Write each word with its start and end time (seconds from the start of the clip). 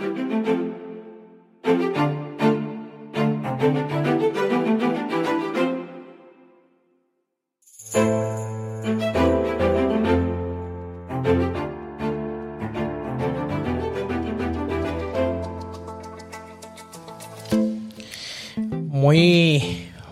Muy 0.00 0.12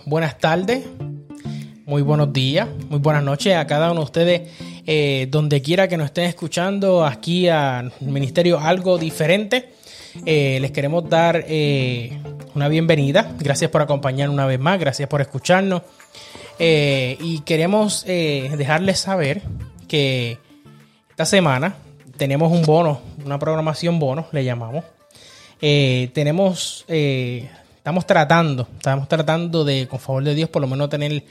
buenas 0.05 0.39
tardes, 0.39 0.85
muy 1.87 2.03
buenos 2.03 2.31
días, 2.35 2.69
muy 2.91 2.99
buenas 2.99 3.23
noches 3.23 3.57
a 3.57 3.67
cada 3.67 3.91
uno 3.93 4.01
de 4.01 4.05
ustedes, 4.05 4.51
eh, 4.87 5.29
donde 5.31 5.63
quiera 5.63 5.89
que 5.89 5.97
nos 5.97 6.07
estén 6.07 6.25
escuchando, 6.25 7.07
aquí 7.07 7.49
al 7.49 7.91
Ministerio 8.01 8.61
Algo 8.61 8.99
Diferente. 8.99 9.78
Eh, 10.27 10.59
les 10.61 10.71
queremos 10.71 11.09
dar 11.09 11.45
eh, 11.49 12.21
una 12.55 12.69
bienvenida. 12.69 13.35
Gracias 13.39 13.71
por 13.71 13.83
acompañarnos 13.83 14.35
una 14.35 14.47
vez 14.47 14.61
más, 14.61 14.79
gracias 14.79 15.09
por 15.09 15.21
escucharnos. 15.21 15.83
y 16.59 17.41
queremos 17.41 18.05
dejarles 18.05 18.99
saber 18.99 19.43
que 19.87 20.39
esta 21.11 21.25
semana 21.25 21.77
tenemos 22.17 22.51
un 22.51 22.63
bono, 22.63 23.01
una 23.25 23.39
programación 23.39 23.99
bono, 23.99 24.27
le 24.33 24.45
llamamos. 24.45 24.85
tenemos 25.61 26.85
estamos 27.89 28.05
tratando, 28.05 28.69
estamos 28.77 29.09
tratando 29.09 29.65
de, 29.65 29.89
con 29.89 29.99
favor 29.99 30.23
de 30.23 30.35
Dios, 30.35 30.51
por 30.51 30.61
lo 30.61 30.69
menos 30.69 30.91
tener 30.91 31.25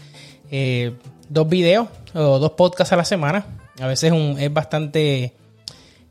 eh, 0.50 0.96
dos 1.30 1.48
videos 1.48 1.88
o 2.16 2.40
dos 2.40 2.52
podcasts 2.54 2.92
a 2.94 2.96
la 2.96 3.06
semana. 3.06 3.46
A 3.80 3.86
veces 3.86 4.12
es 4.40 4.52
bastante, 4.52 5.34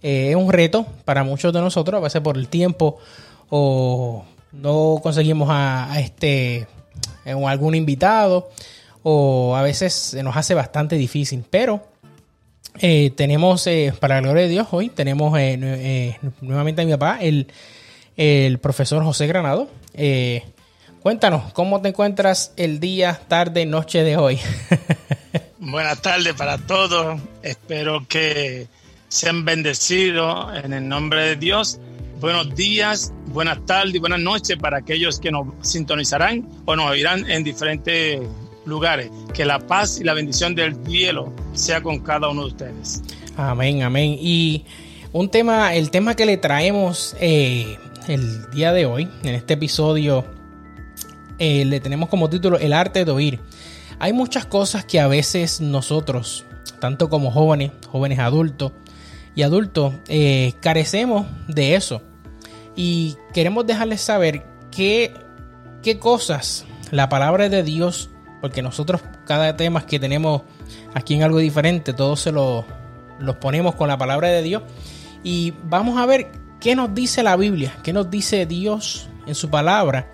eh, 0.03 0.31
es 0.31 0.37
un 0.37 0.53
reto 0.53 0.87
para 1.05 1.25
muchos 1.25 1.53
de 1.53 1.61
nosotros, 1.61 1.99
a 1.99 2.03
veces 2.03 2.21
por 2.21 2.37
el 2.37 2.49
tiempo 2.49 2.99
o 3.51 4.25
no 4.53 5.01
conseguimos 5.03 5.49
a, 5.51 6.01
este 6.01 6.67
eh, 7.25 7.45
algún 7.47 7.75
invitado 7.75 8.51
o 9.03 9.57
a 9.57 9.63
veces 9.63 9.93
se 9.93 10.23
nos 10.23 10.37
hace 10.37 10.55
bastante 10.55 10.97
difícil, 10.97 11.45
pero 11.49 11.87
tenemos, 12.79 13.67
para 14.01 14.17
la 14.17 14.21
gloria 14.21 14.43
de 14.43 14.49
Dios, 14.51 14.67
hoy 14.71 14.91
tenemos 14.91 15.33
nuevamente 16.43 16.83
a 16.83 16.85
mi 16.85 16.93
papá, 16.93 17.19
el, 17.23 17.47
el 18.17 18.59
profesor 18.59 19.03
José 19.05 19.27
Granado, 19.27 19.69
eh, 19.95 20.43
cuéntanos, 21.01 21.53
¿cómo 21.53 21.81
te 21.81 21.89
encuentras 21.89 22.53
el 22.57 22.81
día, 22.81 23.21
tarde, 23.29 23.67
noche 23.67 24.03
de 24.03 24.17
hoy? 24.17 24.39
Buenas 25.59 26.01
tardes 26.01 26.35
para 26.35 26.59
todos. 26.59 27.21
Espero 27.43 28.07
que 28.09 28.69
sean 29.09 29.45
bendecidos 29.45 30.47
en 30.63 30.73
el 30.73 30.89
nombre 30.89 31.21
de 31.23 31.37
Dios. 31.37 31.79
Buenos 32.21 32.55
días, 32.55 33.13
buenas 33.27 33.65
tardes 33.67 33.95
y 33.95 33.99
buenas 33.99 34.21
noches 34.21 34.57
para 34.57 34.79
aquellos 34.79 35.21
que 35.21 35.31
nos 35.31 35.47
sintonizarán 35.63 36.49
o 36.65 36.75
nos 36.75 36.91
oirán 36.91 37.31
en 37.31 37.45
diferentes 37.45 38.21
lugares. 38.65 39.11
Que 39.35 39.45
la 39.45 39.59
paz 39.59 40.01
y 40.01 40.05
la 40.05 40.15
bendición 40.15 40.55
del 40.55 40.75
cielo 40.87 41.33
sea 41.53 41.83
con 41.83 42.01
cada 42.01 42.29
uno 42.29 42.43
de 42.43 42.49
ustedes. 42.49 43.03
Amén, 43.37 43.83
amén. 43.83 44.17
Y 44.19 44.65
un 45.13 45.29
tema, 45.29 45.75
el 45.75 45.91
tema 45.91 46.15
que 46.15 46.27
le 46.27 46.37
traemos 46.39 47.15
eh, 47.21 47.77
el 48.09 48.51
día 48.51 48.73
de 48.73 48.87
hoy, 48.87 49.09
en 49.23 49.35
este 49.35 49.55
episodio, 49.55 50.25
eh, 51.39 51.65
le 51.65 51.81
tenemos 51.81 52.09
como 52.09 52.31
título 52.31 52.59
El 52.59 52.73
arte 52.73 53.05
de 53.05 53.11
oír. 53.11 53.41
Hay 53.99 54.13
muchas 54.13 54.47
cosas 54.47 54.85
que 54.85 55.01
a 55.01 55.07
veces 55.07 55.61
nosotros, 55.61 56.45
tanto 56.81 57.09
como 57.09 57.31
jóvenes, 57.31 57.73
jóvenes 57.91 58.19
adultos 58.19 58.73
y 59.37 59.43
adultos, 59.43 59.95
eh, 60.09 60.55
carecemos 60.61 61.27
de 61.47 61.77
eso. 61.77 62.03
Y 62.75 63.17
queremos 63.33 63.65
dejarles 63.65 64.01
saber 64.01 64.45
qué, 64.73 65.15
qué 65.83 66.01
cosas 66.01 66.65
la 66.91 67.09
palabra 67.09 67.49
de 67.49 67.63
Dios, 67.63 68.11
porque 68.41 68.63
nosotros 68.63 69.01
cada 69.25 69.57
tema 69.57 69.87
que 69.87 70.01
tenemos 70.01 70.43
aquí 70.95 71.15
en 71.15 71.23
algo 71.23 71.39
diferente, 71.39 71.93
todos 71.93 72.19
se 72.19 72.33
lo, 72.33 72.65
los 73.21 73.37
ponemos 73.37 73.77
con 73.77 73.87
la 73.87 73.97
palabra 73.97 74.27
de 74.29 74.43
Dios. 74.43 74.63
Y 75.23 75.55
vamos 75.65 75.99
a 75.99 76.07
ver 76.07 76.33
¿Qué 76.61 76.75
nos 76.75 76.95
dice 76.95 77.23
la 77.23 77.37
Biblia? 77.37 77.77
¿Qué 77.83 77.93
nos 77.93 78.11
dice 78.11 78.47
Dios 78.47 79.09
en 79.27 79.35
su 79.35 79.51
palabra 79.51 80.11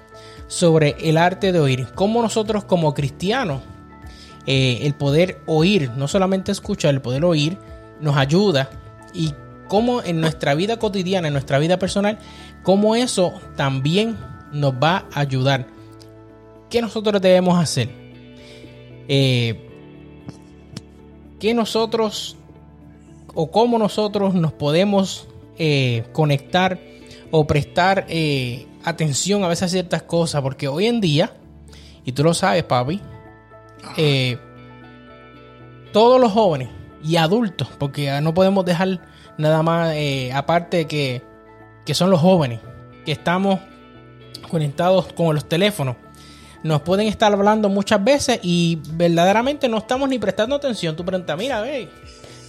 sobre 0.49 0.97
el 1.01 1.17
arte 1.17 1.53
de 1.53 1.61
oír? 1.61 1.87
¿Cómo 1.95 2.21
nosotros 2.21 2.65
como 2.65 2.95
cristianos 2.95 3.63
eh, 4.45 4.81
el 4.83 4.95
poder 4.95 5.41
oír, 5.47 5.91
no 5.97 6.09
solamente 6.09 6.51
escuchar, 6.51 6.93
el 6.93 7.01
poder 7.01 7.25
oír, 7.25 7.59
nos 8.01 8.17
ayuda 8.17 8.69
y 9.15 9.35
cómo 9.69 10.03
en 10.03 10.21
nuestra 10.21 10.55
vida 10.55 10.79
cotidiana, 10.79 11.29
en 11.29 11.33
nuestra 11.33 11.59
vida 11.59 11.79
personal, 11.79 12.19
cómo 12.63 12.95
eso 12.95 13.33
también 13.57 14.19
nos 14.53 14.75
va 14.75 15.07
a 15.13 15.21
ayudar. 15.21 15.67
¿Qué 16.69 16.83
nosotros 16.83 17.23
debemos 17.23 17.59
hacer? 17.59 17.89
Eh, 19.09 19.69
¿Qué 21.41 21.55
nosotros 21.55 22.37
o 23.35 23.51
cómo 23.51 23.79
nosotros 23.79 24.35
nos 24.35 24.53
podemos 24.53 25.27
eh, 25.59 26.05
conectar 26.13 26.79
o 27.31 27.47
prestar 27.47 28.05
eh, 28.11 28.67
atención 28.85 29.43
a 29.43 29.49
veces 29.49 29.63
a 29.63 29.69
ciertas 29.69 30.03
cosas, 30.03 30.43
porque 30.43 30.69
hoy 30.69 30.87
en 30.87 31.01
día, 31.01 31.33
y 32.05 32.13
tú 32.13 32.25
lo 32.25 32.35
sabes, 32.35 32.65
papi, 32.65 33.01
todos 35.93 36.21
los 36.21 36.31
jóvenes 36.31 36.69
y 37.03 37.17
adultos, 37.17 37.69
porque 37.79 38.21
no 38.21 38.35
podemos 38.35 38.65
dejar 38.65 39.01
nada 39.39 39.63
más 39.63 39.95
aparte 40.35 40.87
que, 40.87 41.23
que 41.85 41.95
son 41.95 42.11
los 42.11 42.21
jóvenes, 42.21 42.61
que 43.05 43.13
estamos 43.13 43.61
conectados 44.51 45.13
con 45.13 45.35
los 45.35 45.49
teléfonos 45.49 45.97
nos 46.63 46.83
pueden 46.83 47.09
estar 47.09 47.33
hablando 47.33 47.69
muchas 47.69 48.03
veces 48.03 48.39
y 48.43 48.79
verdaderamente 48.93 49.69
no 49.69 49.79
estamos 49.79 50.09
ni 50.09 50.19
prestando 50.19 50.57
atención. 50.57 50.95
Tú 50.95 51.05
preguntas, 51.05 51.37
mira, 51.37 51.61
ve, 51.61 51.89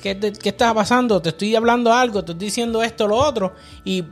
¿qué, 0.01 0.17
¿qué, 0.19 0.49
está 0.49 0.73
pasando? 0.73 1.21
Te 1.21 1.29
estoy 1.29 1.55
hablando 1.55 1.91
algo, 1.91 2.23
te 2.23 2.31
estoy 2.31 2.47
diciendo 2.47 2.83
esto, 2.83 3.07
lo 3.07 3.17
otro. 3.17 3.53
Y 3.83 4.03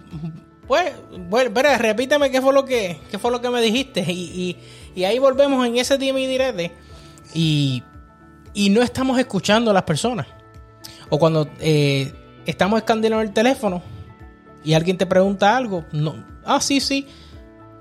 pues, 0.68 0.94
bueno, 1.30 1.50
espera, 1.50 1.78
repíteme 1.78 2.32
qué 2.32 2.42
fue 2.42 2.54
lo 2.54 2.66
que, 2.66 3.00
qué 3.12 3.20
fue 3.20 3.32
lo 3.32 3.42
que 3.42 3.50
me 3.50 3.62
dijiste. 3.62 4.02
Y, 4.02 4.58
ahí 5.06 5.20
volvemos 5.20 5.66
en 5.66 5.78
ese 5.78 5.98
día 5.98 6.14
y. 6.18 6.72
Y, 7.34 7.84
y 8.54 8.70
no 8.70 8.82
estamos 8.82 9.20
escuchando 9.20 9.72
a 9.72 9.74
las 9.74 9.84
personas. 9.84 10.28
O 11.10 11.20
cuando 11.20 11.50
eh, 11.60 12.14
estamos 12.46 12.80
escandilando 12.80 13.22
el 13.22 13.34
teléfono 13.34 13.82
y 14.64 14.74
alguien 14.74 14.98
te 14.98 15.06
pregunta 15.06 15.56
algo, 15.56 15.86
no, 15.92 16.26
ah, 16.46 16.62
sí, 16.62 16.80
sí. 16.80 17.08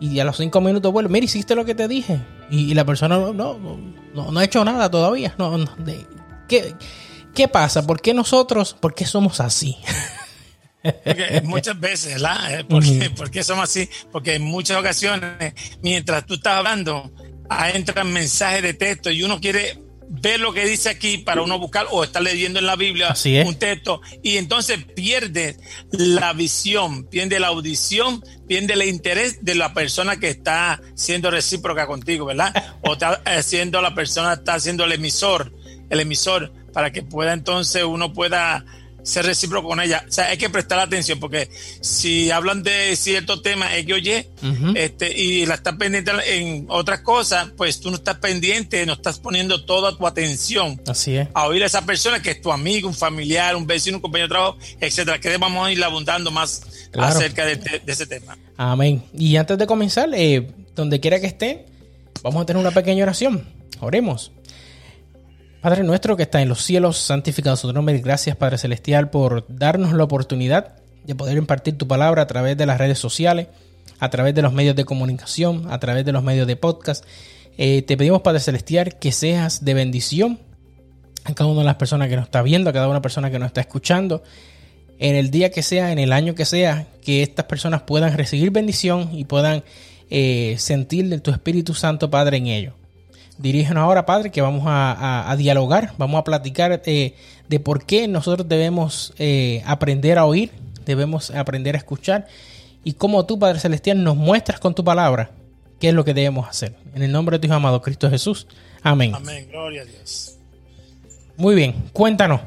Y 0.00 0.18
a 0.18 0.24
los 0.24 0.38
cinco 0.38 0.60
minutos 0.60 0.92
vuelve, 0.92 1.10
mira, 1.10 1.24
hiciste 1.24 1.54
lo 1.54 1.64
que 1.64 1.74
te 1.74 1.86
dije. 1.86 2.20
Y, 2.50 2.74
la 2.74 2.84
persona 2.84 3.16
no, 3.16 3.32
no, 3.32 3.58
no, 4.14 4.32
no, 4.32 4.38
ha 4.38 4.44
hecho 4.44 4.64
nada 4.64 4.90
todavía. 4.90 5.34
No, 5.38 5.56
de, 5.58 6.06
¿qué, 6.48 6.74
¿Qué 7.34 7.48
pasa? 7.48 7.86
¿Por 7.86 8.00
qué 8.00 8.14
nosotros, 8.14 8.74
por 8.78 8.94
qué 8.94 9.04
somos 9.04 9.40
así? 9.40 9.76
muchas 11.44 11.78
veces, 11.78 12.14
¿verdad? 12.14 12.60
Eh, 12.60 12.64
¿Por 12.64 13.30
qué, 13.30 13.44
somos 13.44 13.64
así? 13.64 13.88
Porque 14.10 14.34
en 14.34 14.42
muchas 14.42 14.78
ocasiones, 14.78 15.54
mientras 15.82 16.26
tú 16.26 16.34
estás 16.34 16.56
hablando, 16.56 17.10
entran 17.72 18.12
mensajes 18.12 18.62
de 18.62 18.74
texto 18.74 19.10
y 19.10 19.22
uno 19.22 19.40
quiere 19.40 19.78
ver 20.12 20.40
lo 20.40 20.52
que 20.52 20.66
dice 20.66 20.88
aquí 20.88 21.18
para 21.18 21.40
uno 21.40 21.58
buscar 21.58 21.86
o 21.90 22.02
estar 22.02 22.20
leyendo 22.20 22.58
en 22.58 22.66
la 22.66 22.74
Biblia 22.74 23.14
un 23.46 23.54
texto 23.54 24.02
y 24.24 24.38
entonces 24.38 24.84
pierde 24.84 25.56
la 25.92 26.32
visión, 26.32 27.04
pierde 27.04 27.38
la 27.38 27.46
audición, 27.46 28.22
pierde 28.48 28.74
el 28.74 28.82
interés 28.82 29.44
de 29.44 29.54
la 29.54 29.72
persona 29.72 30.18
que 30.18 30.28
está 30.28 30.82
siendo 30.94 31.30
recíproca 31.30 31.86
contigo, 31.86 32.26
¿verdad? 32.26 32.52
O 32.82 32.94
está 32.94 33.42
siendo 33.42 33.80
la 33.80 33.94
persona, 33.94 34.32
está 34.32 34.58
siendo 34.58 34.84
el 34.84 34.92
emisor, 34.92 35.52
el 35.90 36.00
emisor 36.00 36.52
para 36.72 36.90
que 36.90 37.02
pueda 37.02 37.32
entonces 37.32 37.84
uno 37.84 38.12
pueda 38.12 38.64
ser 39.02 39.26
recíproco 39.26 39.68
con 39.68 39.80
ella. 39.80 40.04
O 40.08 40.12
sea, 40.12 40.26
hay 40.26 40.36
que 40.36 40.50
prestar 40.50 40.78
atención 40.78 41.18
porque 41.18 41.48
si 41.80 42.30
hablan 42.30 42.62
de 42.62 42.94
cierto 42.96 43.40
tema, 43.42 43.76
es 43.76 43.86
que 43.86 43.94
oye, 43.94 44.30
este, 44.74 45.16
y 45.16 45.46
la 45.46 45.54
estás 45.54 45.76
pendiente 45.76 46.10
en 46.26 46.66
otras 46.68 47.00
cosas, 47.00 47.52
pues 47.56 47.80
tú 47.80 47.90
no 47.90 47.96
estás 47.96 48.16
pendiente, 48.16 48.84
no 48.86 48.94
estás 48.94 49.18
poniendo 49.18 49.64
toda 49.64 49.96
tu 49.96 50.06
atención 50.06 50.80
Así 50.86 51.16
es. 51.16 51.28
a 51.34 51.46
oír 51.46 51.62
a 51.62 51.66
esa 51.66 51.84
persona 51.84 52.20
que 52.20 52.32
es 52.32 52.42
tu 52.42 52.52
amigo, 52.52 52.88
un 52.88 52.94
familiar, 52.94 53.56
un 53.56 53.66
vecino, 53.66 53.98
un 53.98 54.02
compañero 54.02 54.28
de 54.28 54.34
trabajo, 54.34 54.58
etcétera. 54.80 55.20
Que 55.20 55.36
vamos 55.36 55.66
a 55.66 55.72
ir 55.72 55.82
abundando 55.82 56.30
más 56.30 56.62
acerca 56.98 57.44
de, 57.46 57.82
ese 57.86 58.06
tema. 58.06 58.36
Amén. 58.56 59.02
Y 59.14 59.36
antes 59.36 59.58
de 59.58 59.66
comenzar, 59.66 60.08
eh, 60.14 60.50
donde 60.74 61.00
quiera 61.00 61.20
que 61.20 61.26
esté, 61.26 61.66
vamos 62.22 62.42
a 62.42 62.46
tener 62.46 62.60
una 62.60 62.72
pequeña 62.72 63.02
oración. 63.04 63.48
Oremos. 63.80 64.32
Padre 65.60 65.84
nuestro 65.84 66.16
que 66.16 66.22
está 66.22 66.40
en 66.40 66.48
los 66.48 66.62
cielos, 66.62 66.96
santificado 66.96 67.54
su 67.54 67.70
nombre. 67.70 67.98
Gracias, 67.98 68.34
Padre 68.34 68.56
Celestial, 68.56 69.10
por 69.10 69.44
darnos 69.48 69.92
la 69.92 70.04
oportunidad 70.04 70.76
de 71.04 71.14
poder 71.14 71.36
impartir 71.36 71.76
tu 71.76 71.86
palabra 71.86 72.22
a 72.22 72.26
través 72.26 72.56
de 72.56 72.64
las 72.64 72.78
redes 72.78 72.98
sociales, 72.98 73.48
a 73.98 74.08
través 74.08 74.34
de 74.34 74.40
los 74.40 74.54
medios 74.54 74.74
de 74.74 74.86
comunicación, 74.86 75.70
a 75.70 75.78
través 75.78 76.06
de 76.06 76.12
los 76.12 76.22
medios 76.22 76.46
de 76.46 76.56
podcast. 76.56 77.04
Eh, 77.58 77.82
te 77.82 77.98
pedimos, 77.98 78.22
Padre 78.22 78.40
Celestial, 78.40 78.98
que 78.98 79.12
seas 79.12 79.62
de 79.62 79.74
bendición 79.74 80.40
a 81.24 81.34
cada 81.34 81.50
una 81.50 81.60
de 81.60 81.66
las 81.66 81.76
personas 81.76 82.08
que 82.08 82.16
nos 82.16 82.24
está 82.24 82.40
viendo, 82.40 82.70
a 82.70 82.72
cada 82.72 82.88
una 82.88 83.02
persona 83.02 83.30
que 83.30 83.38
nos 83.38 83.48
está 83.48 83.60
escuchando, 83.60 84.22
en 84.98 85.14
el 85.14 85.30
día 85.30 85.50
que 85.50 85.62
sea, 85.62 85.92
en 85.92 85.98
el 85.98 86.14
año 86.14 86.34
que 86.34 86.46
sea, 86.46 86.86
que 87.02 87.22
estas 87.22 87.44
personas 87.44 87.82
puedan 87.82 88.16
recibir 88.16 88.50
bendición 88.50 89.10
y 89.12 89.26
puedan 89.26 89.62
eh, 90.08 90.56
sentir 90.58 91.10
de 91.10 91.20
tu 91.20 91.30
Espíritu 91.32 91.74
Santo, 91.74 92.10
Padre, 92.10 92.38
en 92.38 92.46
ello. 92.46 92.79
Dirígenos 93.40 93.82
ahora, 93.82 94.04
Padre, 94.04 94.30
que 94.30 94.42
vamos 94.42 94.64
a, 94.66 95.34
dialogar, 95.38 95.94
vamos 95.96 96.20
a 96.20 96.24
platicar 96.24 96.82
eh, 96.84 97.14
de 97.48 97.60
por 97.60 97.86
qué 97.86 98.06
nosotros 98.06 98.46
debemos 98.46 99.14
eh, 99.18 99.62
aprender 99.64 100.18
a 100.18 100.26
oír, 100.26 100.50
debemos 100.84 101.30
aprender 101.30 101.74
a 101.74 101.78
escuchar 101.78 102.26
y 102.84 102.92
cómo 102.92 103.24
tú, 103.24 103.38
Padre 103.38 103.58
Celestial, 103.58 104.04
nos 104.04 104.16
muestras 104.16 104.60
con 104.60 104.74
tu 104.74 104.84
palabra 104.84 105.30
qué 105.78 105.88
es 105.88 105.94
lo 105.94 106.04
que 106.04 106.12
debemos 106.12 106.50
hacer. 106.50 106.76
En 106.94 107.02
el 107.02 107.10
nombre 107.10 107.36
de 107.36 107.40
tu 107.40 107.46
Hijo 107.46 107.54
amado 107.54 107.80
Cristo 107.80 108.10
Jesús. 108.10 108.46
Amén. 108.82 109.14
Amén, 109.14 109.48
gloria 109.50 109.82
a 109.82 109.84
Dios. 109.86 110.36
Muy 111.38 111.54
bien, 111.54 111.72
cuéntanos. 111.94 112.42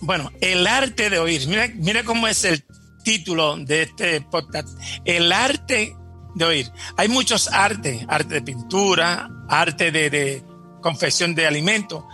Bueno, 0.00 0.30
el 0.40 0.68
arte 0.68 1.10
de 1.10 1.18
oír. 1.18 1.48
Mira, 1.48 1.68
mira 1.74 2.04
cómo 2.04 2.28
es 2.28 2.44
el 2.44 2.64
título 3.02 3.56
de 3.56 3.82
este 3.82 4.20
podcast. 4.20 4.68
El 5.04 5.32
arte 5.32 5.96
de 6.34 6.44
oír. 6.44 6.72
Hay 6.96 7.08
muchos 7.08 7.48
artes, 7.48 8.04
arte 8.08 8.34
de 8.34 8.42
pintura, 8.42 9.30
arte 9.48 9.90
de, 9.90 10.42
confección 10.80 11.34
de 11.34 11.46
alimentos, 11.46 12.04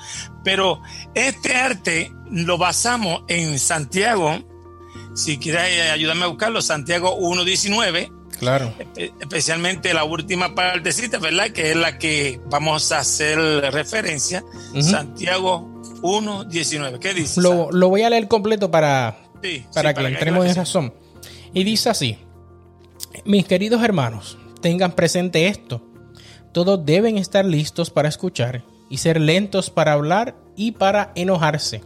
pero 0.45 0.81
este 1.15 1.57
arte 1.57 2.13
lo 2.31 2.57
basamos 2.57 3.23
en 3.27 3.59
Santiago, 3.59 4.39
si 5.15 5.39
quieres 5.39 5.91
ayudarme 5.91 6.25
a 6.25 6.29
buscarlo, 6.29 6.63
Santiago 6.63 7.19
1.19. 7.19 8.13
Claro. 8.39 8.73
Especialmente 8.95 9.93
la 9.93 10.05
última 10.05 10.55
partecita, 10.55 11.19
¿verdad? 11.19 11.51
Que 11.51 11.73
es 11.73 11.77
la 11.77 11.99
que 11.99 12.41
vamos 12.47 12.93
a 12.93 13.01
hacer 13.01 13.39
referencia. 13.73 14.45
Santiago 14.81 15.69
1.19. 16.03 17.01
¿Qué 17.01 17.13
dice? 17.13 17.41
Lo, 17.41 17.71
lo, 17.73 17.89
voy 17.89 18.03
a 18.03 18.11
leer 18.11 18.29
completo 18.29 18.71
para, 18.71 19.19
para 19.75 19.93
que 19.93 20.07
entremos 20.07 20.47
en 20.47 20.55
razón. 20.55 20.95
Y 21.53 21.65
dice 21.65 21.91
así. 21.91 22.19
Mis 23.25 23.47
queridos 23.47 23.83
hermanos, 23.83 24.39
tengan 24.61 24.93
presente 24.93 25.47
esto. 25.47 25.83
Todos 26.53 26.85
deben 26.85 27.19
estar 27.19 27.45
listos 27.45 27.91
para 27.91 28.09
escuchar 28.09 28.65
y 28.89 28.99
ser 28.99 29.21
lentos 29.21 29.71
para 29.71 29.93
hablar 29.93 30.35
y 30.57 30.73
para 30.73 31.13
enojarse. 31.15 31.83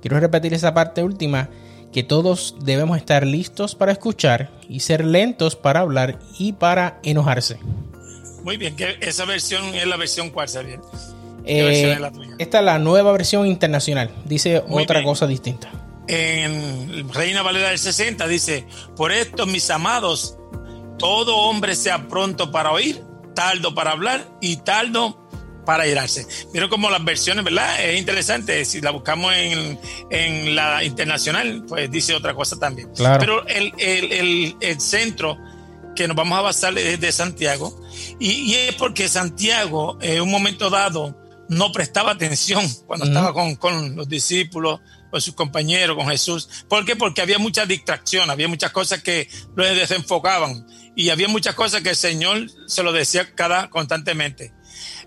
Quiero 0.00 0.18
repetir 0.20 0.54
esa 0.54 0.74
parte 0.74 1.02
última, 1.02 1.50
que 1.92 2.02
todos 2.02 2.56
debemos 2.62 2.96
estar 2.96 3.26
listos 3.26 3.74
para 3.74 3.92
escuchar 3.92 4.50
y 4.68 4.80
ser 4.80 5.04
lentos 5.04 5.56
para 5.56 5.80
hablar 5.80 6.18
y 6.38 6.52
para 6.52 7.00
enojarse. 7.02 7.58
Muy 8.44 8.56
bien, 8.56 8.76
esa 9.00 9.24
versión 9.24 9.74
es 9.74 9.86
la 9.86 9.96
versión 9.96 10.30
cuál, 10.30 10.48
Xavier. 10.48 10.80
Eh, 11.44 11.98
esta 12.38 12.58
es 12.58 12.64
la 12.64 12.78
nueva 12.78 13.10
versión 13.12 13.46
internacional, 13.46 14.10
dice 14.26 14.62
otra 14.68 15.02
cosa 15.02 15.26
distinta. 15.26 15.70
En 16.06 17.12
Reina 17.12 17.42
Valera 17.42 17.68
del 17.68 17.78
60 17.78 18.26
dice, 18.28 18.66
por 18.96 19.12
esto 19.12 19.46
mis 19.46 19.68
amados, 19.70 20.37
todo 20.98 21.36
hombre 21.36 21.74
sea 21.76 22.08
pronto 22.08 22.50
para 22.50 22.72
oír, 22.72 23.02
tardo 23.34 23.74
para 23.74 23.92
hablar 23.92 24.28
y 24.40 24.56
tardo 24.56 25.28
para 25.68 25.86
irarse. 25.86 26.26
Mira 26.54 26.68
como 26.70 26.88
las 26.88 27.04
versiones, 27.04 27.44
¿verdad? 27.44 27.84
Es 27.84 27.98
interesante. 27.98 28.64
Si 28.64 28.80
la 28.80 28.90
buscamos 28.90 29.34
en, 29.34 30.56
la 30.56 30.82
internacional, 30.82 31.62
pues 31.68 31.90
dice 31.90 32.14
otra 32.14 32.34
cosa 32.34 32.58
también. 32.58 32.90
Pero 32.96 33.46
el, 33.46 34.80
centro 34.80 35.36
que 35.94 36.08
nos 36.08 36.16
vamos 36.16 36.38
a 36.38 36.40
basar 36.40 36.78
es 36.78 36.98
de 36.98 37.12
Santiago. 37.12 37.78
Y, 38.18 38.54
es 38.54 38.76
porque 38.76 39.08
Santiago, 39.08 39.98
en 40.00 40.22
un 40.22 40.30
momento 40.30 40.70
dado, 40.70 41.14
no 41.50 41.70
prestaba 41.70 42.12
atención 42.12 42.66
cuando 42.86 43.04
estaba 43.04 43.34
con, 43.34 43.56
con 43.56 43.94
los 43.94 44.08
discípulos, 44.08 44.80
con 45.10 45.20
sus 45.20 45.34
compañeros, 45.34 45.96
con 45.96 46.08
Jesús. 46.08 46.48
¿Por 46.66 46.86
qué? 46.86 46.96
Porque 46.96 47.20
había 47.20 47.38
mucha 47.38 47.66
distracción, 47.66 48.30
había 48.30 48.48
muchas 48.48 48.72
cosas 48.72 49.02
que 49.02 49.28
lo 49.54 49.64
desenfocaban 49.64 50.66
y 50.98 51.10
había 51.10 51.28
muchas 51.28 51.54
cosas 51.54 51.80
que 51.82 51.90
el 51.90 51.96
Señor 51.96 52.50
se 52.66 52.82
lo 52.82 52.90
decía 52.90 53.32
cada 53.36 53.70
constantemente. 53.70 54.52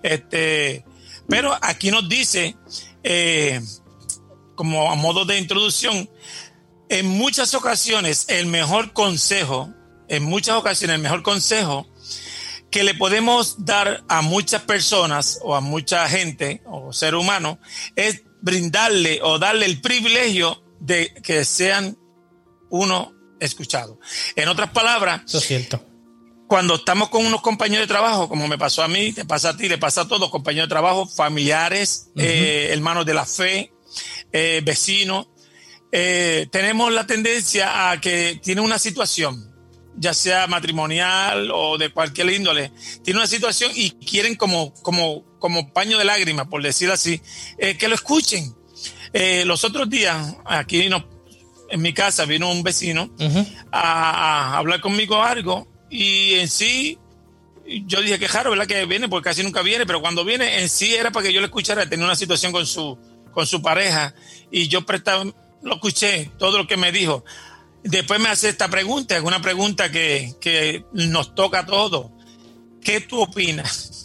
Este, 0.01 0.85
pero 1.27 1.53
aquí 1.61 1.91
nos 1.91 2.07
dice, 2.07 2.55
eh, 3.03 3.59
como 4.55 4.89
a 4.89 4.95
modo 4.95 5.25
de 5.25 5.38
introducción, 5.38 6.09
en 6.88 7.07
muchas 7.07 7.53
ocasiones 7.55 8.23
el 8.29 8.45
mejor 8.45 8.93
consejo, 8.93 9.69
en 10.07 10.23
muchas 10.23 10.55
ocasiones 10.55 10.95
el 10.95 11.01
mejor 11.01 11.23
consejo 11.23 11.85
que 12.69 12.85
le 12.85 12.93
podemos 12.93 13.65
dar 13.65 14.05
a 14.07 14.21
muchas 14.21 14.61
personas 14.61 15.39
o 15.43 15.55
a 15.55 15.59
mucha 15.59 16.07
gente 16.07 16.61
o 16.67 16.93
ser 16.93 17.15
humano 17.15 17.59
es 17.97 18.23
brindarle 18.41 19.19
o 19.23 19.39
darle 19.39 19.65
el 19.65 19.81
privilegio 19.81 20.63
de 20.79 21.13
que 21.21 21.43
sean 21.43 21.97
uno 22.69 23.13
escuchado. 23.41 23.99
En 24.35 24.47
otras 24.47 24.69
palabras, 24.69 25.21
Eso 25.25 25.39
es 25.39 25.45
cierto. 25.45 25.85
Cuando 26.47 26.75
estamos 26.75 27.09
con 27.09 27.25
unos 27.25 27.41
compañeros 27.41 27.88
de 27.88 27.93
trabajo, 27.93 28.27
como 28.27 28.47
me 28.47 28.57
pasó 28.57 28.83
a 28.83 28.88
mí, 28.89 29.13
te 29.13 29.23
pasa 29.23 29.49
a 29.49 29.57
ti, 29.57 29.69
le 29.69 29.77
pasa 29.77 30.01
a 30.01 30.07
todos, 30.07 30.29
compañeros 30.29 30.67
de 30.67 30.73
trabajo, 30.73 31.07
familiares, 31.07 32.09
eh, 32.17 32.69
hermanos 32.71 33.05
de 33.05 33.13
la 33.13 33.25
fe, 33.25 33.71
eh, 34.33 34.61
vecinos, 34.61 35.27
eh, 35.93 36.47
tenemos 36.51 36.91
la 36.91 37.07
tendencia 37.07 37.89
a 37.89 38.01
que 38.01 38.38
tiene 38.43 38.59
una 38.59 38.79
situación, 38.79 39.55
ya 39.95 40.13
sea 40.13 40.47
matrimonial 40.47 41.51
o 41.53 41.77
de 41.77 41.89
cualquier 41.89 42.29
índole, 42.29 42.73
tiene 43.01 43.21
una 43.21 43.27
situación 43.27 43.71
y 43.73 43.91
quieren 43.91 44.35
como, 44.35 44.73
como, 44.81 45.23
como 45.39 45.71
paño 45.71 45.97
de 45.97 46.03
lágrimas, 46.03 46.47
por 46.47 46.61
decir 46.61 46.91
así, 46.91 47.21
que 47.57 47.88
lo 47.88 47.95
escuchen. 47.95 48.53
los 49.45 49.63
otros 49.63 49.89
días, 49.89 50.35
aquí 50.43 50.89
no, 50.89 51.07
en 51.71 51.81
mi 51.81 51.94
casa 51.94 52.25
vino 52.25 52.51
un 52.51 52.63
vecino 52.63 53.09
a, 53.71 54.57
hablar 54.57 54.81
conmigo 54.81 55.21
algo 55.23 55.68
y 55.89 56.35
en 56.35 56.47
sí 56.47 56.97
yo 57.85 58.01
dije 58.01 58.19
que 58.19 58.27
raro, 58.27 58.50
¿verdad? 58.50 58.68
Que 58.68 58.85
viene 58.85 59.07
porque 59.07 59.29
casi 59.29 59.44
nunca 59.44 59.62
viene, 59.62 59.85
pero 59.85 60.01
cuando 60.01 60.25
viene 60.25 60.62
en 60.62 60.69
sí 60.69 60.94
era 60.94 61.12
para 61.12 61.25
que 61.25 61.33
yo 61.33 61.39
le 61.39 61.45
escuchara, 61.45 61.88
tenía 61.88 62.06
una 62.06 62.15
situación 62.15 62.51
con 62.51 62.65
su, 62.65 62.97
con 63.31 63.47
su 63.47 63.62
pareja 63.62 64.13
y 64.51 64.68
yo 64.68 64.85
prestaba, 64.85 65.25
lo 65.62 65.75
escuché, 65.75 66.31
todo 66.38 66.57
lo 66.57 66.68
que 66.68 66.77
me 66.77 66.91
dijo. 66.91 67.23
Después 67.83 68.19
me 68.19 68.29
hace 68.29 68.50
esta 68.50 68.67
pregunta, 68.67 69.15
es 69.15 69.24
una 69.24 69.41
pregunta 69.41 69.91
que, 69.91 70.33
que 70.41 70.85
nos 70.94 71.33
toca 71.33 71.59
a 71.59 71.65
todos. 71.65 72.12
¿Qué 72.81 73.00
tú 73.00 73.21
opinas? 73.21 74.00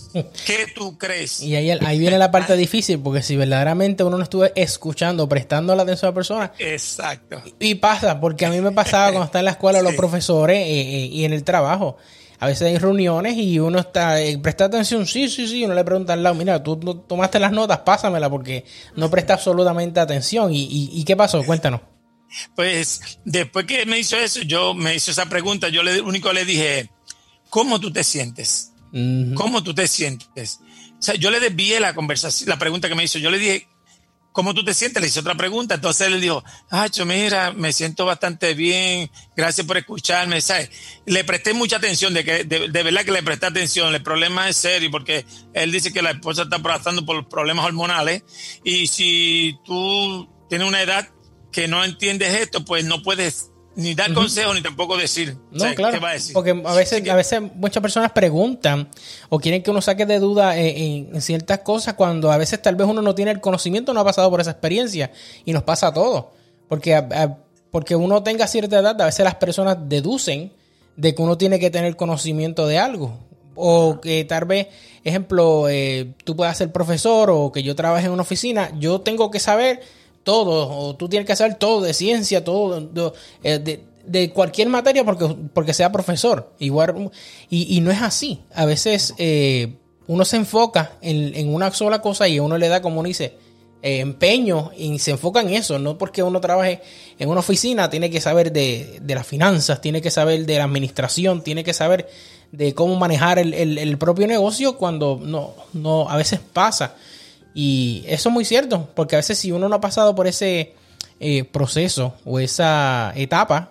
¿Qué 0.47 0.67
tú 0.75 0.97
crees? 0.97 1.41
Y 1.41 1.57
ahí, 1.57 1.71
ahí 1.71 1.99
viene 1.99 2.19
la 2.19 2.31
parte 2.31 2.57
difícil, 2.57 2.99
porque 3.01 3.23
si 3.23 3.37
verdaderamente 3.37 4.05
uno 4.05 4.17
no 4.17 4.23
estuvo 4.23 4.45
escuchando, 4.55 5.29
prestando 5.29 5.75
la 5.75 5.83
atención 5.83 6.09
a 6.09 6.11
la 6.13 6.15
persona. 6.15 6.53
Exacto. 6.59 7.43
Y, 7.59 7.77
pasa, 7.77 8.21
porque 8.21 8.47
a 8.47 8.51
mí 8.51 8.61
me 8.61 8.73
pasaba 8.73 9.09
cuando 9.09 9.25
está 9.25 9.41
en 9.41 9.47
la 9.47 9.51
escuela 9.53 9.83
los 9.83 9.95
profesores 9.95 10.59
eh, 10.59 10.81
eh, 10.81 11.07
y 11.07 11.25
en 11.25 11.33
el 11.33 11.45
trabajo. 11.45 11.97
A 12.39 12.47
veces 12.47 12.69
hay 12.69 12.79
reuniones 12.79 13.37
y 13.37 13.59
uno 13.59 13.79
está, 13.79 14.21
eh, 14.21 14.39
presta 14.39 14.67
atención, 14.67 15.07
sí, 15.07 15.29
sí, 15.29 15.49
sí, 15.49 15.65
uno 15.65 15.75
le 15.75 15.85
pregunta 15.85 16.13
al 16.13 16.23
lado, 16.23 16.35
mira, 16.35 16.63
tú 16.63 16.77
tomaste 16.77 17.39
las 17.39 17.51
notas, 17.51 17.79
pásamela 17.79 18.29
porque 18.29 18.65
no 18.95 19.11
presta 19.11 19.35
absolutamente 19.35 20.01
atención. 20.01 20.53
¿Y, 20.53 20.91
y, 20.93 21.05
qué 21.05 21.17
pasó? 21.17 21.43
Cuéntanos. 21.45 21.81
Pues 22.55 23.19
después 23.25 23.65
que 23.65 23.87
me 23.87 23.99
hizo 23.99 24.17
eso, 24.17 24.43
yo 24.43 24.75
me 24.75 24.95
hizo 24.95 25.11
esa 25.11 25.27
pregunta, 25.27 25.69
yo 25.69 25.83
le 25.83 26.01
único 26.03 26.33
le 26.33 26.45
dije, 26.45 26.91
¿cómo 27.49 27.81
tú 27.81 27.91
te 27.91 28.05
sientes? 28.05 28.73
¿Cómo 29.35 29.63
tú 29.63 29.75
te 29.75 29.89
sientes? 29.89 30.61
O 30.99 31.03
sea, 31.03 31.15
yo 31.15 31.31
le 31.31 31.41
desvié 31.41 31.81
la 31.81 31.95
conversación, 31.95 32.49
la 32.49 32.59
pregunta 32.59 32.89
que 32.89 32.95
me 32.95 33.05
hizo. 33.05 33.19
Yo 33.19 33.31
le 33.31 33.39
dije, 33.39 33.69
¿cómo 34.37 34.53
tú 34.53 34.63
te 34.63 34.75
sientes? 34.75 35.01
Le 35.01 35.09
hice 35.09 35.21
otra 35.21 35.35
pregunta. 35.35 35.77
Entonces 35.77 36.09
él 36.09 36.21
dijo, 36.21 36.45
ah, 36.71 36.89
mira, 37.07 37.53
me 37.53 37.73
siento 37.73 38.05
bastante 38.05 38.53
bien, 38.53 39.11
gracias 39.35 39.67
por 39.67 39.79
escucharme, 39.79 40.43
¿sabes? 40.43 40.71
Le 41.07 41.25
presté 41.25 41.55
mucha 41.55 41.77
atención, 41.79 42.13
de, 42.13 42.23
que, 42.23 42.45
de, 42.45 42.83
verdad 42.83 43.05
que 43.05 43.13
le 43.13 43.23
presté 43.23 43.47
atención. 43.47 43.95
El 43.95 44.03
problema 44.03 44.47
es 44.49 44.59
serio 44.59 44.91
porque 44.91 45.25
él 45.55 45.73
dice 45.73 45.91
que 45.91 46.03
la 46.03 46.11
esposa 46.11 46.43
está 46.43 46.59
pasando 46.59 47.07
por 47.07 47.29
problemas 47.31 47.65
hormonales 47.65 48.25
y 48.63 48.87
si 48.89 49.59
tú 49.65 50.29
tienes 50.51 50.69
una 50.69 50.83
edad 50.83 51.09
que 51.51 51.67
no 51.67 51.83
entiendes 51.83 52.35
esto, 52.35 52.63
pues 52.63 52.85
no 52.85 53.03
puedes 53.03 53.51
ni 53.77 53.95
dar 53.95 54.13
consejo 54.15 54.55
ni 54.55 54.63
tampoco 54.63 54.97
decir. 54.97 55.37
No, 55.53 55.75
claro. 55.75 56.01
Porque 56.33 56.63
a 56.65 56.75
veces, 56.75 57.09
a 57.09 57.15
veces 57.15 57.43
muchas 57.55 57.83
personas 57.83 58.11
preguntan 58.11 58.89
o 59.29 59.39
quieren 59.39 59.63
que 59.63 59.71
uno 59.71 59.83
saque 59.83 60.07
de 60.07 60.19
duda 60.19 60.57
en, 60.57 61.21
ciertas 61.21 61.61
cosas 61.61 61.95
cuando 61.95 62.33
a 62.33 62.39
veces 62.39 62.61
tal 62.61 62.75
vez 62.75 62.89
uno 62.89 63.03
no 63.03 63.15
tiene 63.15 63.31
el 63.31 63.41
conocimiento, 63.41 63.93
no 63.93 64.01
ha 64.01 64.05
pasado 64.05 64.31
por 64.31 64.41
esa 64.41 64.51
experiencia 64.51 65.13
y 65.45 65.53
nos 65.53 65.63
pasa 65.63 65.89
a 65.89 65.93
todos. 65.93 66.25
Porque, 66.69 67.01
porque 67.71 67.95
uno 67.95 68.23
tenga 68.23 68.47
cierta 68.47 68.79
edad, 68.79 69.01
a 69.01 69.05
veces 69.05 69.25
las 69.25 69.35
personas 69.35 69.77
deducen 69.83 70.53
de 70.97 71.15
que 71.15 71.21
uno 71.21 71.37
tiene 71.37 71.59
que 71.61 71.71
tener 71.71 71.97
conocimiento 71.97 72.67
de 72.67 72.79
algo. 72.79 73.19
O 73.55 74.01
que 74.01 74.25
tal 74.25 74.47
vez, 74.47 74.69
ejemplo, 75.05 75.69
eh, 75.69 76.15
tú 76.25 76.35
puedas 76.35 76.57
ser 76.57 76.73
profesor 76.73 77.31
o 77.31 77.53
que 77.53 77.63
yo 77.63 77.77
trabaje 77.77 78.07
en 78.07 78.13
una 78.13 78.23
oficina, 78.23 78.71
yo 78.79 79.03
tengo 79.03 79.31
que 79.31 79.39
saber 79.39 79.83
todo, 80.27 80.69
o 80.69 80.97
tú 80.97 81.09
tienes 81.09 81.25
que 81.25 81.35
hacer 81.35 81.55
todo 81.55 81.81
de 81.81 81.95
ciencia, 81.95 82.43
todo 82.43 83.23
eh, 83.45 83.81
de, 84.05 84.31
cualquier 84.33 84.69
materia 84.69 85.05
porque, 85.05 85.37
porque 85.55 85.73
sea 85.73 85.93
profesor. 85.93 86.53
Igual, 86.59 87.13
y, 87.49 87.81
no 87.81 87.93
es 87.93 88.03
así. 88.03 88.41
A 88.53 88.65
veces 88.65 89.15
eh, 89.19 89.77
uno 90.09 90.25
se 90.25 90.39
enfoca 90.39 90.95
en, 91.01 91.49
una 91.55 91.71
sola 91.71 92.03
cosa 92.03 92.27
y 92.27 92.41
uno 92.41 92.59
le 92.59 92.67
da, 92.67 92.83
como 92.83 92.99
uno 92.99 93.07
dice, 93.07 93.37
eh, 93.83 94.01
empeño 94.01 94.73
y 94.77 94.99
se 94.99 95.13
enfoca 95.13 95.43
en 95.43 95.51
eso, 95.51 95.79
no 95.79 95.97
porque 95.97 96.25
uno 96.25 96.41
trabaje 96.41 96.81
en 97.21 97.29
una 97.29 97.39
oficina, 97.39 97.89
tiene 97.89 98.11
que 98.11 98.21
saber 98.21 98.51
de, 98.51 98.99
de 99.01 99.15
las 99.15 99.29
finanzas, 99.29 99.81
tiene 99.81 100.03
que 100.03 100.11
saber 100.11 100.45
de 100.45 100.59
la 100.59 100.65
administración, 100.65 101.45
tiene 101.45 101.63
que 101.63 101.73
saber 101.73 102.09
de 102.51 102.75
cómo 102.75 102.97
manejar 102.97 103.39
el, 103.39 103.55
el, 103.55 103.99
propio 103.99 104.27
negocio 104.27 104.77
cuando 104.77 105.21
no, 105.23 105.55
no, 105.73 106.09
a 106.11 106.17
veces 106.17 106.41
pasa. 106.53 106.97
Y 107.59 108.05
eso 108.07 108.29
es 108.29 108.33
muy 108.35 108.45
cierto, 108.45 108.91
porque 108.95 109.17
a 109.17 109.19
veces 109.19 109.39
si 109.39 109.51
uno 109.51 109.67
no 109.67 109.77
ha 109.77 109.81
pasado 109.81 110.15
por 110.15 110.27
ese 110.27 110.75
eh, 111.21 111.45
proceso 111.45 112.13
o 112.27 112.39
esa 112.39 113.15
etapa, 113.17 113.71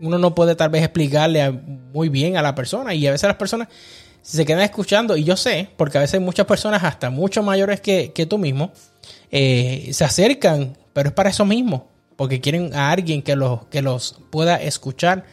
uno 0.00 0.16
no 0.16 0.34
puede 0.34 0.54
tal 0.54 0.70
vez 0.70 0.82
explicarle 0.82 1.50
muy 1.50 2.08
bien 2.08 2.38
a 2.38 2.42
la 2.42 2.54
persona 2.54 2.94
y 2.94 3.06
a 3.06 3.10
veces 3.10 3.28
las 3.28 3.36
personas 3.36 3.68
se 4.22 4.46
quedan 4.46 4.62
escuchando 4.62 5.18
y 5.18 5.24
yo 5.24 5.36
sé, 5.36 5.68
porque 5.76 5.98
a 5.98 6.00
veces 6.00 6.18
muchas 6.18 6.46
personas 6.46 6.82
hasta 6.82 7.10
mucho 7.10 7.42
mayores 7.42 7.82
que, 7.82 8.10
que 8.14 8.24
tú 8.24 8.38
mismo 8.38 8.72
eh, 9.30 9.90
se 9.92 10.04
acercan, 10.06 10.74
pero 10.94 11.10
es 11.10 11.14
para 11.14 11.28
eso 11.28 11.44
mismo, 11.44 11.90
porque 12.16 12.40
quieren 12.40 12.72
a 12.74 12.90
alguien 12.90 13.20
que 13.20 13.36
los, 13.36 13.66
que 13.66 13.82
los 13.82 14.18
pueda 14.30 14.56
escuchar 14.56 15.26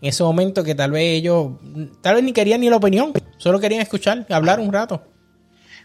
en 0.00 0.08
ese 0.08 0.22
momento 0.22 0.64
que 0.64 0.74
tal 0.74 0.92
vez 0.92 1.18
ellos, 1.18 1.58
tal 2.00 2.14
vez 2.14 2.24
ni 2.24 2.32
querían 2.32 2.62
ni 2.62 2.70
la 2.70 2.76
opinión, 2.76 3.12
solo 3.36 3.60
querían 3.60 3.82
escuchar, 3.82 4.26
hablar 4.30 4.60
un 4.60 4.72
rato. 4.72 5.02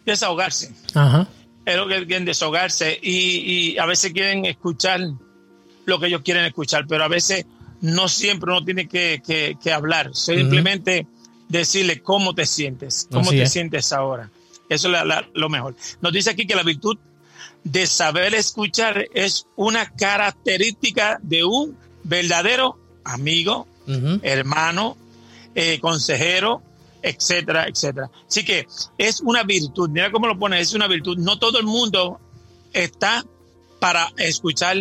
Desahogarse. 0.05 0.71
Ajá. 0.93 1.27
Es 1.65 1.75
lo 1.75 1.87
que 1.87 2.05
quieren 2.05 2.25
desahogarse 2.25 2.99
y, 3.01 3.73
y 3.73 3.77
a 3.77 3.85
veces 3.85 4.13
quieren 4.13 4.45
escuchar 4.45 5.01
lo 5.85 5.99
que 5.99 6.07
ellos 6.07 6.21
quieren 6.23 6.45
escuchar, 6.45 6.85
pero 6.87 7.03
a 7.03 7.07
veces 7.07 7.45
no 7.81 8.07
siempre 8.07 8.51
uno 8.51 8.63
tiene 8.63 8.87
que, 8.87 9.21
que, 9.61 9.71
hablar, 9.71 10.15
simplemente 10.15 11.07
decirle 11.47 12.01
cómo 12.01 12.33
te 12.33 12.45
sientes, 12.45 13.07
cómo 13.11 13.29
te 13.29 13.45
sientes 13.47 13.93
ahora. 13.93 14.29
Eso 14.67 14.89
es 14.89 15.03
lo 15.33 15.49
mejor. 15.49 15.75
Nos 16.01 16.11
dice 16.11 16.31
aquí 16.31 16.47
que 16.47 16.55
la 16.55 16.63
virtud 16.63 16.97
de 17.63 17.85
saber 17.85 18.33
escuchar 18.33 19.07
es 19.13 19.47
una 19.55 19.91
característica 19.91 21.19
de 21.21 21.43
un 21.43 21.77
verdadero 22.03 22.79
amigo, 23.03 23.67
hermano, 24.23 24.97
eh, 25.53 25.79
consejero, 25.79 26.63
etcétera, 27.05 27.67
etcétera. 27.67 28.09
Así 28.27 28.43
que 28.43 28.67
es 28.97 29.21
una 29.21 29.43
virtud, 29.43 29.89
mira 29.89 30.11
cómo 30.11 30.27
lo 30.27 30.37
pone, 30.37 30.59
es 30.59 30.73
una 30.73 30.87
virtud. 30.87 31.17
No 31.19 31.37
todo 31.37 31.59
el 31.59 31.65
mundo 31.65 32.19
está 32.73 33.23
para 33.79 34.11
escuchar 34.17 34.77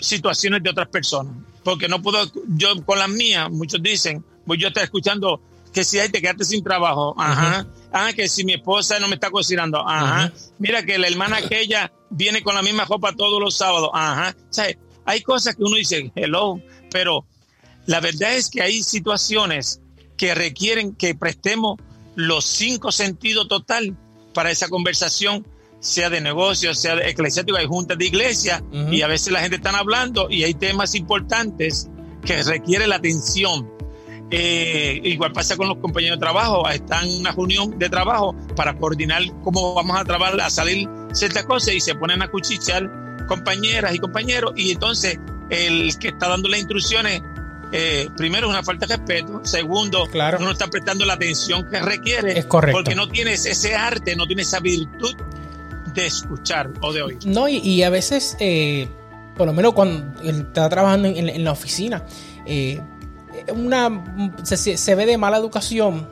situaciones 0.00 0.62
de 0.62 0.70
otras 0.70 0.88
personas, 0.88 1.34
porque 1.62 1.88
no 1.88 2.02
puedo, 2.02 2.18
yo 2.48 2.84
con 2.84 2.98
las 2.98 3.08
mías, 3.08 3.48
muchos 3.50 3.80
dicen, 3.82 4.24
voy 4.44 4.58
yo 4.58 4.68
estoy 4.68 4.82
escuchando 4.82 5.40
que 5.72 5.84
si 5.84 5.98
hay 5.98 6.08
te 6.08 6.20
quedaste 6.20 6.44
sin 6.44 6.64
trabajo, 6.64 7.14
ajá, 7.16 7.66
ah, 7.92 8.10
que 8.14 8.28
si 8.28 8.44
mi 8.44 8.54
esposa 8.54 8.98
no 8.98 9.06
me 9.08 9.14
está 9.14 9.30
cocinando, 9.30 9.86
ajá, 9.86 10.32
mira 10.58 10.82
que 10.82 10.98
la 10.98 11.06
hermana 11.06 11.36
aquella 11.36 11.92
viene 12.10 12.42
con 12.42 12.54
la 12.54 12.62
misma 12.62 12.84
ropa 12.84 13.12
todos 13.12 13.40
los 13.40 13.56
sábados, 13.56 13.90
ajá, 13.94 14.34
o 14.50 14.52
sea, 14.52 14.66
hay 15.04 15.22
cosas 15.22 15.54
que 15.54 15.62
uno 15.62 15.76
dice, 15.76 16.10
hello, 16.16 16.60
pero 16.90 17.24
la 17.86 18.00
verdad 18.00 18.34
es 18.34 18.50
que 18.50 18.60
hay 18.60 18.82
situaciones 18.82 19.80
que 20.16 20.34
requieren 20.34 20.94
que 20.94 21.14
prestemos 21.14 21.76
los 22.14 22.44
cinco 22.44 22.92
sentidos 22.92 23.48
total 23.48 23.96
para 24.34 24.50
esa 24.50 24.68
conversación, 24.68 25.46
sea 25.80 26.10
de 26.10 26.20
negocio, 26.20 26.74
sea 26.74 26.96
de 26.96 27.10
eclesiástico, 27.10 27.58
hay 27.58 27.66
juntas 27.66 27.98
de 27.98 28.06
iglesia 28.06 28.62
y 28.90 29.02
a 29.02 29.06
veces 29.06 29.32
la 29.32 29.40
gente 29.40 29.56
está 29.56 29.70
hablando 29.70 30.28
y 30.30 30.44
hay 30.44 30.54
temas 30.54 30.94
importantes 30.94 31.88
que 32.24 32.42
requieren 32.42 32.90
la 32.90 32.96
atención. 32.96 33.70
Eh, 34.30 35.00
igual 35.04 35.32
pasa 35.32 35.56
con 35.56 35.68
los 35.68 35.78
compañeros 35.78 36.18
de 36.18 36.20
trabajo, 36.20 36.68
están 36.68 37.08
en 37.08 37.20
una 37.20 37.30
reunión 37.30 37.78
de 37.78 37.88
trabajo 37.88 38.34
para 38.56 38.76
coordinar 38.76 39.22
cómo 39.44 39.74
vamos 39.74 39.96
a 39.96 40.04
trabajar, 40.04 40.40
a 40.40 40.50
salir 40.50 40.88
ciertas 41.12 41.44
cosas 41.44 41.74
y 41.74 41.80
se 41.80 41.94
ponen 41.94 42.22
a 42.22 42.28
cuchichear 42.28 42.90
compañeras 43.28 43.94
y 43.94 43.98
compañeros 43.98 44.52
y 44.56 44.72
entonces 44.72 45.18
el 45.50 45.96
que 45.98 46.08
está 46.08 46.28
dando 46.28 46.48
las 46.48 46.58
instrucciones 46.58 47.22
eh, 47.72 48.08
primero, 48.16 48.46
es 48.46 48.52
una 48.52 48.62
falta 48.62 48.86
de 48.86 48.96
respeto. 48.96 49.40
Segundo, 49.44 50.06
claro. 50.06 50.38
no 50.38 50.50
está 50.50 50.68
prestando 50.68 51.04
la 51.04 51.14
atención 51.14 51.68
que 51.68 51.80
requiere. 51.80 52.38
Es 52.38 52.46
correcto. 52.46 52.78
Porque 52.78 52.94
no 52.94 53.08
tienes 53.08 53.44
ese 53.46 53.74
arte, 53.74 54.14
no 54.14 54.26
tienes 54.26 54.48
esa 54.48 54.60
virtud 54.60 55.14
de 55.94 56.06
escuchar 56.06 56.70
o 56.80 56.92
de 56.92 57.02
oír. 57.02 57.18
No, 57.24 57.48
y, 57.48 57.82
a 57.82 57.90
veces, 57.90 58.36
eh, 58.38 58.88
por 59.36 59.46
lo 59.46 59.52
menos 59.52 59.72
cuando 59.72 60.22
está 60.22 60.68
trabajando 60.68 61.08
en, 61.08 61.44
la 61.44 61.52
oficina, 61.52 62.04
eh, 62.44 62.80
una, 63.54 64.32
se, 64.44 64.94
ve 64.94 65.06
de 65.06 65.18
mala 65.18 65.38
educación 65.38 66.08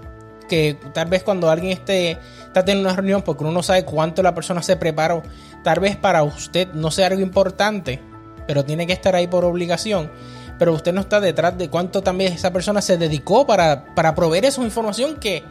que 0.49 0.79
tal 0.93 1.09
vez 1.09 1.23
cuando 1.23 1.49
alguien 1.51 1.73
esté, 1.73 2.13
está 2.47 2.65
teniendo 2.65 2.89
una 2.89 2.97
reunión, 2.97 3.23
porque 3.23 3.45
uno 3.45 3.53
no 3.53 3.63
sabe 3.63 3.85
cuánto 3.85 4.23
la 4.23 4.35
persona 4.35 4.63
se 4.63 4.77
preparó, 4.77 5.23
tal 5.63 5.81
vez 5.81 5.97
para 5.97 6.23
usted 6.23 6.73
no 6.75 6.91
sea 6.91 7.07
algo 7.07 7.21
importante, 7.21 8.01
pero 8.47 8.65
tiene 8.65 8.87
que 8.87 8.93
estar 8.93 9.15
ahí 9.15 9.27
por 9.27 9.45
obligación 9.45 10.11
pero 10.59 10.73
usted 10.73 10.93
no 10.93 11.01
está 11.01 11.21
detrás 11.21 11.57
de 11.59 11.69
cuánto 11.69 12.03
también 12.03 12.33
esa 12.33 12.53
persona 12.53 12.81
se 12.81 12.97
dedicó 12.97 13.47
para, 13.47 13.95
para 13.95 14.15
proveer 14.15 14.45
esa 14.45 14.63
información 14.63 15.17
que 15.17 15.43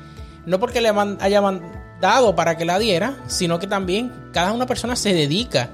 no 0.46 0.60
porque 0.60 0.82
le 0.82 0.90
haya 0.90 1.42
mandado 1.42 2.36
para 2.36 2.58
que 2.58 2.66
la 2.66 2.80
diera, 2.80 3.18
sino 3.28 3.60
que 3.60 3.68
también 3.68 4.12
cada 4.34 4.52
una 4.52 4.66
persona 4.66 4.96
se 4.96 5.14
dedica 5.14 5.70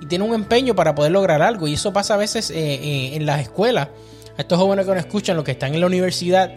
y 0.00 0.06
tiene 0.06 0.24
un 0.24 0.34
empeño 0.34 0.74
para 0.74 0.94
poder 0.94 1.12
lograr 1.12 1.42
algo. 1.42 1.68
Y 1.68 1.74
eso 1.74 1.92
pasa 1.92 2.14
a 2.14 2.16
veces 2.16 2.50
eh, 2.50 2.54
eh, 2.56 3.16
en 3.16 3.26
las 3.26 3.40
escuelas. 3.40 3.88
A 4.36 4.40
estos 4.40 4.58
jóvenes 4.58 4.84
que 4.84 4.92
no 4.92 4.98
escuchan, 4.98 5.36
los 5.36 5.44
que 5.44 5.52
están 5.52 5.74
en 5.74 5.80
la 5.80 5.86
universidad, 5.86 6.50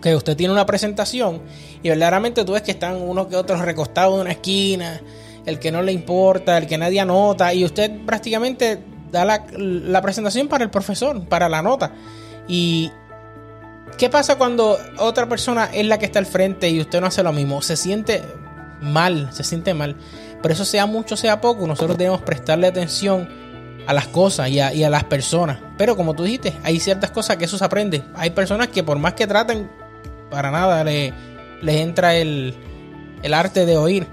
que 0.00 0.14
usted 0.14 0.36
tiene 0.36 0.52
una 0.52 0.64
presentación 0.64 1.42
y 1.82 1.88
verdaderamente 1.88 2.44
tú 2.44 2.52
ves 2.52 2.62
que 2.62 2.70
están 2.70 2.96
uno 2.96 3.28
que 3.28 3.36
otros 3.36 3.60
recostados 3.60 4.14
en 4.14 4.20
una 4.22 4.30
esquina, 4.30 5.00
el 5.44 5.58
que 5.58 5.70
no 5.70 5.82
le 5.82 5.92
importa, 5.92 6.56
el 6.56 6.66
que 6.66 6.78
nadie 6.78 7.00
anota, 7.00 7.52
y 7.52 7.64
usted 7.64 7.90
prácticamente 8.06 8.78
da 9.10 9.24
la, 9.24 10.02
presentación 10.02 10.48
para 10.48 10.64
el 10.64 10.70
profesor, 10.70 11.24
para 11.28 11.48
la 11.48 11.62
nota. 11.62 11.92
Y 12.46 12.90
¿qué 13.96 14.08
pasa 14.08 14.36
cuando 14.36 14.78
otra 14.98 15.28
persona 15.28 15.68
es 15.72 15.86
la 15.86 15.98
que 15.98 16.06
está 16.06 16.18
al 16.18 16.26
frente 16.26 16.68
y 16.70 16.80
usted 16.80 17.00
no 17.00 17.06
hace 17.06 17.22
lo 17.22 17.32
mismo? 17.32 17.62
Se 17.62 17.76
siente 17.76 18.22
mal, 18.80 19.28
se 19.32 19.44
siente 19.44 19.74
mal. 19.74 19.96
Pero 20.42 20.54
eso 20.54 20.64
sea 20.64 20.86
mucho, 20.86 21.16
sea 21.16 21.40
poco, 21.40 21.66
nosotros 21.66 21.98
debemos 21.98 22.22
prestarle 22.22 22.68
atención 22.68 23.28
a 23.86 23.92
las 23.92 24.06
cosas 24.06 24.50
y 24.50 24.60
a, 24.60 24.90
las 24.90 25.04
personas. 25.04 25.58
Pero 25.76 25.96
como 25.96 26.14
tú 26.14 26.24
dijiste, 26.24 26.54
hay 26.62 26.78
ciertas 26.78 27.10
cosas 27.10 27.38
que 27.38 27.46
eso 27.46 27.58
se 27.58 27.64
aprende. 27.64 28.04
Hay 28.14 28.30
personas 28.30 28.68
que 28.68 28.82
por 28.82 28.98
más 28.98 29.14
que 29.14 29.26
traten, 29.26 29.68
para 30.30 30.50
nada 30.50 30.84
le, 30.84 31.12
les 31.62 31.76
entra 31.76 32.14
el, 32.14 32.54
el 33.22 33.34
arte 33.34 33.66
de 33.66 33.76
oír. 33.76 34.06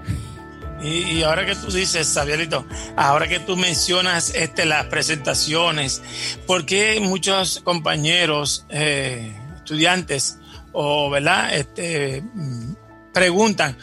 Y, 0.82 1.22
ahora 1.22 1.46
que 1.46 1.54
tú 1.54 1.70
dices, 1.70 2.12
Xavierito, 2.12 2.66
ahora 2.96 3.26
que 3.28 3.40
tú 3.40 3.56
mencionas 3.56 4.34
este, 4.34 4.66
las 4.66 4.86
presentaciones, 4.86 6.02
¿por 6.46 6.66
qué 6.66 7.00
muchos 7.00 7.60
compañeros, 7.60 8.66
eh, 8.68 9.34
estudiantes, 9.56 10.38
o 10.72 11.08
verdad, 11.08 11.54
este, 11.54 12.22
mm, 12.22 12.74
preguntan, 13.12 13.76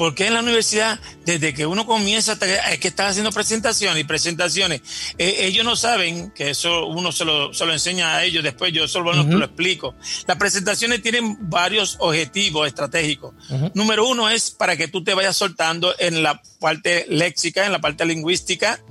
porque 0.00 0.26
en 0.26 0.32
la 0.32 0.40
universidad, 0.40 0.98
desde 1.26 1.52
que 1.52 1.66
uno 1.66 1.84
comienza, 1.84 2.38
es 2.70 2.78
que 2.78 2.88
están 2.88 3.08
haciendo 3.08 3.32
presentaciones 3.32 4.00
y 4.00 4.04
presentaciones. 4.04 4.80
Eh, 5.18 5.40
ellos 5.40 5.62
no 5.62 5.76
saben 5.76 6.30
que 6.30 6.48
eso 6.48 6.86
uno 6.86 7.12
se 7.12 7.26
lo, 7.26 7.52
se 7.52 7.66
lo, 7.66 7.74
enseña 7.74 8.16
a 8.16 8.24
ellos 8.24 8.42
después, 8.42 8.72
yo 8.72 8.88
solo 8.88 9.12
lo 9.12 9.44
explico. 9.44 9.94
Las 10.26 10.38
presentaciones 10.38 11.02
tienen 11.02 11.36
varios 11.50 11.98
objetivos 11.98 12.66
estratégicos. 12.66 13.34
Número 13.74 14.08
uno 14.08 14.30
es 14.30 14.50
para 14.50 14.74
que 14.74 14.88
tú 14.88 15.04
te 15.04 15.12
vayas 15.12 15.36
soltando 15.36 15.94
en 15.98 16.22
la 16.22 16.40
parte 16.58 17.04
léxica, 17.10 17.66
en 17.66 17.72
la 17.72 17.82
parte 17.82 18.06
lingüística. 18.06 18.82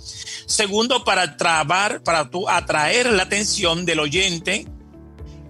Segundo, 0.46 1.04
para 1.04 1.38
trabar, 1.38 2.04
para 2.04 2.30
tú 2.30 2.48
atraer 2.48 3.12
la 3.12 3.24
atención 3.24 3.84
del 3.84 4.02
oyente. 4.02 4.68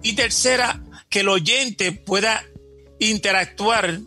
Y 0.03 0.13
tercera, 0.13 0.81
que 1.09 1.19
el 1.19 1.27
oyente 1.27 1.91
pueda 1.91 2.45
interactuar 3.01 3.99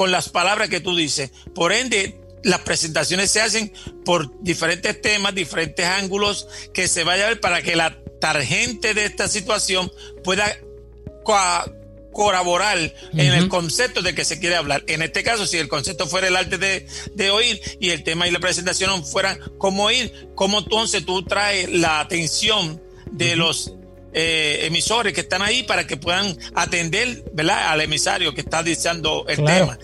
con 0.00 0.10
las 0.10 0.30
palabras 0.30 0.70
que 0.70 0.80
tú 0.80 0.96
dices. 0.96 1.30
Por 1.54 1.74
ende, 1.74 2.18
las 2.42 2.60
presentaciones 2.60 3.30
se 3.30 3.42
hacen 3.42 3.70
por 4.02 4.32
diferentes 4.42 4.98
temas, 5.02 5.34
diferentes 5.34 5.84
ángulos 5.84 6.48
que 6.72 6.88
se 6.88 7.04
vaya 7.04 7.26
a 7.26 7.28
ver 7.28 7.40
para 7.40 7.60
que 7.60 7.76
la 7.76 7.98
tarjeta 8.18 8.94
de 8.94 9.04
esta 9.04 9.28
situación 9.28 9.92
pueda 10.24 10.56
colaborar 12.14 12.78
en 13.12 13.34
el 13.34 13.48
concepto 13.50 14.00
de 14.00 14.14
que 14.14 14.24
se 14.24 14.40
quiere 14.40 14.56
hablar. 14.56 14.84
En 14.86 15.02
este 15.02 15.22
caso, 15.22 15.46
si 15.46 15.58
el 15.58 15.68
concepto 15.68 16.06
fuera 16.06 16.28
el 16.28 16.36
arte 16.36 16.56
de, 16.56 17.30
oír 17.30 17.60
y 17.78 17.90
el 17.90 18.02
tema 18.02 18.26
y 18.26 18.30
la 18.30 18.40
presentación 18.40 19.04
fueran 19.04 19.38
cómo 19.58 19.84
oír, 19.84 20.30
cómo 20.34 20.60
entonces 20.60 21.04
tú 21.04 21.24
traes 21.24 21.70
la 21.70 22.00
atención 22.00 22.82
de 23.12 23.36
los 23.36 23.74
eh, 24.12 24.60
emisores 24.62 25.12
que 25.12 25.20
están 25.20 25.42
ahí 25.42 25.62
para 25.62 25.86
que 25.86 25.96
puedan 25.96 26.36
atender 26.54 27.24
¿verdad? 27.32 27.68
al 27.68 27.80
emisario 27.80 28.34
que 28.34 28.40
está 28.40 28.62
diciendo 28.62 29.24
el 29.28 29.44
tema. 29.44 29.78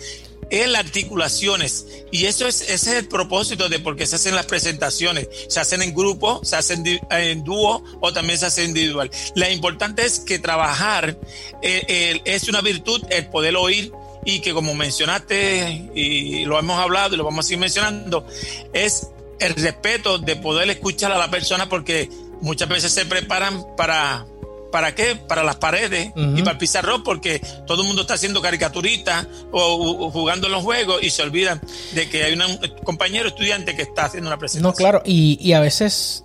En 0.49 0.73
las 0.73 0.85
articulaciones. 0.85 1.87
Y 2.13 2.27
eso 2.27 2.47
es, 2.47 2.63
ese 2.63 2.73
es 2.73 2.97
el 2.99 3.09
propósito 3.09 3.69
de 3.69 3.81
por 3.81 3.97
qué 3.97 4.07
se 4.07 4.15
hacen 4.15 4.37
las 4.37 4.47
presentaciones. 4.47 5.29
Se 5.49 5.59
hacen 5.59 5.83
en 5.83 5.93
grupo, 5.93 6.41
se 6.45 6.55
hacen 6.55 6.85
en 7.11 7.43
dúo 7.43 7.83
o 8.01 8.13
también 8.13 8.39
se 8.39 8.47
hace 8.47 8.65
individual. 8.65 9.11
La 9.35 9.51
importante 9.51 10.05
es 10.05 10.21
que 10.21 10.39
trabajar 10.39 11.19
eh, 11.63 12.21
es 12.25 12.49
una 12.49 12.61
virtud, 12.61 13.03
el 13.11 13.27
poder 13.27 13.57
oír 13.57 13.93
y 14.25 14.41
que 14.41 14.53
como 14.53 14.75
mencionaste 14.75 15.91
y 15.95 16.45
lo 16.45 16.59
hemos 16.59 16.79
hablado 16.79 17.15
y 17.15 17.19
lo 17.19 17.25
vamos 17.25 17.45
a 17.45 17.49
seguir 17.49 17.61
mencionando, 17.61 18.27
es 18.73 19.09
el 19.39 19.55
respeto 19.55 20.19
de 20.19 20.37
poder 20.37 20.69
escuchar 20.71 21.13
a 21.13 21.19
la 21.19 21.31
persona 21.31 21.69
porque 21.69 22.09
muchas 22.41 22.69
veces 22.69 22.93
se 22.93 23.07
preparan 23.07 23.65
para 23.77 24.27
¿Para 24.71 24.95
qué? 24.95 25.17
Para 25.17 25.43
las 25.43 25.57
paredes 25.57 26.13
y 26.15 26.41
para 26.41 26.53
el 26.53 26.59
pizarrón, 26.59 27.03
porque 27.03 27.41
todo 27.67 27.81
el 27.81 27.87
mundo 27.87 28.03
está 28.03 28.13
haciendo 28.15 28.43
caricaturitas 28.43 29.27
o, 29.53 30.11
jugando 30.11 30.49
en 30.49 30.53
los 30.53 30.63
juegos 30.63 31.03
y 31.03 31.09
se 31.09 31.23
olvidan 31.23 31.61
de 31.95 32.11
que 32.11 32.25
hay 32.25 32.35
un 32.35 32.59
compañero 32.85 33.29
estudiante 33.29 33.75
que 33.75 33.83
está 33.83 34.05
haciendo 34.05 34.29
una 34.29 34.39
presentación. 34.39 34.71
No, 34.71 34.77
claro, 34.77 35.03
y, 35.07 35.53
a 35.53 35.61
veces 35.61 36.25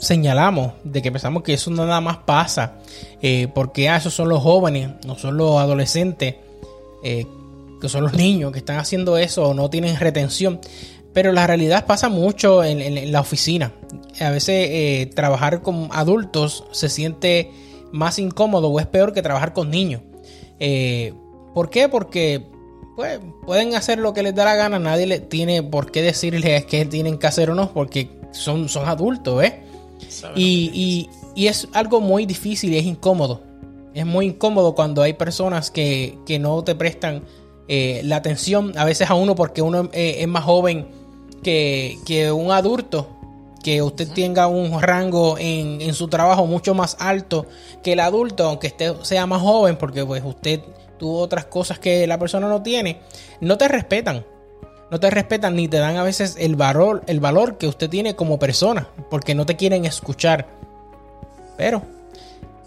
señalamos 0.00 0.72
de 0.84 1.02
que 1.02 1.12
pensamos 1.12 1.42
que 1.42 1.54
eso 1.54 1.70
nada 1.70 2.00
más 2.00 2.18
pasa 2.18 2.78
eh, 3.20 3.48
porque 3.54 3.88
ah, 3.88 3.96
esos 3.96 4.14
son 4.14 4.28
los 4.28 4.42
jóvenes, 4.42 4.90
no 5.04 5.18
son 5.18 5.36
los 5.36 5.58
adolescentes, 5.58 6.36
eh, 7.02 7.26
que 7.80 7.88
son 7.88 8.04
los 8.04 8.14
niños 8.14 8.52
que 8.52 8.58
están 8.58 8.78
haciendo 8.78 9.18
eso 9.18 9.48
o 9.48 9.54
no 9.54 9.68
tienen 9.68 9.98
retención. 9.98 10.60
Pero 11.16 11.32
la 11.32 11.46
realidad 11.46 11.86
pasa 11.86 12.10
mucho 12.10 12.62
en, 12.62 13.10
la 13.10 13.22
oficina. 13.22 13.72
A 14.20 14.28
veces 14.28 14.68
eh, 14.68 15.10
trabajar 15.14 15.62
con 15.62 15.88
adultos 15.90 16.64
se 16.72 16.90
siente 16.90 17.50
más 17.90 18.18
incómodo 18.18 18.68
o 18.68 18.78
es 18.80 18.86
peor 18.86 19.14
que 19.14 19.22
trabajar 19.22 19.54
con 19.54 19.70
niños. 19.70 20.02
Eh, 20.60 21.14
¿Por 21.54 21.70
qué? 21.70 21.88
Porque 21.88 22.44
pues, 22.96 23.18
pueden 23.46 23.74
hacer 23.74 23.98
lo 23.98 24.12
que 24.12 24.22
les 24.22 24.34
da 24.34 24.44
la 24.44 24.56
gana, 24.56 24.78
nadie 24.78 25.06
le 25.06 25.20
tiene 25.20 25.62
por 25.62 25.90
qué 25.90 26.02
decirles 26.02 26.66
qué 26.68 26.84
tienen 26.84 27.16
que 27.16 27.26
hacer 27.26 27.48
o 27.48 27.54
no, 27.54 27.72
porque 27.72 28.10
son, 28.32 28.68
son 28.68 28.86
adultos, 28.86 29.42
¿eh? 29.42 29.62
Y, 30.34 31.08
es 31.34 31.66
algo 31.72 32.02
muy 32.02 32.26
difícil 32.26 32.74
y 32.74 32.76
es 32.76 32.84
incómodo. 32.84 33.40
Es 33.94 34.04
muy 34.04 34.26
incómodo 34.26 34.74
cuando 34.74 35.00
hay 35.00 35.14
personas 35.14 35.70
que, 35.70 36.18
no 36.38 36.62
te 36.62 36.74
prestan 36.74 37.22
eh, 37.68 38.02
la 38.04 38.16
atención, 38.16 38.74
a 38.76 38.84
veces 38.84 39.08
a 39.08 39.14
uno 39.14 39.34
porque 39.34 39.62
uno 39.62 39.88
eh, 39.94 40.16
es 40.18 40.28
más 40.28 40.44
joven 40.44 41.05
que, 41.42 41.98
que 42.06 42.32
un 42.32 42.50
adulto 42.52 43.16
que 43.66 43.82
usted 43.82 44.08
tenga 44.12 44.46
un 44.46 44.80
rango 44.80 45.38
en, 45.40 45.92
su 45.92 46.06
trabajo 46.06 46.46
mucho 46.46 46.72
más 46.72 46.96
alto 47.00 47.46
que 47.82 47.94
el 47.94 47.98
adulto, 47.98 48.44
aunque 48.44 48.68
usted 48.68 48.94
sea 49.02 49.26
más 49.26 49.42
joven, 49.42 49.76
porque 49.76 50.04
pues 50.04 50.22
usted 50.24 50.60
tuvo 51.00 51.18
otras 51.18 51.46
cosas 51.46 51.80
que 51.80 52.06
la 52.06 52.16
persona 52.16 52.48
no 52.48 52.62
tiene, 52.62 53.00
no 53.40 53.58
te 53.58 53.66
respetan. 53.66 54.24
No 54.88 55.00
te 55.00 55.10
respetan 55.10 55.56
ni 55.56 55.66
te 55.66 55.78
dan 55.78 55.96
a 55.96 56.04
veces 56.04 56.36
el 56.38 56.54
valor, 56.54 57.02
el 57.08 57.18
valor 57.18 57.58
que 57.58 57.66
usted 57.66 57.90
tiene 57.90 58.14
como 58.14 58.38
persona, 58.38 58.88
porque 59.10 59.34
no 59.34 59.46
te 59.46 59.56
quieren 59.56 59.84
escuchar. 59.84 60.46
Pero, 61.56 61.82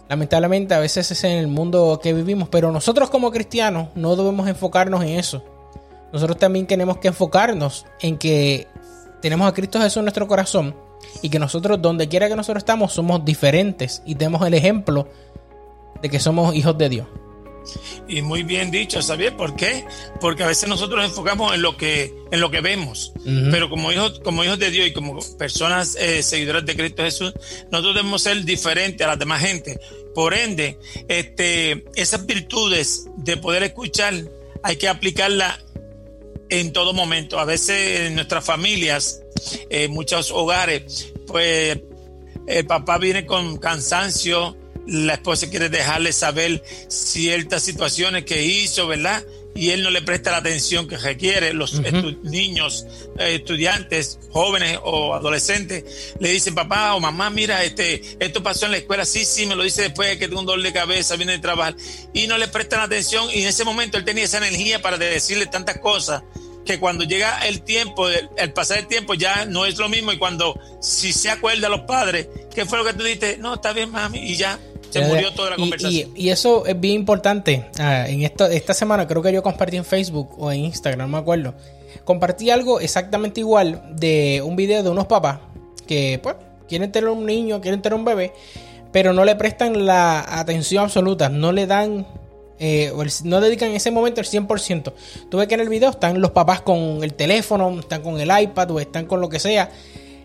lamentablemente, 0.10 0.74
a 0.74 0.80
veces 0.80 1.10
es 1.12 1.24
en 1.24 1.38
el 1.38 1.48
mundo 1.48 2.02
que 2.04 2.12
vivimos. 2.12 2.50
Pero 2.50 2.74
nosotros 2.74 3.10
como 3.10 3.32
cristianos 3.32 3.88
no 3.96 4.18
debemos 4.18 4.50
enfocarnos 4.50 5.02
en 5.04 5.18
eso. 5.18 5.46
Nosotros 6.12 6.38
también 6.38 6.66
tenemos 6.68 6.98
que 6.98 7.10
enfocarnos 7.10 7.86
en 8.02 8.18
que 8.18 8.68
tenemos 9.22 9.48
a 9.48 9.54
Cristo 9.54 9.80
Jesús 9.80 9.98
en 9.98 10.06
nuestro 10.06 10.28
corazón 10.28 10.76
y 11.22 11.30
que 11.30 11.40
nosotros, 11.40 11.82
donde 11.82 12.08
quiera 12.08 12.28
que 12.28 12.36
nosotros 12.36 12.62
estamos, 12.62 12.94
somos 12.94 13.24
diferentes 13.26 14.02
y 14.06 14.16
tenemos 14.16 14.46
el 14.46 14.54
ejemplo 14.54 15.08
de 16.02 16.10
que 16.10 16.20
somos 16.20 16.56
hijos 16.56 16.78
de 16.78 16.90
Dios. 16.90 17.08
Y 18.08 18.22
muy 18.22 18.44
bien 18.44 18.72
dicho, 18.72 19.02
¿sabes 19.02 19.32
por 19.32 19.56
qué? 19.56 19.86
Porque 20.20 20.44
a 20.44 20.48
veces 20.48 20.68
nosotros 20.68 21.00
nos 21.00 21.10
enfocamos 21.10 21.54
en 21.54 21.62
lo 21.62 21.78
que, 21.78 22.14
en 22.32 22.40
lo 22.40 22.50
que 22.50 22.62
vemos, 22.62 23.14
pero 23.52 23.70
como 23.70 23.92
hijos, 23.92 24.20
como 24.24 24.44
hijos 24.44 24.58
de 24.58 24.72
Dios 24.72 24.88
y 24.88 24.94
como 24.94 25.20
personas 25.38 25.96
eh, 26.00 26.24
seguidoras 26.24 26.66
de 26.66 26.76
Cristo 26.76 27.04
Jesús, 27.04 27.34
nosotros 27.72 27.96
debemos 27.96 28.24
ser 28.24 28.44
diferentes 28.44 29.06
a 29.06 29.10
las 29.10 29.20
demás 29.20 29.42
gente. 29.42 29.80
Por 30.16 30.34
ende, 30.34 30.80
este, 31.08 31.86
esas 31.96 32.26
virtudes 32.26 33.08
de 33.18 33.38
poder 33.38 33.62
escuchar 33.64 34.16
hay 34.64 34.76
que 34.78 34.88
aplicarlas 34.88 35.60
en 36.50 36.74
todo 36.74 36.94
momento. 36.94 37.40
A 37.40 37.46
veces 37.46 38.02
en 38.02 38.16
nuestras 38.16 38.44
familias 38.44 39.22
en 39.70 39.92
muchos 39.92 40.32
hogares, 40.32 41.14
pues 41.28 41.80
el 42.48 42.66
papá 42.66 42.98
viene 42.98 43.26
con 43.26 43.58
cansancio, 43.58 44.58
la 44.88 45.14
esposa 45.14 45.50
quiere 45.50 45.70
dejarle 45.70 46.12
saber 46.12 46.64
ciertas 46.88 47.64
situaciones 47.64 48.26
que 48.26 48.44
hizo, 48.44 48.88
¿verdad? 48.88 49.24
Y 49.56 49.72
él 49.72 49.84
no 49.84 49.90
le 49.90 50.02
presta 50.02 50.32
la 50.32 50.38
atención 50.38 50.88
que 50.88 50.98
requiere. 50.98 51.54
Los 51.54 51.82
niños, 52.24 52.86
eh, 53.18 53.36
estudiantes, 53.36 54.20
jóvenes 54.32 54.80
o 54.84 55.14
adolescentes 55.14 56.16
le 56.20 56.32
dicen, 56.32 56.56
papá 56.56 56.96
o 56.96 57.00
mamá, 57.00 57.30
mira, 57.30 57.64
este, 57.64 58.02
esto 58.20 58.42
pasó 58.42 58.66
en 58.66 58.72
la 58.72 58.78
escuela, 58.78 59.06
sí, 59.06 59.26
sí, 59.26 59.46
me 59.46 59.56
lo 59.56 59.64
dice 59.64 59.84
después 59.84 60.10
de 60.10 60.20
que 60.20 60.28
tengo 60.28 60.40
un 60.40 60.46
dolor 60.46 60.64
de 60.64 60.72
cabeza, 60.72 61.16
viene 61.18 61.34
de 61.34 61.40
trabajar. 61.40 61.76
Y 62.14 62.28
no 62.28 62.38
le 62.38 62.48
prestan 62.48 62.82
atención 62.82 63.28
y 63.34 63.42
en 63.42 63.48
ese 63.48 63.64
momento 63.64 63.98
él 63.98 64.06
tenía 64.06 64.24
esa 64.24 64.38
energía 64.38 64.82
para 64.82 64.98
decirle 64.98 65.46
tantas 65.48 65.80
cosas 65.80 66.24
que 66.70 66.80
cuando 66.80 67.04
llega 67.04 67.40
el 67.48 67.64
tiempo, 67.64 68.08
el, 68.10 68.54
pasar 68.54 68.78
el 68.78 68.86
tiempo 68.86 69.16
ya 69.16 69.46
no 69.46 69.66
es 69.66 69.80
lo 69.80 69.90
mismo 69.90 70.12
y 70.12 70.20
cuando 70.20 70.56
si 70.80 71.12
se 71.14 71.32
acuerda 71.32 71.66
a 71.66 71.70
los 71.72 71.82
padres, 71.82 72.28
¿qué 72.54 72.64
fue 72.64 72.78
lo 72.78 72.86
que 72.86 72.94
tú 72.94 73.04
dijiste? 73.04 73.38
No, 73.38 73.56
está 73.56 73.74
bien, 73.74 73.90
mami, 73.90 74.20
y 74.20 74.36
ya 74.36 74.60
se 74.92 75.02
murió 75.02 75.34
toda 75.34 75.50
la 75.50 75.56
conversación. 75.56 76.12
Y, 76.16 76.30
eso 76.30 76.68
es 76.68 76.80
bien 76.80 76.94
importante. 76.94 77.66
Ah, 77.80 78.08
en 78.08 78.22
esta, 78.22 78.54
esta 78.54 78.76
semana 78.76 79.08
creo 79.08 79.24
que 79.24 79.34
yo 79.34 79.42
compartí 79.42 79.78
en 79.78 79.86
Facebook 79.86 80.36
o 80.38 80.52
en 80.52 80.66
Instagram, 80.66 81.10
no 81.10 81.18
me 81.18 81.18
acuerdo. 81.18 81.56
Compartí 82.04 82.52
algo 82.52 82.80
exactamente 82.80 83.40
igual 83.40 83.82
de 83.96 84.44
un 84.46 84.56
video 84.56 84.84
de 84.84 84.90
unos 84.92 85.08
papás 85.08 85.40
que 85.88 86.20
pues 86.22 86.36
quieren 86.68 86.92
tener 86.92 87.10
un 87.10 87.26
niño, 87.26 87.62
quieren 87.62 87.82
tener 87.82 87.98
un 87.98 88.06
bebé, 88.06 88.32
pero 88.92 89.12
no 89.12 89.26
le 89.26 89.36
prestan 89.36 89.88
la 89.88 90.20
atención 90.40 90.84
absoluta, 90.84 91.30
no 91.30 91.52
le 91.52 91.66
dan 91.66 92.06
eh, 92.60 92.94
no 93.24 93.40
dedican 93.40 93.72
ese 93.72 93.90
momento 93.90 94.20
el 94.20 94.28
100%. 94.28 94.94
Tú 95.30 95.38
ves 95.38 95.48
que 95.48 95.56
en 95.56 95.62
el 95.62 95.70
video 95.70 95.90
están 95.90 96.20
los 96.22 96.32
papás 96.32 96.62
con 96.62 97.04
el 97.04 97.14
teléfono, 97.14 97.80
están 97.80 98.02
con 98.02 98.20
el 98.20 98.30
iPad 98.30 98.72
o 98.72 98.80
están 98.80 99.06
con 99.06 99.22
lo 99.22 99.30
que 99.30 99.40
sea. 99.40 99.72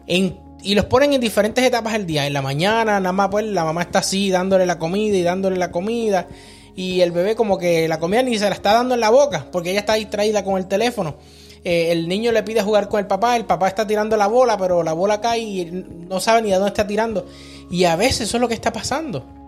y 0.07 0.75
los 0.75 0.87
ponen 0.87 1.12
en 1.12 1.20
diferentes 1.20 1.62
etapas 1.62 1.92
del 1.92 2.07
día. 2.07 2.27
En 2.27 2.33
la 2.33 2.42
mañana, 2.42 2.99
nada 2.99 3.12
más, 3.12 3.29
pues 3.29 3.44
la 3.44 3.64
mamá 3.64 3.83
está 3.83 4.01
así 4.01 4.31
dándole 4.31 4.66
la 4.66 4.79
comida 4.79 5.16
y 5.16 5.23
dándole 5.23 5.57
la 5.57 5.70
comida. 5.70 6.27
Y 6.75 7.03
el 7.03 7.12
bebé, 7.12 7.37
como 7.37 7.57
que 7.57 7.87
la 7.87 8.01
comida 8.01 8.23
ni 8.23 8.37
se 8.37 8.49
la 8.49 8.57
está 8.57 8.73
dando 8.73 8.94
en 8.94 9.01
la 9.01 9.11
boca 9.11 9.47
porque 9.53 9.70
ella 9.70 9.81
está 9.81 9.94
distraída 9.94 10.42
con 10.42 10.59
el 10.59 10.66
teléfono. 10.66 11.14
Eh, 11.62 11.92
el 11.92 12.09
niño 12.09 12.33
le 12.33 12.42
pide 12.42 12.62
jugar 12.62 12.88
con 12.88 12.99
el 12.99 13.07
papá, 13.07 13.37
el 13.37 13.44
papá 13.44 13.68
está 13.68 13.87
tirando 13.87 14.16
la 14.16 14.27
bola, 14.27 14.59
pero 14.59 14.83
la 14.83 14.92
bola 14.92 15.20
cae 15.20 15.38
y 15.38 15.64
no 16.09 16.20
sabe 16.20 16.42
ni 16.42 16.53
a 16.53 16.57
dónde 16.57 16.70
está 16.70 16.87
tirando. 16.87 17.27
Y 17.70 17.85
a 17.85 17.94
veces 17.94 18.23
eso 18.23 18.38
es 18.38 18.40
lo 18.40 18.49
que 18.49 18.55
está 18.55 18.73
pasando 18.73 19.43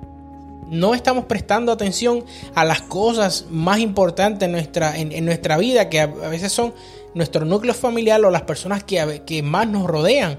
no 0.70 0.94
estamos 0.94 1.24
prestando 1.24 1.72
atención 1.72 2.24
a 2.54 2.64
las 2.64 2.82
cosas 2.82 3.46
más 3.50 3.78
importantes 3.78 4.46
en 4.46 4.52
nuestra, 4.52 4.98
en, 4.98 5.24
nuestra 5.24 5.56
vida, 5.56 5.88
que 5.88 6.00
a, 6.00 6.06
veces 6.06 6.52
son 6.52 6.74
nuestro 7.14 7.44
núcleo 7.44 7.74
familiar 7.74 8.24
o 8.24 8.30
las 8.30 8.42
personas 8.42 8.84
que, 8.84 9.22
que 9.24 9.42
más 9.42 9.68
nos 9.68 9.86
rodean. 9.86 10.38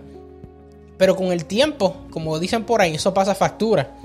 Pero 0.97 1.15
con 1.15 1.31
el 1.31 1.45
tiempo, 1.45 1.95
como 2.09 2.39
dicen 2.39 2.65
por 2.65 2.81
ahí, 2.81 2.95
eso 2.95 3.13
pasa 3.13 3.35
factura. 3.35 3.95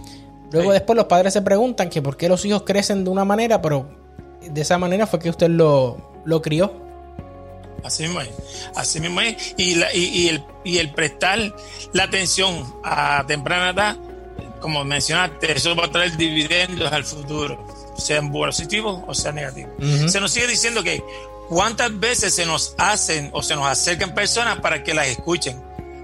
Luego 0.52 0.72
después 0.72 0.96
los 0.96 1.06
padres 1.06 1.32
se 1.32 1.42
preguntan 1.42 1.88
que 1.88 2.02
por 2.02 2.16
qué 2.16 2.28
los 2.28 2.44
hijos 2.44 2.62
crecen 2.62 3.04
de 3.04 3.10
una 3.10 3.24
manera, 3.24 3.62
pero 3.62 3.88
de 4.42 4.60
esa 4.60 4.78
manera 4.78 5.06
fue 5.06 5.18
que 5.18 5.30
usted 5.30 5.48
lo, 5.48 6.20
lo 6.24 6.42
crió. 6.42 6.72
Así 7.82 8.04
mismo 8.04 8.20
es. 8.20 8.30
Así 8.76 9.00
mismo 9.00 9.20
es. 9.22 9.54
Y, 9.56 9.74
y, 9.94 10.28
el, 10.28 10.44
y 10.62 10.78
el 10.78 10.92
prestar 10.92 11.54
la 11.92 12.04
atención 12.04 12.72
a 12.84 13.24
temprana 13.26 13.70
edad 13.70 14.11
como 14.62 14.84
mencionaste, 14.84 15.52
eso 15.52 15.76
va 15.76 15.86
a 15.86 15.90
traer 15.90 16.16
dividendos 16.16 16.90
al 16.90 17.04
futuro, 17.04 17.66
sean 17.98 18.32
positivos 18.32 19.02
o 19.06 19.14
sean 19.14 19.34
negativos. 19.34 19.72
Se 20.10 20.20
nos 20.20 20.30
sigue 20.30 20.46
diciendo 20.46 20.82
que 20.82 21.02
cuántas 21.48 21.98
veces 21.98 22.34
se 22.34 22.46
nos 22.46 22.74
hacen 22.78 23.30
o 23.32 23.42
se 23.42 23.54
nos 23.54 23.66
acercan 23.66 24.14
personas 24.14 24.60
para 24.60 24.82
que 24.82 24.94
las 24.94 25.08
escuchen, 25.08 25.60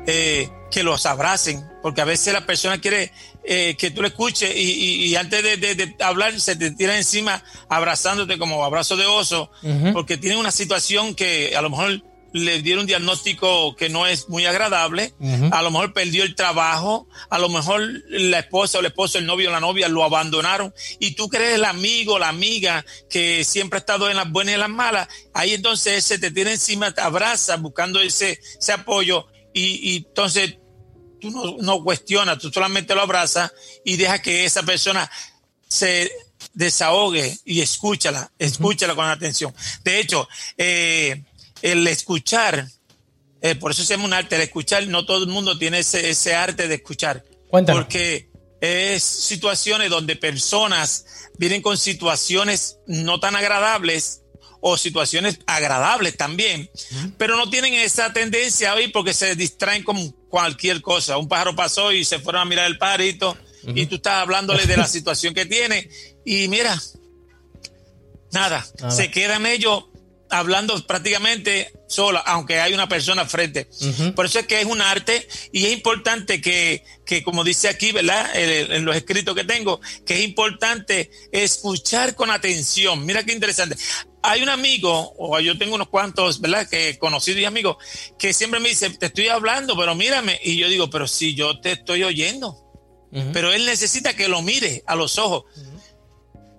eh, 0.07 0.51
que 0.71 0.83
los 0.83 1.07
abracen, 1.07 1.65
porque 1.81 2.03
a 2.03 2.05
veces 2.05 2.35
la 2.35 2.45
persona 2.45 2.79
quiere 2.79 3.13
eh, 3.45 3.77
que 3.79 3.91
tú 3.91 4.03
le 4.03 4.09
escuches 4.09 4.55
y, 4.55 5.17
antes 5.17 5.43
de, 5.43 5.97
hablar 6.01 6.39
se 6.39 6.57
te 6.57 6.71
tira 6.73 6.97
encima 6.99 7.43
abrazándote 7.71 8.37
como 8.37 8.63
abrazo 8.65 8.97
de 8.97 9.07
oso, 9.07 9.51
porque 9.95 10.19
tiene 10.19 10.37
una 10.37 10.51
situación 10.51 11.15
que 11.15 11.57
a 11.57 11.63
lo 11.63 11.71
mejor 11.71 12.03
le 12.33 12.63
dieron 12.63 12.83
un 12.83 12.87
diagnóstico 12.87 13.75
que 13.77 13.89
no 13.89 14.07
es 14.07 14.29
muy 14.29 14.45
agradable, 14.47 15.15
a 15.51 15.63
lo 15.63 15.71
mejor 15.71 15.93
perdió 15.93 16.25
el 16.25 16.35
trabajo, 16.35 17.09
a 17.31 17.39
lo 17.39 17.49
mejor 17.49 17.83
la 18.09 18.41
esposa 18.41 18.79
o 18.79 18.81
el 18.81 18.87
esposo, 18.87 19.19
el 19.19 19.27
novio 19.27 19.49
o 19.49 19.53
la 19.53 19.61
novia 19.61 19.89
lo 19.89 20.05
abandonaron. 20.05 20.75
Y 20.99 21.13
tú 21.13 21.29
crees 21.29 21.55
el 21.55 21.65
amigo, 21.65 22.19
la 22.19 22.29
amiga 22.29 22.85
que 23.09 23.45
siempre 23.45 23.79
ha 23.79 23.81
estado 23.81 24.11
en 24.11 24.17
las 24.17 24.31
buenas 24.31 24.53
y 24.53 24.55
en 24.55 24.61
las 24.61 24.71
malas, 24.71 25.09
ahí 25.33 25.55
entonces 25.55 26.05
ese 26.05 26.19
te 26.19 26.31
tiene 26.31 26.53
encima, 26.53 26.93
te 26.93 27.01
abraza 27.01 27.57
buscando 27.57 28.01
ese, 28.01 28.41
ese 28.59 28.73
apoyo 28.73 29.27
y, 29.55 29.97
entonces 29.97 30.57
tú 31.21 31.31
no, 31.31 31.57
no 31.61 31.83
cuestionas, 31.83 32.39
tú 32.39 32.51
solamente 32.51 32.95
lo 32.95 33.03
abrazas 33.03 33.53
y 33.85 33.97
dejas 33.97 34.21
que 34.21 34.45
esa 34.45 34.63
persona 34.63 35.11
se 35.67 36.11
desahogue 36.55 37.37
y 37.45 37.61
escúchala, 37.61 38.31
escúchala 38.39 38.95
con 38.95 39.07
atención. 39.07 39.55
De 39.83 40.01
hecho, 40.01 40.29
eh, 40.57 41.25
el 41.63 41.87
escuchar, 41.87 42.69
eh, 43.41 43.55
por 43.55 43.71
eso 43.71 43.83
se 43.83 43.95
llama 43.95 44.07
un 44.07 44.13
arte, 44.13 44.37
el 44.37 44.43
escuchar, 44.43 44.87
no 44.89 45.05
todo 45.05 45.25
el 45.25 45.31
mundo 45.31 45.59
tiene 45.59 45.81
ese, 45.81 46.11
ese 46.11 46.35
arte 46.35 46.69
de 46.69 46.77
escuchar. 46.77 47.25
Porque 47.51 48.31
es 48.61 49.03
situaciones 49.03 49.91
donde 49.91 50.17
personas 50.17 51.07
vienen 51.39 51.63
con 51.63 51.79
situaciones 51.79 52.79
no 52.87 53.21
tan 53.21 53.37
agradables 53.37 54.23
o 54.61 54.77
situaciones 54.77 55.39
agradables 55.47 56.17
también, 56.17 56.69
pero 57.17 57.37
no 57.37 57.49
tienen 57.49 57.75
esa 57.75 58.13
tendencia 58.13 58.75
hoy 58.75 58.89
porque 58.89 59.15
se 59.15 59.37
distraen 59.37 59.85
con 59.85 60.11
cualquier 60.29 60.83
cosa. 60.83 61.17
Un 61.17 61.29
pájaro 61.29 61.55
pasó 61.55 61.93
y 61.93 62.05
se 62.05 62.19
fueron 62.19 62.43
a 62.43 62.45
mirar 62.45 62.67
el 62.67 62.77
pajarito 62.77 63.37
y 63.63 63.87
tú 63.87 63.97
estás 63.97 64.15
hablándole 64.15 64.67
de 64.67 64.77
la 64.77 64.87
situación 64.89 65.33
que 65.33 65.47
tiene. 65.47 65.89
Y 66.25 66.49
mira, 66.49 66.81
nada, 68.33 68.67
se 68.91 69.11
quedan 69.11 69.47
ellos 69.47 69.85
hablando 70.31 70.87
prácticamente 70.87 71.73
sola, 71.87 72.21
aunque 72.21 72.61
hay 72.61 72.75
una 72.75 72.89
persona 72.89 73.25
frente. 73.27 73.69
Por 74.15 74.27
eso 74.27 74.41
es 74.41 74.47
que 74.47 74.61
es 74.61 74.67
un 74.67 74.81
arte 74.81 75.27
y 75.53 75.67
es 75.67 75.73
importante 75.73 76.41
que, 76.41 76.85
que 77.05 77.23
como 77.23 77.45
dice 77.45 77.69
aquí, 77.69 77.93
¿verdad? 77.93 78.31
En, 78.35 78.85
los 78.85 78.97
escritos 78.97 79.35
que 79.35 79.45
tengo, 79.45 79.81
que 80.07 80.19
es 80.19 80.25
importante 80.25 81.11
escuchar 81.33 82.15
con 82.15 82.31
atención. 82.31 83.05
Mira 83.07 83.25
qué 83.25 83.33
interesante. 83.33 83.77
Hay 84.23 84.43
un 84.43 84.49
amigo, 84.49 85.15
o 85.17 85.39
yo 85.41 85.57
tengo 85.57 85.75
unos 85.75 85.89
cuantos, 85.89 86.41
¿verdad? 86.41 86.69
Que 86.69 86.99
conocidos 86.99 87.41
y 87.41 87.45
amigos, 87.45 87.77
que 88.19 88.33
siempre 88.33 88.61
me 88.61 88.69
dice, 88.69 88.91
te 88.91 89.07
estoy 89.07 89.29
hablando, 89.29 89.77
pero 89.77 89.95
mírame. 89.95 90.39
Y 90.43 90.57
yo 90.57 90.69
digo, 90.69 90.91
pero 90.91 91.07
si 91.07 91.35
yo 91.35 91.61
te 91.61 91.73
estoy 91.73 92.05
oyendo. 92.05 92.65
Pero 93.33 93.55
él 93.55 93.65
necesita 93.65 94.15
que 94.15 94.29
lo 94.29 94.43
mire 94.43 94.83
a 94.87 94.95
los 94.95 95.17
ojos. 95.19 95.45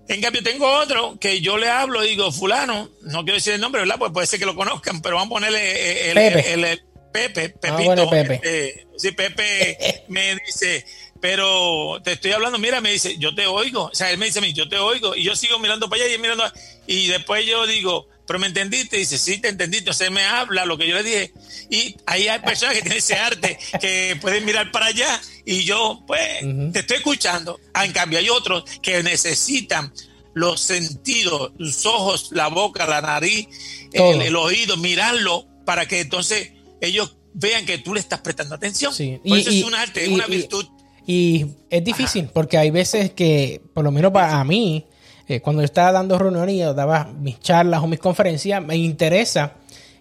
En 0.09 0.21
cambio, 0.21 0.41
tengo 0.41 0.67
otro 0.67 1.17
que 1.19 1.39
yo 1.39 1.57
le 1.57 1.69
hablo 1.69 2.03
y 2.03 2.09
digo, 2.09 2.31
fulano, 2.31 2.89
no 3.03 3.23
quiero 3.23 3.35
decir 3.35 3.53
el 3.53 3.61
nombre, 3.61 3.81
¿verdad? 3.81 3.97
Pues 3.99 4.11
puede 4.11 4.25
ser 4.25 4.39
que 4.39 4.45
lo 4.45 4.55
conozcan, 4.55 5.03
pero 5.03 5.17
vamos 5.17 5.27
a 5.27 5.35
ponerle 5.35 6.09
el, 6.09 6.15
Pepe. 6.15 6.53
El, 6.53 6.81
Pepe, 7.11 7.49
Pepito. 7.49 8.09
Pepe. 8.09 8.33
Este, 8.35 8.87
sí, 8.97 9.11
Pepe 9.11 10.03
me 10.07 10.35
dice, 10.45 10.83
pero 11.21 12.01
te 12.03 12.13
estoy 12.13 12.31
hablando, 12.31 12.57
mira, 12.57 12.81
me 12.81 12.91
dice, 12.91 13.17
yo 13.19 13.35
te 13.35 13.45
oigo. 13.45 13.85
O 13.85 13.95
sea, 13.95 14.09
él 14.09 14.17
me 14.17 14.25
dice 14.25 14.39
a 14.39 14.41
mí, 14.41 14.51
yo 14.51 14.67
te 14.67 14.79
oigo. 14.79 15.15
Y 15.15 15.23
yo 15.23 15.35
sigo 15.35 15.59
mirando 15.59 15.87
para 15.87 16.03
allá 16.03 16.15
y 16.15 16.17
mirando. 16.17 16.43
Y 16.87 17.07
después 17.07 17.45
yo 17.45 17.67
digo, 17.67 18.07
pero 18.29 18.37
me 18.37 18.45
entendiste. 18.45 18.95
Y 18.95 18.99
dice, 18.99 19.17
sí, 19.17 19.39
te 19.39 19.47
entendí. 19.47 19.79
Entonces 19.79 20.11
me 20.11 20.21
habla 20.21 20.63
lo 20.63 20.77
que 20.77 20.87
yo 20.87 20.93
le 20.93 21.01
dije. 21.01 21.33
Y 21.71 21.95
ahí 22.05 22.27
hay 22.27 22.37
personas 22.41 22.75
que 22.75 22.83
tienen 22.83 22.99
ese 22.99 23.15
arte, 23.15 23.57
que 23.81 24.19
pueden 24.21 24.45
mirar 24.45 24.71
para 24.71 24.85
allá 24.85 25.19
y 25.45 25.63
yo, 25.63 26.03
pues, 26.05 26.21
te 26.71 26.81
estoy 26.81 26.97
escuchando. 26.97 27.59
Ah, 27.73 27.85
en 27.85 27.91
cambio, 27.91 28.19
hay 28.19 28.29
otros 28.29 28.65
que 28.83 29.01
necesitan 29.01 29.91
los 30.35 30.61
sentidos, 30.61 31.53
los 31.57 31.87
ojos, 31.87 32.29
la 32.31 32.49
boca, 32.49 32.85
la 32.85 33.01
nariz, 33.01 33.47
el, 33.93 34.35
oído, 34.35 34.77
mirarlo 34.77 35.47
para 35.65 35.87
que 35.87 36.01
entonces 36.01 36.51
ellos 36.81 37.15
vean 37.33 37.65
que 37.65 37.79
tú 37.79 37.95
le 37.95 37.99
estás 37.99 38.21
prestando 38.21 38.53
atención. 38.53 38.93
Sí. 38.93 39.19
Por 39.27 39.39
eso 39.39 39.49
es 39.49 39.63
un 39.63 39.73
arte, 39.73 40.03
es 40.03 40.09
una 40.09 40.27
virtud. 40.27 40.67
Y 41.07 41.47
es 41.71 41.83
difícil 41.83 42.29
porque 42.31 42.59
hay 42.59 42.69
veces 42.69 43.09
que, 43.09 43.59
por 43.73 43.83
lo 43.83 43.91
menos 43.91 44.11
para 44.11 44.43
mí, 44.43 44.85
eh, 45.29 45.41
cuando 45.41 45.61
yo 45.61 45.65
estaba 45.65 45.91
dando 45.91 46.17
reuniones 46.17 46.75
daba 46.75 47.05
mis 47.05 47.39
charlas 47.39 47.83
o 47.83 47.87
mis 47.87 47.99
conferencias, 47.99 48.63
me 48.63 48.75
interesa 48.75 49.53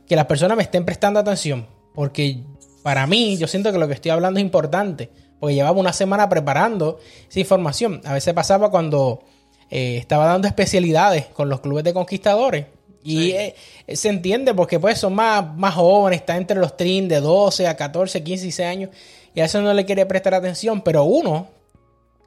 que 0.09 0.17
las 0.17 0.25
personas 0.25 0.57
me 0.57 0.63
estén 0.63 0.87
prestando 0.87 1.21
atención. 1.21 1.67
Porque 1.95 2.41
para 2.83 3.07
mí, 3.07 3.37
yo 3.37 3.47
siento 3.47 3.71
que 3.71 3.79
lo 3.79 3.87
que 3.87 3.93
estoy 3.93 4.11
hablando 4.11 4.41
es 4.41 4.45
importante. 4.45 5.11
Porque 5.39 5.55
llevaba 5.55 5.79
una 5.79 5.93
semana 5.93 6.31
preparando 6.31 6.99
esa 7.29 7.41
información. 7.41 8.01
A 8.07 8.15
veces 8.15 8.33
pasaba 8.33 8.71
cuando 8.71 9.23
eh, 9.71 9.99
estaba 9.99 10.25
dando 10.25 10.49
especialidades 10.49 11.27
con 11.27 11.51
los 11.51 11.61
clubes 11.61 11.85
de 11.85 11.93
conquistadores. 11.93 12.65
Y 13.05 13.33
eh, 13.33 13.55
se 13.93 14.09
entiende 14.09 14.55
porque 14.55 14.81
pues 14.81 14.99
son 14.99 15.15
más, 15.15 15.55
más 15.57 15.75
jóvenes, 15.75 16.21
están 16.21 16.39
entre 16.39 16.59
los 16.59 16.75
trin 16.75 17.07
de 17.07 17.21
12 17.21 17.67
a 17.69 17.77
14, 17.77 18.25
15, 18.25 18.45
16 18.45 18.67
años. 18.67 18.91
Y 19.35 19.41
a 19.41 19.45
eso 19.45 19.61
no 19.61 19.75
le 19.75 19.85
quiere 19.85 20.07
prestar 20.07 20.33
atención. 20.33 20.81
Pero 20.81 21.05
uno 21.05 21.49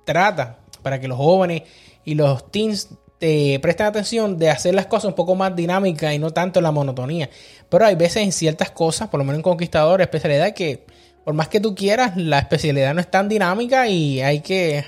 trata 0.05 0.59
para 0.83 0.99
que 0.99 1.07
los 1.07 1.17
jóvenes 1.17 1.63
y 2.05 2.15
los 2.15 2.51
teens 2.51 2.89
te 3.19 3.59
presten 3.59 3.85
atención 3.85 4.37
de 4.37 4.49
hacer 4.49 4.73
las 4.73 4.87
cosas 4.87 5.05
un 5.05 5.13
poco 5.13 5.35
más 5.35 5.55
dinámicas 5.55 6.13
y 6.13 6.17
no 6.17 6.31
tanto 6.31 6.59
la 6.59 6.71
monotonía. 6.71 7.29
Pero 7.69 7.85
hay 7.85 7.95
veces 7.95 8.23
en 8.23 8.31
ciertas 8.31 8.71
cosas, 8.71 9.09
por 9.09 9.19
lo 9.19 9.23
menos 9.23 9.37
en 9.37 9.43
conquistadores, 9.43 10.05
especialidad 10.05 10.53
que 10.53 10.85
por 11.23 11.35
más 11.35 11.47
que 11.47 11.59
tú 11.59 11.75
quieras, 11.75 12.17
la 12.17 12.39
especialidad 12.39 12.95
no 12.95 12.99
es 12.99 13.11
tan 13.11 13.29
dinámica 13.29 13.87
y 13.87 14.21
hay 14.21 14.39
que, 14.39 14.83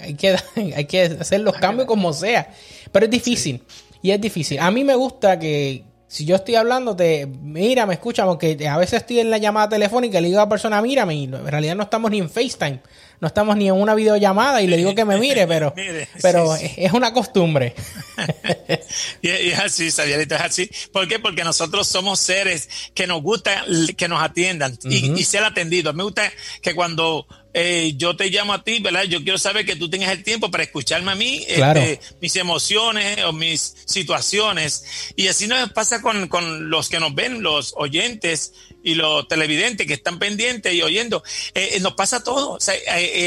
hay 0.00 0.14
que, 0.14 0.36
hay 0.76 0.84
que 0.86 1.02
hacer 1.02 1.40
los 1.40 1.56
cambios 1.56 1.86
como 1.86 2.12
sea. 2.12 2.48
Pero 2.90 3.04
es 3.04 3.10
difícil. 3.10 3.62
Y 4.00 4.10
es 4.10 4.20
difícil. 4.20 4.58
A 4.60 4.70
mí 4.70 4.84
me 4.84 4.94
gusta 4.94 5.38
que, 5.38 5.84
si 6.06 6.24
yo 6.24 6.36
estoy 6.36 6.54
hablando, 6.54 6.94
te 6.94 7.26
mira, 7.26 7.86
me 7.86 7.94
escucha, 7.94 8.24
porque 8.24 8.68
a 8.68 8.78
veces 8.78 9.00
estoy 9.00 9.20
en 9.20 9.30
la 9.30 9.38
llamada 9.38 9.70
telefónica 9.70 10.18
y 10.18 10.22
le 10.22 10.28
digo 10.28 10.40
a 10.40 10.44
la 10.44 10.48
persona, 10.48 10.80
mírame, 10.82 11.14
y 11.14 11.24
en 11.24 11.46
realidad 11.46 11.74
no 11.74 11.82
estamos 11.82 12.10
ni 12.10 12.18
en 12.18 12.30
FaceTime, 12.30 12.80
no 13.20 13.28
estamos 13.28 13.56
ni 13.56 13.68
en 13.68 13.74
una 13.74 13.94
videollamada 13.94 14.62
y 14.62 14.66
le 14.66 14.76
digo 14.76 14.94
que 14.94 15.04
me 15.04 15.18
mire, 15.18 15.46
pero, 15.48 15.74
pero 16.20 16.54
Es, 16.54 16.92
una 16.92 17.12
costumbre. 17.12 17.74
y, 19.22 19.28
es 19.28 19.58
así, 19.58 19.90
Sabierito, 19.90 20.34
es 20.34 20.40
así. 20.42 20.70
¿Por 20.92 21.08
qué? 21.08 21.18
Porque 21.18 21.42
nosotros 21.42 21.88
somos 21.88 22.20
seres 22.20 22.68
que 22.94 23.06
nos 23.06 23.22
gusta 23.22 23.64
que 23.96 24.08
nos 24.08 24.22
atiendan 24.22 24.78
y, 24.84 25.18
y 25.18 25.24
ser 25.24 25.42
atendidos. 25.42 25.94
Me 25.94 26.04
gusta 26.04 26.30
que 26.60 26.74
cuando 26.74 27.26
eh, 27.56 27.94
yo 27.96 28.16
te 28.16 28.30
llamo 28.30 28.52
a 28.52 28.64
ti, 28.64 28.80
¿verdad? 28.80 29.04
Yo 29.04 29.22
quiero 29.22 29.38
saber 29.38 29.64
que 29.64 29.76
tú 29.76 29.88
tengas 29.88 30.10
el 30.10 30.24
tiempo 30.24 30.50
para 30.50 30.64
escucharme 30.64 31.12
a 31.12 31.14
mí, 31.14 31.44
este, 31.46 32.00
mis 32.20 32.34
emociones 32.34 33.22
o 33.22 33.32
mis 33.32 33.76
situaciones. 33.86 35.12
Y 35.14 35.28
así 35.28 35.46
nos 35.46 35.70
pasa 35.70 36.02
con, 36.02 36.68
los 36.68 36.88
que 36.88 36.98
nos 36.98 37.14
ven, 37.14 37.44
los 37.44 37.72
oyentes 37.76 38.52
y 38.82 38.96
los 38.96 39.28
televidentes 39.28 39.86
que 39.86 39.94
están 39.94 40.18
pendientes 40.18 40.74
y 40.74 40.82
oyendo. 40.82 41.22
Eh, 41.54 41.74
eh, 41.74 41.80
nos 41.80 41.94
pasa 41.94 42.24
todo. 42.24 42.58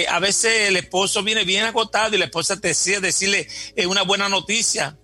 a 0.09 0.19
veces 0.19 0.67
el 0.67 0.75
esposo 0.75 1.23
viene 1.23 1.45
bien 1.45 1.63
agotado 1.63 2.13
y 2.13 2.19
la 2.19 2.25
esposa 2.25 2.59
te 2.59 2.67
decide 2.69 2.99
decirle 2.99 3.47
una 3.87 4.01
buena 4.01 4.27
noticia. 4.27 4.97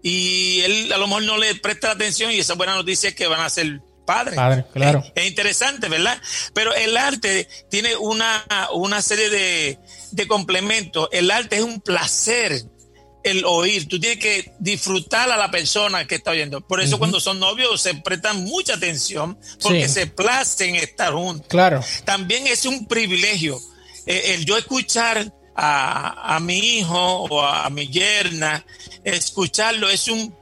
Y 0.00 0.60
él 0.60 0.92
a 0.92 0.96
lo 0.96 1.08
mejor 1.08 1.24
no 1.24 1.38
le 1.38 1.56
presta 1.56 1.90
atención 1.90 2.30
y 2.30 2.38
esa 2.38 2.54
buena 2.54 2.76
noticia 2.76 3.08
es 3.08 3.16
que 3.16 3.26
van 3.26 3.40
a 3.40 3.50
ser 3.50 3.80
padre. 4.10 4.64
claro. 4.72 5.04
Es, 5.14 5.26
interesante, 5.26 5.88
¿verdad? 5.88 6.20
Pero 6.52 6.74
el 6.74 6.96
arte 6.96 7.48
tiene 7.68 7.96
una, 7.96 8.44
una 8.72 9.02
serie 9.02 9.30
de, 9.30 9.78
de 10.12 10.26
complementos. 10.26 11.08
El 11.12 11.30
arte 11.30 11.56
es 11.56 11.62
un 11.62 11.80
placer 11.80 12.64
el 13.22 13.44
oír, 13.44 13.86
tú 13.86 14.00
tienes 14.00 14.18
que 14.18 14.54
disfrutar 14.58 15.30
a 15.30 15.36
la 15.36 15.50
persona 15.50 16.06
que 16.06 16.14
está 16.14 16.30
oyendo. 16.30 16.62
Por 16.62 16.80
eso 16.80 16.98
cuando 16.98 17.20
son 17.20 17.38
novios 17.38 17.82
se 17.82 17.94
prestan 17.94 18.44
mucha 18.44 18.74
atención 18.74 19.38
porque 19.60 19.88
se 19.88 20.06
placen 20.06 20.76
estar 20.76 21.12
juntos. 21.12 21.46
Claro. 21.48 21.84
También 22.06 22.46
es 22.46 22.64
un 22.64 22.86
privilegio 22.86 23.60
eh, 24.06 24.34
el 24.34 24.44
yo 24.44 24.56
escuchar 24.56 25.32
a, 25.54 26.36
a, 26.36 26.40
mi 26.40 26.58
hijo 26.58 27.24
o 27.24 27.42
a, 27.42 27.66
a 27.66 27.70
mi 27.70 27.88
yerna, 27.88 28.64
escucharlo 29.04 29.90
es 29.90 30.08
un 30.08 30.34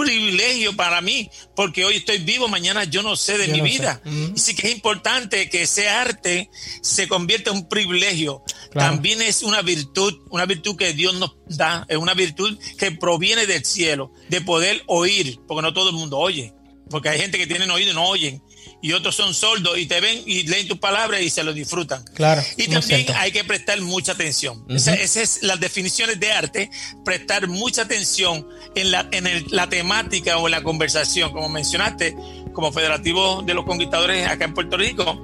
privilegio 0.00 0.74
para 0.74 1.00
mí, 1.00 1.30
porque 1.54 1.84
hoy 1.84 1.96
estoy 1.96 2.18
vivo, 2.18 2.48
mañana 2.48 2.84
yo 2.84 3.02
no 3.02 3.16
sé 3.16 3.38
de 3.38 3.48
mi 3.48 3.60
vida. 3.60 4.00
Y 4.04 4.38
sí 4.38 4.54
que 4.54 4.68
es 4.68 4.74
importante 4.74 5.48
que 5.48 5.62
ese 5.62 5.88
arte 5.88 6.50
se 6.82 7.06
convierta 7.06 7.50
en 7.50 7.58
un 7.58 7.68
privilegio. 7.68 8.42
También 8.72 9.20
es 9.22 9.42
una 9.42 9.62
virtud, 9.62 10.14
una 10.30 10.46
virtud 10.46 10.76
que 10.76 10.92
Dios 10.92 11.14
nos 11.14 11.32
da, 11.46 11.84
es 11.88 11.96
una 11.96 12.14
virtud 12.14 12.58
que 12.78 12.92
proviene 12.92 13.46
del 13.46 13.64
cielo, 13.64 14.12
de 14.28 14.40
poder 14.40 14.82
oír, 14.86 15.38
porque 15.46 15.62
no 15.62 15.72
todo 15.72 15.90
el 15.90 15.96
mundo 15.96 16.18
oye, 16.18 16.54
porque 16.88 17.10
hay 17.10 17.20
gente 17.20 17.38
que 17.38 17.46
tiene 17.46 17.70
oído 17.70 17.92
y 17.92 17.94
no 17.94 18.04
oyen 18.06 18.42
y 18.82 18.92
otros 18.92 19.14
son 19.14 19.34
sordos 19.34 19.78
y 19.78 19.86
te 19.86 20.00
ven 20.00 20.22
y 20.26 20.44
leen 20.44 20.66
tus 20.68 20.78
palabras 20.78 21.20
y 21.20 21.30
se 21.30 21.44
lo 21.44 21.52
disfrutan. 21.52 22.04
Claro. 22.14 22.42
Y 22.56 22.68
también 22.68 23.06
hay 23.16 23.32
que 23.32 23.44
prestar 23.44 23.80
mucha 23.80 24.12
atención. 24.12 24.64
Esas 24.68 25.00
esa 25.00 25.22
es 25.22 25.42
las 25.42 25.60
definiciones 25.60 26.18
de 26.18 26.32
arte, 26.32 26.70
prestar 27.04 27.48
mucha 27.48 27.82
atención 27.82 28.46
en 28.74 28.90
la, 28.90 29.06
en 29.10 29.46
la 29.50 29.68
temática 29.68 30.38
o 30.38 30.46
en 30.46 30.52
la 30.52 30.62
conversación, 30.62 31.32
como 31.32 31.48
mencionaste, 31.48 32.16
como 32.52 32.72
federativo 32.72 33.42
de 33.42 33.54
los 33.54 33.64
conquistadores 33.64 34.26
acá 34.26 34.44
en 34.44 34.54
Puerto 34.54 34.76
Rico, 34.76 35.22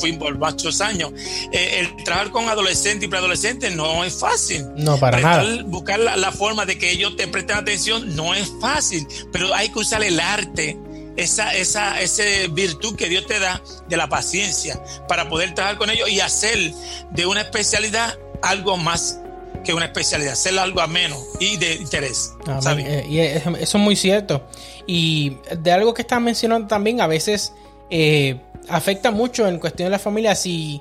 fui 0.00 0.12
por 0.12 0.38
muchos 0.38 0.80
años. 0.80 1.12
Eh, 1.52 1.80
el 1.80 2.04
trabajar 2.04 2.30
con 2.30 2.48
adolescentes 2.48 3.04
y 3.04 3.08
preadolescentes 3.08 3.74
no 3.74 4.04
es 4.04 4.14
fácil. 4.14 4.64
No, 4.76 4.98
para 4.98 5.20
nada. 5.20 5.62
Buscar 5.64 5.98
la, 5.98 6.16
la, 6.16 6.32
forma 6.32 6.66
de 6.66 6.78
que 6.78 6.90
ellos 6.90 7.16
te 7.16 7.26
presten 7.26 7.56
atención 7.56 8.14
no 8.14 8.34
es 8.34 8.52
fácil, 8.60 9.06
pero 9.32 9.54
hay 9.54 9.70
que 9.70 9.78
usar 9.78 10.02
el 10.02 10.20
arte 10.20 10.76
esa, 11.18 11.52
esa, 11.54 12.00
esa 12.00 12.22
virtud 12.50 12.96
que 12.96 13.08
Dios 13.08 13.26
te 13.26 13.38
da 13.40 13.60
de 13.88 13.96
la 13.96 14.08
paciencia 14.08 14.80
para 15.08 15.28
poder 15.28 15.52
trabajar 15.52 15.76
con 15.76 15.90
ellos 15.90 16.08
y 16.08 16.20
hacer 16.20 16.72
de 17.10 17.26
una 17.26 17.40
especialidad 17.40 18.16
algo 18.40 18.76
más 18.76 19.20
que 19.64 19.74
una 19.74 19.86
especialidad, 19.86 20.34
hacerlo 20.34 20.62
algo 20.62 20.80
ameno 20.80 21.16
y 21.40 21.56
de 21.56 21.74
interés. 21.74 22.32
Eh, 22.78 23.06
y 23.08 23.18
eso 23.18 23.56
es 23.58 23.74
muy 23.74 23.96
cierto. 23.96 24.46
Y 24.86 25.36
de 25.60 25.72
algo 25.72 25.92
que 25.92 26.02
estás 26.02 26.20
mencionando 26.20 26.68
también, 26.68 27.00
a 27.00 27.08
veces 27.08 27.52
eh, 27.90 28.40
afecta 28.68 29.10
mucho 29.10 29.48
en 29.48 29.58
cuestión 29.58 29.88
de 29.88 29.90
la 29.90 29.98
familia. 29.98 30.36
Si, 30.36 30.80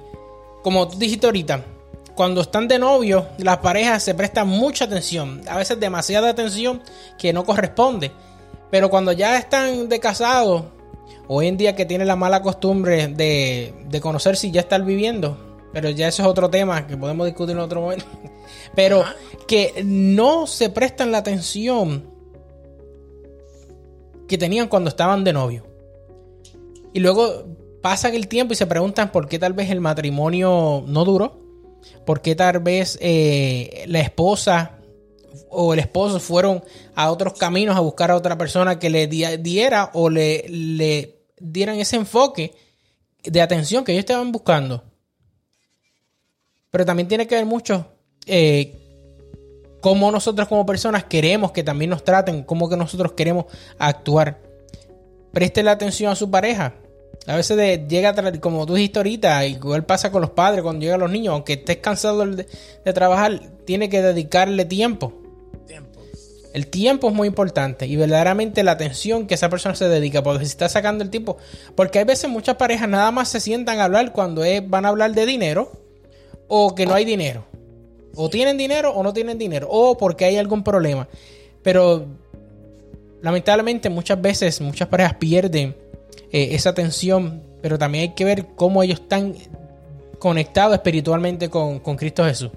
como 0.61 0.87
tú 0.87 0.99
dijiste 0.99 1.25
ahorita, 1.25 1.65
cuando 2.15 2.41
están 2.41 2.67
de 2.67 2.77
novio, 2.77 3.27
las 3.39 3.57
parejas 3.57 4.03
se 4.03 4.13
prestan 4.13 4.47
mucha 4.47 4.85
atención, 4.85 5.41
a 5.47 5.57
veces 5.57 5.79
demasiada 5.79 6.29
atención 6.29 6.81
que 7.17 7.33
no 7.33 7.43
corresponde. 7.43 8.11
Pero 8.69 8.89
cuando 8.89 9.11
ya 9.11 9.37
están 9.37 9.87
de 9.89 9.99
casados, 9.99 10.63
hoy 11.27 11.47
en 11.47 11.57
día 11.57 11.75
que 11.75 11.85
tienen 11.85 12.07
la 12.07 12.15
mala 12.15 12.41
costumbre 12.41 13.07
de, 13.07 13.99
conocer 14.01 14.35
si 14.35 14.51
ya 14.51 14.61
están 14.61 14.85
viviendo, 14.85 15.37
pero 15.73 15.89
ya 15.89 16.07
eso 16.07 16.23
es 16.23 16.27
otro 16.27 16.49
tema 16.49 16.87
que 16.87 16.97
podemos 16.97 17.25
discutir 17.25 17.55
en 17.55 17.61
otro 17.61 17.81
momento. 17.81 18.05
Pero 18.75 19.03
que 19.47 19.83
no 19.85 20.47
se 20.47 20.69
prestan 20.69 21.11
la 21.11 21.19
atención 21.19 22.05
que 24.27 24.37
tenían 24.37 24.67
cuando 24.67 24.89
estaban 24.89 25.23
de 25.23 25.33
novio. 25.33 25.65
Y 26.93 26.99
luego 26.99 27.45
pasan 27.81 28.15
el 28.15 28.27
tiempo 28.27 28.53
y 28.53 28.55
se 28.55 28.65
preguntan 28.65 29.11
por 29.11 29.27
qué 29.27 29.39
tal 29.39 29.53
vez 29.53 29.69
el 29.69 29.81
matrimonio 29.81 30.83
no 30.85 31.05
duró, 31.05 31.39
por 32.05 32.21
qué 32.21 32.35
tal 32.35 32.59
vez 32.59 32.97
eh, 33.01 33.85
la 33.87 33.99
esposa 33.99 34.76
o 35.49 35.73
el 35.73 35.79
esposo 35.79 36.19
fueron 36.19 36.63
a 36.95 37.11
otros 37.11 37.33
caminos 37.33 37.75
a 37.75 37.81
buscar 37.81 38.11
a 38.11 38.15
otra 38.15 38.37
persona 38.37 38.79
que 38.79 38.89
le 38.89 39.07
diera 39.07 39.91
o 39.93 40.09
le, 40.09 40.45
le 40.47 41.17
dieran 41.39 41.79
ese 41.79 41.95
enfoque 41.95 42.53
de 43.23 43.41
atención 43.41 43.83
que 43.83 43.91
ellos 43.91 44.01
estaban 44.01 44.31
buscando. 44.31 44.83
Pero 46.71 46.85
también 46.85 47.07
tiene 47.07 47.27
que 47.27 47.35
ver 47.35 47.45
mucho 47.45 47.87
eh, 48.25 48.75
cómo 49.81 50.11
nosotros 50.11 50.47
como 50.47 50.65
personas 50.65 51.05
queremos 51.05 51.51
que 51.51 51.63
también 51.63 51.89
nos 51.89 52.03
traten, 52.03 52.43
cómo 52.43 52.69
que 52.69 52.77
nosotros 52.77 53.13
queremos 53.13 53.45
actuar. 53.77 54.39
Preste 55.31 55.63
la 55.63 55.71
atención 55.71 56.11
a 56.11 56.15
su 56.15 56.29
pareja. 56.29 56.75
A 57.25 57.35
veces 57.35 57.87
llega, 57.87 58.15
como 58.39 58.65
tú 58.65 58.75
dijiste 58.75 58.99
ahorita, 58.99 59.45
igual 59.45 59.85
pasa 59.85 60.11
con 60.11 60.21
los 60.21 60.31
padres 60.31 60.63
cuando 60.63 60.81
llegan 60.81 60.99
los 60.99 61.11
niños, 61.11 61.33
aunque 61.33 61.53
estés 61.53 61.77
cansado 61.77 62.25
de 62.25 62.93
trabajar, 62.93 63.39
tiene 63.65 63.89
que 63.89 64.01
dedicarle 64.01 64.65
tiempo. 64.65 65.13
El 66.57 66.65
tiempo 66.65 67.09
es 67.09 67.13
muy 67.13 67.27
importante 67.27 67.85
y 67.85 67.95
verdaderamente 67.97 68.63
la 68.63 68.71
atención 68.71 69.27
que 69.27 69.35
esa 69.35 69.47
persona 69.47 69.75
se 69.75 69.87
dedica, 69.89 70.23
porque 70.23 70.43
si 70.43 70.49
está 70.49 70.67
sacando 70.67 71.03
el 71.03 71.11
tiempo, 71.11 71.37
porque 71.75 71.99
hay 71.99 72.05
veces 72.05 72.31
muchas 72.31 72.55
parejas 72.55 72.89
nada 72.89 73.11
más 73.11 73.29
se 73.29 73.39
sientan 73.39 73.79
a 73.79 73.83
hablar 73.83 74.11
cuando 74.11 74.41
van 74.65 74.83
a 74.83 74.89
hablar 74.89 75.13
de 75.13 75.27
dinero 75.27 75.71
o 76.47 76.73
que 76.73 76.87
no 76.87 76.95
hay 76.95 77.05
dinero. 77.05 77.45
O 78.15 78.27
tienen 78.31 78.57
dinero 78.57 78.89
o 78.89 79.03
no 79.03 79.13
tienen 79.13 79.37
dinero, 79.37 79.67
o 79.69 79.99
porque 79.99 80.25
hay 80.25 80.37
algún 80.37 80.63
problema. 80.63 81.07
Pero 81.61 82.07
lamentablemente 83.21 83.91
muchas 83.91 84.19
veces 84.19 84.59
muchas 84.59 84.87
parejas 84.87 85.13
pierden 85.13 85.75
eh, 86.31 86.49
esa 86.53 86.71
atención, 86.71 87.43
pero 87.61 87.77
también 87.77 88.01
hay 88.01 88.15
que 88.15 88.25
ver 88.25 88.47
cómo 88.55 88.81
ellos 88.81 88.99
están 88.99 89.35
conectados 90.17 90.73
espiritualmente 90.73 91.49
con, 91.49 91.77
con 91.77 91.97
Cristo 91.97 92.25
Jesús 92.25 92.49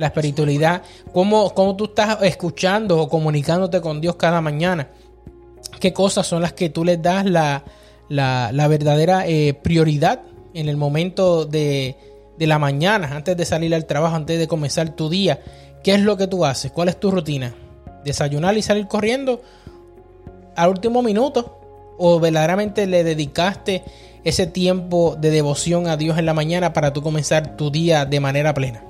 la 0.00 0.06
espiritualidad, 0.06 0.82
cómo, 1.12 1.52
cómo 1.52 1.76
tú 1.76 1.84
estás 1.84 2.22
escuchando 2.22 2.98
o 2.98 3.08
comunicándote 3.10 3.82
con 3.82 4.00
Dios 4.00 4.16
cada 4.16 4.40
mañana, 4.40 4.88
qué 5.78 5.92
cosas 5.92 6.26
son 6.26 6.40
las 6.40 6.54
que 6.54 6.70
tú 6.70 6.86
les 6.86 7.02
das 7.02 7.26
la, 7.26 7.62
verdadera 8.08 9.28
eh, 9.28 9.52
prioridad 9.52 10.22
en 10.54 10.70
el 10.70 10.78
momento 10.78 11.44
de, 11.44 11.98
de 12.38 12.46
la 12.46 12.58
mañana, 12.58 13.14
antes 13.14 13.36
de 13.36 13.44
salir 13.44 13.74
al 13.74 13.84
trabajo, 13.84 14.16
antes 14.16 14.38
de 14.38 14.48
comenzar 14.48 14.96
tu 14.96 15.10
día. 15.10 15.42
¿Qué 15.84 15.92
es 15.92 16.00
lo 16.00 16.16
que 16.16 16.26
tú 16.26 16.46
haces? 16.46 16.72
¿Cuál 16.72 16.88
es 16.88 16.98
tu 16.98 17.10
rutina? 17.10 17.54
¿Desayunar 18.02 18.56
y 18.56 18.62
salir 18.62 18.88
corriendo 18.88 19.42
al 20.56 20.70
último 20.70 21.02
minuto? 21.02 21.58
¿O 21.98 22.18
verdaderamente 22.20 22.86
le 22.86 23.04
dedicaste 23.04 23.84
ese 24.24 24.46
tiempo 24.46 25.14
de 25.20 25.30
devoción 25.30 25.88
a 25.88 25.98
Dios 25.98 26.16
en 26.16 26.24
la 26.24 26.32
mañana 26.32 26.72
para 26.72 26.94
tú 26.94 27.02
comenzar 27.02 27.58
tu 27.58 27.70
día 27.70 28.06
de 28.06 28.20
manera 28.20 28.54
plena? 28.54 28.82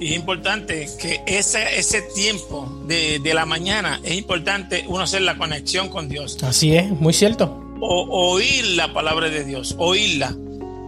Y 0.00 0.08
es 0.08 0.16
importante 0.16 0.88
que 1.00 1.22
ese, 1.26 1.78
ese 1.78 2.02
tiempo 2.02 2.68
de, 2.86 3.20
la 3.32 3.46
mañana, 3.46 4.00
es 4.02 4.14
importante 4.16 4.84
uno 4.88 5.00
hacer 5.00 5.22
la 5.22 5.36
conexión 5.36 5.88
con 5.88 6.08
Dios. 6.08 6.38
Así 6.42 6.74
es, 6.74 6.90
muy 6.90 7.12
cierto. 7.12 7.60
O, 7.80 8.32
oír 8.32 8.66
la 8.68 8.92
palabra 8.92 9.28
de 9.28 9.44
Dios, 9.44 9.76
oírla, 9.78 10.34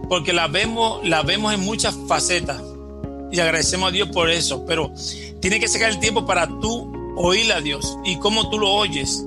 porque 0.09 0.33
la 0.33 0.47
vemos, 0.47 1.07
la 1.07 1.21
vemos 1.21 1.53
en 1.53 1.61
muchas 1.61 1.95
facetas 2.07 2.61
y 3.31 3.39
agradecemos 3.39 3.89
a 3.89 3.91
Dios 3.91 4.09
por 4.09 4.29
eso, 4.29 4.65
pero 4.65 4.91
tiene 5.39 5.59
que 5.59 5.67
sacar 5.67 5.89
el 5.89 5.99
tiempo 5.99 6.25
para 6.25 6.47
tú 6.47 6.91
oír 7.17 7.51
a 7.53 7.61
Dios 7.61 7.97
y 8.05 8.17
cómo 8.17 8.49
tú 8.49 8.59
lo 8.59 8.71
oyes. 8.71 9.23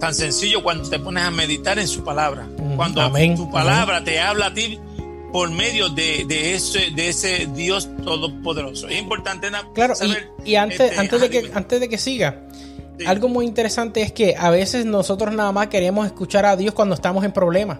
Tan 0.00 0.14
sencillo 0.14 0.62
cuando 0.62 0.88
te 0.88 0.98
pones 0.98 1.22
a 1.22 1.30
meditar 1.30 1.78
en 1.78 1.86
su 1.86 2.02
palabra. 2.02 2.48
Cuando 2.76 3.08
tu 3.36 3.50
palabra 3.50 4.02
te 4.02 4.20
habla 4.20 4.46
a 4.46 4.54
ti 4.54 4.78
por 5.32 5.50
medio 5.50 5.88
de, 5.88 6.24
de, 6.26 6.54
ese, 6.54 6.90
de 6.90 7.08
ese 7.08 7.48
Dios 7.54 7.88
todopoderoso. 8.04 8.88
Es 8.88 9.00
importante 9.00 9.48
claro, 9.74 9.94
y, 10.44 10.56
antes, 10.56 10.80
este, 10.80 11.00
antes, 11.00 11.20
de 11.20 11.30
que, 11.30 11.50
antes 11.54 11.80
de 11.80 11.88
que 11.88 11.98
siga, 11.98 12.42
algo 13.06 13.28
muy 13.28 13.46
interesante 13.46 14.02
es 14.02 14.12
que 14.12 14.36
a 14.38 14.50
veces 14.50 14.84
nosotros 14.84 15.34
nada 15.34 15.50
más 15.52 15.68
queremos 15.68 16.06
escuchar 16.06 16.44
a 16.44 16.56
Dios 16.56 16.74
cuando 16.74 16.94
estamos 16.94 17.24
en 17.24 17.32
problemas. 17.32 17.78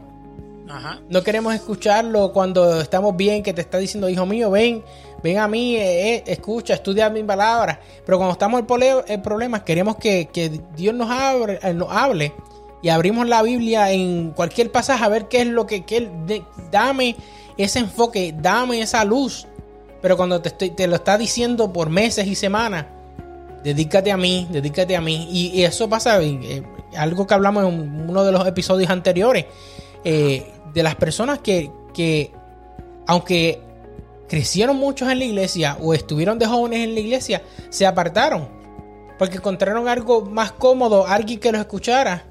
No 1.11 1.23
queremos 1.23 1.55
escucharlo 1.55 2.33
cuando 2.33 2.81
estamos 2.81 3.15
bien, 3.15 3.43
que 3.43 3.53
te 3.53 3.61
está 3.61 3.77
diciendo, 3.77 4.09
hijo 4.09 4.25
mío, 4.25 4.51
ven, 4.51 4.83
ven 5.23 5.39
a 5.39 5.47
mí, 5.47 5.77
eh, 5.77 6.15
eh, 6.15 6.25
escucha, 6.27 6.73
estudia 6.73 7.11
mis 7.11 7.25
palabras. 7.25 7.79
Pero 8.07 8.17
cuando 8.17 8.33
estamos 8.33 8.65
en 9.07 9.23
problemas, 9.23 9.63
queremos 9.65 9.97
que, 9.97 10.63
Dios 10.75 10.95
nos, 10.95 11.11
abre, 11.11 11.59
eh, 11.63 11.75
nos 11.75 11.91
hable 11.91 12.33
y 12.81 12.89
abrimos 12.89 13.29
la 13.29 13.43
Biblia 13.43 13.93
en 13.93 14.31
cualquier 14.31 14.73
pasaje 14.73 15.05
a 15.05 15.09
ver 15.09 15.29
qué 15.29 15.43
es 15.43 15.47
lo 15.47 15.67
que, 15.67 15.85
que 15.85 15.99
Él, 15.99 16.11
dame 16.71 17.17
ese 17.63 17.79
enfoque, 17.79 18.35
dame 18.37 18.81
esa 18.81 19.05
luz. 19.05 19.47
Pero 20.01 20.17
cuando 20.17 20.41
te, 20.41 20.49
estoy, 20.49 20.71
te 20.71 20.87
lo 20.87 20.97
está 20.97 21.17
diciendo 21.17 21.73
por 21.73 21.89
meses 21.89 22.27
y 22.27 22.35
semanas, 22.35 22.87
dedícate 23.63 24.11
a 24.11 24.17
mí, 24.17 24.49
dedícate 24.51 24.97
a 24.97 25.01
mí. 25.01 25.29
Y, 25.31 25.63
eso 25.63 25.89
pasa, 25.89 26.21
eh, 26.23 26.63
algo 26.97 27.27
que 27.27 27.35
hablamos 27.35 27.65
en 27.65 28.11
uno 28.11 28.25
de 28.25 28.33
los 28.33 28.47
episodios 28.47 28.91
anteriores, 28.91 29.47
eh, 30.05 30.47
de 30.75 30.83
las 30.83 30.97
personas 30.97 31.39
que, 31.39 31.71
que, 31.95 32.33
aunque 33.07 33.61
crecieron 34.29 34.77
muchos 34.77 35.11
en 35.11 35.19
la 35.19 35.25
iglesia 35.25 35.77
o 35.81 35.95
estuvieron 35.95 36.39
de 36.39 36.47
jóvenes 36.47 36.81
en 36.81 36.95
la 36.95 37.01
iglesia, 37.01 37.43
se 37.71 37.87
apartaron. 37.87 38.49
Porque 39.19 39.37
encontraron 39.37 39.89
algo 39.89 40.23
más 40.23 40.53
cómodo, 40.53 41.07
alguien 41.07 41.39
que 41.39 41.53
los 41.53 41.61
escuchara 41.61 42.25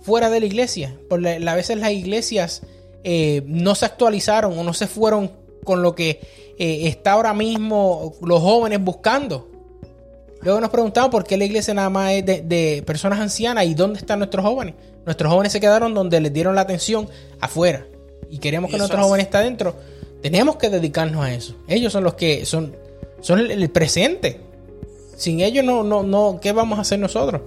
fuera 0.00 0.30
de 0.30 0.40
la 0.40 0.46
iglesia. 0.46 0.96
Por 1.08 1.26
a 1.26 1.54
veces 1.54 1.78
las 1.78 1.90
iglesias 1.90 2.62
eh, 3.08 3.44
no 3.46 3.76
se 3.76 3.86
actualizaron 3.86 4.58
o 4.58 4.64
no 4.64 4.74
se 4.74 4.88
fueron 4.88 5.30
con 5.62 5.80
lo 5.80 5.94
que 5.94 6.18
eh, 6.58 6.88
está 6.88 7.12
ahora 7.12 7.32
mismo 7.34 8.14
los 8.20 8.40
jóvenes 8.40 8.82
buscando. 8.82 9.48
Luego 10.42 10.60
nos 10.60 10.70
preguntamos 10.70 11.10
por 11.10 11.22
qué 11.22 11.36
la 11.36 11.44
iglesia 11.44 11.72
nada 11.72 11.88
más 11.88 12.10
es 12.14 12.26
de, 12.26 12.82
personas 12.84 13.20
ancianas 13.20 13.64
y 13.66 13.74
dónde 13.74 14.00
están 14.00 14.18
nuestros 14.18 14.44
jóvenes. 14.44 14.74
Nuestros 15.04 15.32
jóvenes 15.32 15.52
se 15.52 15.60
quedaron 15.60 15.94
donde 15.94 16.20
les 16.20 16.32
dieron 16.32 16.56
la 16.56 16.62
atención 16.62 17.08
afuera 17.38 17.86
y 18.28 18.38
queremos 18.38 18.72
que 18.72 18.76
nuestros 18.76 19.00
jóvenes 19.00 19.26
estén 19.26 19.42
dentro. 19.42 19.76
Tenemos 20.20 20.56
que 20.56 20.68
dedicarnos 20.68 21.24
a 21.24 21.32
eso. 21.32 21.54
Ellos 21.68 21.92
son 21.92 22.02
los 22.02 22.14
que 22.14 22.44
son, 22.44 22.74
son 23.20 23.38
el, 23.38 23.52
el 23.52 23.70
presente. 23.70 24.40
Sin 25.16 25.42
ellos 25.42 25.64
no, 25.64 25.84
no, 25.84 26.02
no, 26.02 26.40
¿qué 26.42 26.50
vamos 26.50 26.76
a 26.80 26.82
hacer 26.82 26.98
nosotros? 26.98 27.42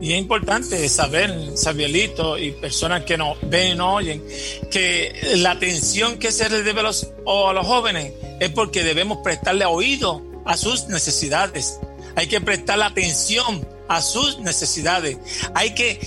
Y 0.00 0.12
es 0.12 0.18
importante 0.18 0.88
saber, 0.88 1.56
Sabielito 1.56 2.36
y 2.36 2.52
personas 2.52 3.04
que 3.04 3.16
nos 3.16 3.38
ven 3.48 3.80
oyen, 3.80 4.22
que 4.70 5.34
la 5.36 5.52
atención 5.52 6.18
que 6.18 6.32
se 6.32 6.50
le 6.50 6.62
debe 6.62 6.80
a 6.80 6.84
los, 6.84 7.12
a 7.26 7.52
los 7.54 7.66
jóvenes 7.66 8.12
es 8.40 8.50
porque 8.50 8.84
debemos 8.84 9.18
prestarle 9.24 9.64
oído 9.64 10.22
a 10.44 10.56
sus 10.56 10.88
necesidades. 10.88 11.80
Hay 12.14 12.26
que 12.26 12.40
prestarle 12.40 12.84
atención 12.84 13.66
a 13.88 14.02
sus 14.02 14.38
necesidades. 14.40 15.16
Hay 15.54 15.74
que 15.74 15.98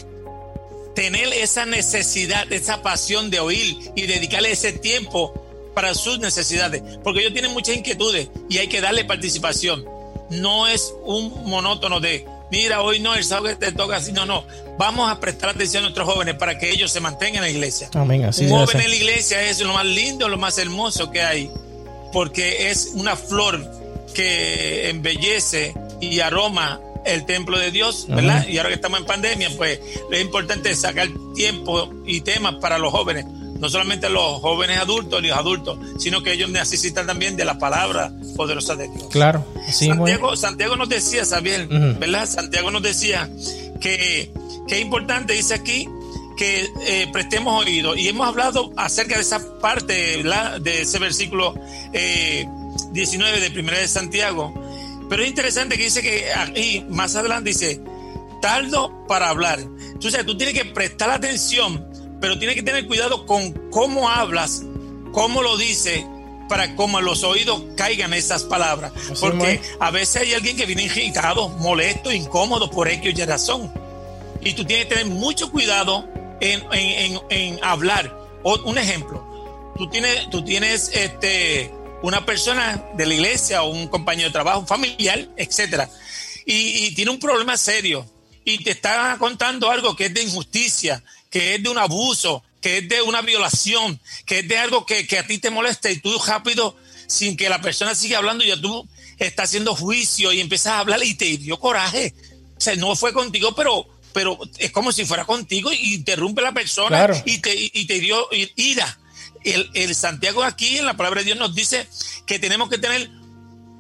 tener 0.94 1.34
esa 1.34 1.66
necesidad, 1.66 2.52
esa 2.52 2.84
pasión 2.84 3.30
de 3.30 3.40
oír 3.40 3.76
y 3.96 4.04
dedicarle 4.04 4.52
ese 4.52 4.74
tiempo 4.74 5.34
para 5.74 5.96
sus 5.96 6.20
necesidades. 6.20 6.84
Porque 7.04 7.22
ellos 7.22 7.34
tienen 7.34 7.54
muchas 7.54 7.76
inquietudes 7.76 8.30
y 8.50 8.58
hay 8.60 8.68
que 8.68 8.82
darle 8.82 9.06
participación. 9.06 9.86
No 10.30 10.68
es 10.68 10.94
un 11.06 11.50
monótono 11.50 12.00
de 12.00 12.26
mira, 12.52 12.82
hoy 12.82 13.00
no, 13.00 13.16
el 13.16 13.24
sábado 13.24 13.56
te 13.58 13.72
toca 13.72 13.98
así. 13.98 14.12
No, 14.12 14.26
no. 14.26 14.44
Vamos 14.78 15.12
a 15.12 15.20
prestar 15.20 15.50
atención 15.50 15.84
a 15.84 15.88
nuestros 15.88 16.08
jóvenes 16.08 16.36
para 16.36 16.58
que 16.58 16.72
ellos 16.72 16.92
se 16.92 17.00
mantengan 17.00 17.38
en 17.38 17.42
la 17.42 17.50
iglesia. 17.50 17.90
Amén, 17.94 18.26
así 18.26 18.46
Un 18.46 18.52
joven 18.52 18.82
en 18.82 18.90
la 18.90 18.96
iglesia 18.96 19.42
es 19.44 19.60
lo 19.60 19.74
más 19.74 19.86
lindo, 19.86 20.30
lo 20.30 20.38
más 20.38 20.58
hermoso 20.58 21.12
que 21.12 21.22
hay, 21.22 21.52
porque 22.14 22.70
es 22.70 22.92
una 22.94 23.16
flor 23.16 23.70
que 24.14 24.90
embellece 24.90 25.74
y 26.00 26.20
aroma 26.20 26.80
el 27.06 27.26
templo 27.26 27.58
de 27.58 27.72
Dios, 27.72 28.06
¿verdad? 28.08 28.48
Y 28.48 28.58
ahora 28.58 28.70
que 28.70 28.76
estamos 28.76 29.00
en 29.00 29.06
pandemia, 29.06 29.50
pues 29.58 29.80
es 30.12 30.22
importante 30.22 30.76
sacar 30.76 31.08
tiempo 31.36 31.92
y 32.06 32.22
temas 32.22 32.56
para 32.56 32.78
los 32.78 32.92
jóvenes 32.92 33.26
no 33.60 33.70
solamente 33.70 34.10
los 34.10 34.40
jóvenes 34.40 34.80
adultos, 34.80 35.22
los 35.22 35.38
adultos, 35.38 35.78
sino 35.98 36.24
que 36.24 36.34
ellos 36.34 36.50
necesitan 36.50 37.06
también 37.06 37.36
de 37.36 37.46
la 37.46 37.60
palabra 37.60 38.12
poderosa 38.36 38.76
de 38.76 38.88
Dios. 38.88 39.08
Claro. 39.12 39.46
Santiago, 39.72 40.36
Santiago 40.36 40.76
nos 40.76 40.90
decía, 40.90 41.26
Sabiel, 41.26 41.68
¿verdad? 42.00 42.28
Santiago 42.28 42.72
nos 42.72 42.82
decía 42.82 43.30
que, 43.82 44.32
que, 44.68 44.76
es 44.76 44.82
importante, 44.82 45.34
dice 45.34 45.54
aquí, 45.54 45.88
que 46.38 46.70
eh, 46.88 47.10
prestemos 47.12 47.66
oído. 47.66 47.96
Y 47.96 48.08
hemos 48.08 48.28
hablado 48.28 48.72
acerca 48.78 49.16
de 49.16 49.22
esa 49.22 49.60
parte, 49.60 50.24
de 50.24 50.82
ese 50.82 50.98
versículo 51.00 51.54
19 51.92 53.38
eh, 53.38 53.42
de 53.42 53.52
Primera 53.52 53.78
de 53.78 53.88
Santiago. 53.90 54.54
Pero 55.10 55.24
es 55.24 55.28
interesante 55.28 55.76
que 55.76 55.84
dice 55.84 56.02
que 56.02 56.32
aquí, 56.34 56.86
más 56.88 57.16
adelante, 57.18 57.50
dice, 57.50 57.82
tardo 58.42 59.06
para 59.08 59.30
hablar. 59.30 59.60
Entonces, 59.60 60.26
tú 60.26 60.38
tienes 60.38 60.56
que 60.56 60.64
prestar 60.64 61.10
atención 61.10 61.89
pero 62.22 62.38
tiene 62.38 62.56
que 62.56 62.64
tener 62.64 62.88
cuidado 62.88 63.26
con 63.26 63.52
cómo 63.70 64.10
hablas, 64.10 64.64
cómo 65.12 65.42
lo 65.42 65.58
dices, 65.58 66.04
para 66.48 66.76
cómo 66.76 67.00
los 67.00 67.24
oídos 67.24 67.62
caigan 67.78 68.14
esas 68.14 68.44
palabras. 68.44 68.92
Porque 69.20 69.62
a 69.80 69.92
veces 69.92 70.24
hay 70.24 70.34
alguien 70.34 70.58
que 70.58 70.66
viene 70.66 70.84
irritado, 70.84 71.50
molesto, 71.50 72.12
incómodo 72.12 72.70
por 72.70 72.88
X 72.90 73.14
y 73.18 73.26
razón. 73.26 73.72
Y 74.42 74.54
tú 74.54 74.66
tienes 74.66 74.88
que 74.88 74.96
tener 74.96 75.06
mucho 75.08 75.52
cuidado 75.52 76.08
en, 76.42 77.60
hablar. 77.64 78.18
un 78.44 78.78
ejemplo, 78.78 79.74
tú 79.78 79.90
tienes, 79.90 80.30
tú 80.30 80.44
tienes 80.44 80.92
este, 80.94 81.72
una 82.02 82.26
persona 82.26 82.84
de 82.96 83.06
la 83.06 83.14
iglesia 83.14 83.64
o 83.64 83.70
un 83.70 83.88
compañero 83.88 84.30
de 84.30 84.34
trabajo, 84.34 84.60
un 84.60 84.68
familiar, 84.68 85.28
etcétera, 85.38 85.90
y, 86.46 86.94
tiene 86.96 87.12
un 87.12 87.20
problema 87.20 87.58
serio 87.58 88.06
y 88.44 88.64
te 88.64 88.72
está 88.72 89.16
contando 89.20 89.70
algo 89.70 89.96
que 89.96 90.06
es 90.06 90.14
de 90.14 90.24
injusticia, 90.24 91.04
que 91.30 91.56
es 91.56 91.64
de 91.64 91.70
un 91.70 91.78
abuso, 91.78 92.44
que 92.62 92.80
es 92.80 92.90
de 92.90 93.02
una 93.02 93.22
violación, 93.22 94.00
que 94.26 94.40
es 94.40 94.48
de 94.48 94.58
algo 94.58 94.86
que, 94.86 95.08
que 95.08 95.20
a 95.20 95.28
ti 95.28 95.38
te 95.38 95.50
molesta 95.50 95.90
y 95.90 95.98
tú 95.98 96.18
rápido, 96.26 96.76
sin 97.08 97.38
que 97.38 97.50
la 97.50 97.62
persona 97.62 97.96
siga 97.96 98.18
hablando, 98.18 98.44
ya 98.44 98.60
tú 98.60 98.88
estás 99.18 99.50
haciendo 99.50 99.76
juicio 99.76 100.32
y 100.32 100.40
empiezas 100.40 100.74
a 100.74 100.80
hablar 100.80 101.04
y 101.04 101.16
te 101.16 101.38
dio 101.38 101.60
coraje. 101.60 102.14
O 102.58 102.62
sea, 102.62 102.76
no 102.76 102.96
fue 102.96 103.14
contigo, 103.14 103.56
pero 103.56 103.88
pero 104.14 104.40
es 104.58 104.72
como 104.72 104.92
si 104.92 105.06
fuera 105.06 105.26
contigo 105.26 105.72
y 105.72 105.94
interrumpe 105.94 106.42
la 106.42 106.52
persona 106.52 107.08
y, 107.26 107.40
te, 107.40 107.54
y 107.56 107.86
te 107.86 108.00
dio 108.00 108.28
ira. 108.56 108.98
El, 109.44 109.70
el, 109.74 109.96
Santiago 109.96 110.44
aquí 110.44 110.78
en 110.78 110.86
la 110.86 110.98
palabra 110.98 111.22
de 111.22 111.26
Dios 111.26 111.38
nos 111.38 111.56
dice 111.56 111.88
que 112.26 112.40
tenemos 112.40 112.70
que 112.70 112.78
tener, 112.78 113.10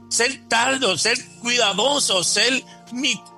ser 0.09 0.47
tardos, 0.47 1.01
ser 1.01 1.17
cuidadosos, 1.41 2.27
ser 2.27 2.63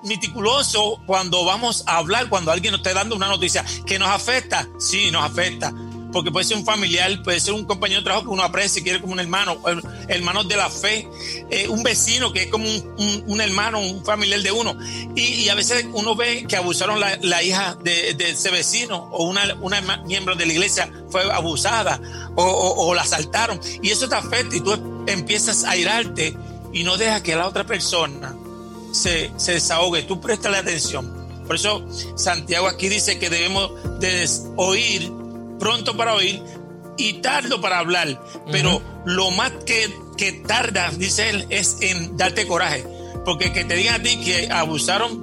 meticulosos 0.02 0.98
cuando 1.06 1.44
vamos 1.44 1.84
a 1.86 1.98
hablar, 1.98 2.28
cuando 2.28 2.50
alguien 2.50 2.72
nos 2.72 2.80
esté 2.80 2.94
dando 2.94 3.16
una 3.16 3.28
noticia 3.28 3.64
que 3.86 3.98
nos 3.98 4.08
afecta. 4.08 4.68
Sí, 4.78 5.10
nos 5.10 5.24
afecta 5.24 5.72
porque 6.12 6.30
puede 6.30 6.44
ser 6.44 6.58
un 6.58 6.64
familiar, 6.64 7.22
puede 7.22 7.40
ser 7.40 7.54
un 7.54 7.64
compañero 7.64 8.00
de 8.00 8.04
trabajo 8.04 8.26
que 8.26 8.32
uno 8.32 8.42
aprecia, 8.42 8.82
quiere 8.82 9.00
como 9.00 9.14
un 9.14 9.20
hermano, 9.20 9.58
hermanos 10.08 10.46
de 10.46 10.56
la 10.56 10.70
fe, 10.70 11.08
eh, 11.50 11.66
un 11.68 11.82
vecino 11.82 12.32
que 12.32 12.42
es 12.42 12.46
como 12.48 12.66
un, 12.68 13.40
hermano, 13.40 13.80
un 13.80 14.04
familiar 14.04 14.40
de 14.42 14.52
uno. 14.52 14.76
Y, 15.16 15.48
a 15.48 15.54
veces 15.54 15.86
uno 15.92 16.14
ve 16.14 16.44
que 16.46 16.56
abusaron 16.56 17.00
la, 17.00 17.42
hija 17.42 17.76
de, 17.82 18.10
ese 18.18 18.50
vecino 18.50 19.08
o 19.12 19.24
una, 19.24 19.54
una 19.60 19.80
miembro 20.04 20.36
de 20.36 20.46
la 20.46 20.52
iglesia 20.52 20.90
fue 21.10 21.30
abusada 21.32 22.00
o, 22.36 22.94
la 22.94 23.02
asaltaron. 23.02 23.58
Y 23.82 23.90
eso 23.90 24.08
te 24.08 24.14
afecta 24.14 24.54
y 24.54 24.60
tú 24.60 25.04
empiezas 25.06 25.64
a 25.64 25.76
irarte 25.76 26.36
y 26.72 26.84
no 26.84 26.96
dejas 26.96 27.22
que 27.22 27.34
la 27.34 27.48
otra 27.48 27.64
persona 27.64 28.34
se, 28.92 29.30
se 29.36 29.52
desahogue. 29.52 30.02
Tú 30.02 30.20
la 30.44 30.58
atención. 30.58 31.22
Por 31.46 31.56
eso 31.56 31.84
Santiago 32.16 32.68
aquí 32.68 32.88
dice 32.88 33.18
que 33.18 33.28
debemos 33.28 33.72
de 34.00 34.28
oír 34.56 35.10
pronto 35.58 35.96
para 35.96 36.14
oír 36.14 36.42
y 36.96 37.14
tardo 37.14 37.60
para 37.60 37.78
hablar. 37.78 38.22
Pero 38.50 38.82
lo 39.04 39.30
más 39.32 39.52
que, 39.66 39.92
que 40.16 40.32
tarda, 40.32 40.90
dice 40.90 41.30
él, 41.30 41.46
es 41.50 41.78
en 41.80 42.16
darte 42.16 42.46
coraje. 42.46 42.86
Porque 43.24 43.52
que 43.52 43.64
te 43.64 43.74
digan 43.74 44.00
a 44.00 44.02
ti 44.02 44.18
que 44.18 44.50
abusaron, 44.50 45.22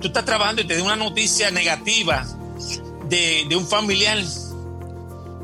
tú 0.00 0.08
estás 0.08 0.24
trabajando 0.24 0.62
y 0.62 0.66
te 0.66 0.76
den 0.76 0.84
una 0.84 0.96
noticia 0.96 1.50
negativa 1.50 2.26
de, 3.08 3.48
un 3.56 3.66
familiar, 3.66 4.18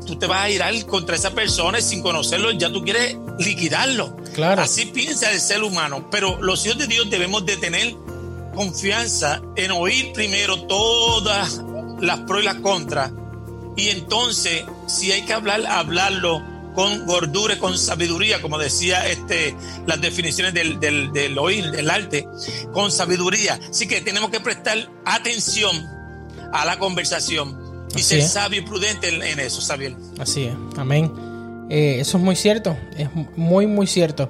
tú 0.05 0.17
te 0.17 0.27
vas 0.27 0.43
a 0.43 0.49
ir 0.49 0.85
contra 0.85 1.15
esa 1.15 1.31
persona 1.31 1.79
y 1.79 1.81
sin 1.81 2.01
conocerlo 2.01 2.51
ya 2.51 2.71
tú 2.71 2.83
quieres 2.83 3.17
liquidarlo. 3.39 4.17
Claro. 4.35 4.61
Así 4.61 4.85
piensa 4.85 5.31
el 5.31 5.41
ser 5.41 5.63
humano. 5.63 6.07
Pero 6.11 6.39
los 6.41 6.63
hijos 6.65 6.77
de 6.77 6.87
Dios 6.87 7.09
debemos 7.09 7.45
de 7.45 7.57
tener 7.57 7.95
confianza 8.53 9.41
en 9.55 9.71
oír 9.71 10.13
primero 10.13 10.61
todas 10.67 11.61
las 11.99 12.19
pros 12.21 12.43
y 12.43 12.45
las 12.45 12.55
contras 12.55 13.11
y 13.75 13.89
entonces, 13.89 14.63
si 14.87 15.11
hay 15.11 15.23
que 15.23 15.33
hablar, 15.33 15.65
hablarlo 15.65 16.41
con 16.73 17.05
gordura, 17.05 17.57
con 17.59 17.77
sabiduría, 17.77 18.41
como 18.41 18.57
decía 18.57 19.07
este, 19.07 19.55
las 19.85 20.01
definiciones 20.01 20.53
del, 20.53 20.79
del, 20.79 21.37
oír, 21.37 21.71
del 21.71 21.89
arte, 21.89 22.27
con 22.73 22.91
sabiduría. 22.91 23.59
Así 23.69 23.87
que 23.87 24.01
tenemos 24.01 24.29
que 24.29 24.39
prestar 24.39 24.89
atención 25.05 25.75
a 26.53 26.65
la 26.65 26.79
conversación 26.79 27.87
y 27.95 28.03
ser 28.03 28.23
sabio 28.23 28.61
y 28.61 28.65
prudente 28.65 29.09
en, 29.09 29.39
eso, 29.39 29.61
Sabiel. 29.61 29.95
Así 30.19 30.45
es, 30.45 30.55
amén. 30.77 31.11
Eh, 31.69 31.97
eso 31.99 32.17
es 32.17 32.23
muy 32.23 32.35
cierto, 32.35 32.77
es 32.97 33.09
muy, 33.35 33.67
muy 33.67 33.87
cierto. 33.87 34.29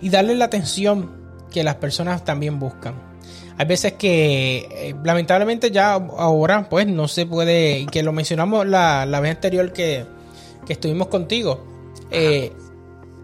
Y 0.00 0.10
darle 0.10 0.34
la 0.34 0.46
atención 0.46 1.10
que 1.50 1.64
las 1.64 1.76
personas 1.76 2.24
también 2.24 2.58
buscan. 2.58 2.94
Hay 3.58 3.66
veces 3.66 3.92
que 3.94 4.68
eh, 4.70 4.94
lamentablemente 5.04 5.70
ya 5.70 5.92
ahora 5.92 6.68
pues 6.68 6.86
no 6.86 7.08
se 7.08 7.26
puede, 7.26 7.80
y 7.80 7.86
que 7.86 8.02
lo 8.02 8.12
mencionamos 8.12 8.66
la, 8.66 9.04
vez 9.20 9.30
anterior 9.32 9.72
que, 9.72 10.06
estuvimos 10.68 11.08
contigo, 11.08 11.66
eh, 12.12 12.52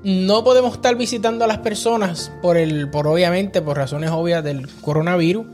no 0.03 0.42
podemos 0.42 0.75
estar 0.75 0.97
visitando 0.97 1.45
a 1.45 1.49
las 1.49 1.59
personas 1.59 2.33
por 2.42 2.57
el, 2.57 2.90
por 2.90 3.07
obviamente, 3.07 3.62
por 3.62 3.77
razones 3.77 4.11
obvias 4.11 4.42
del 4.42 4.69
coronavirus, 4.81 5.47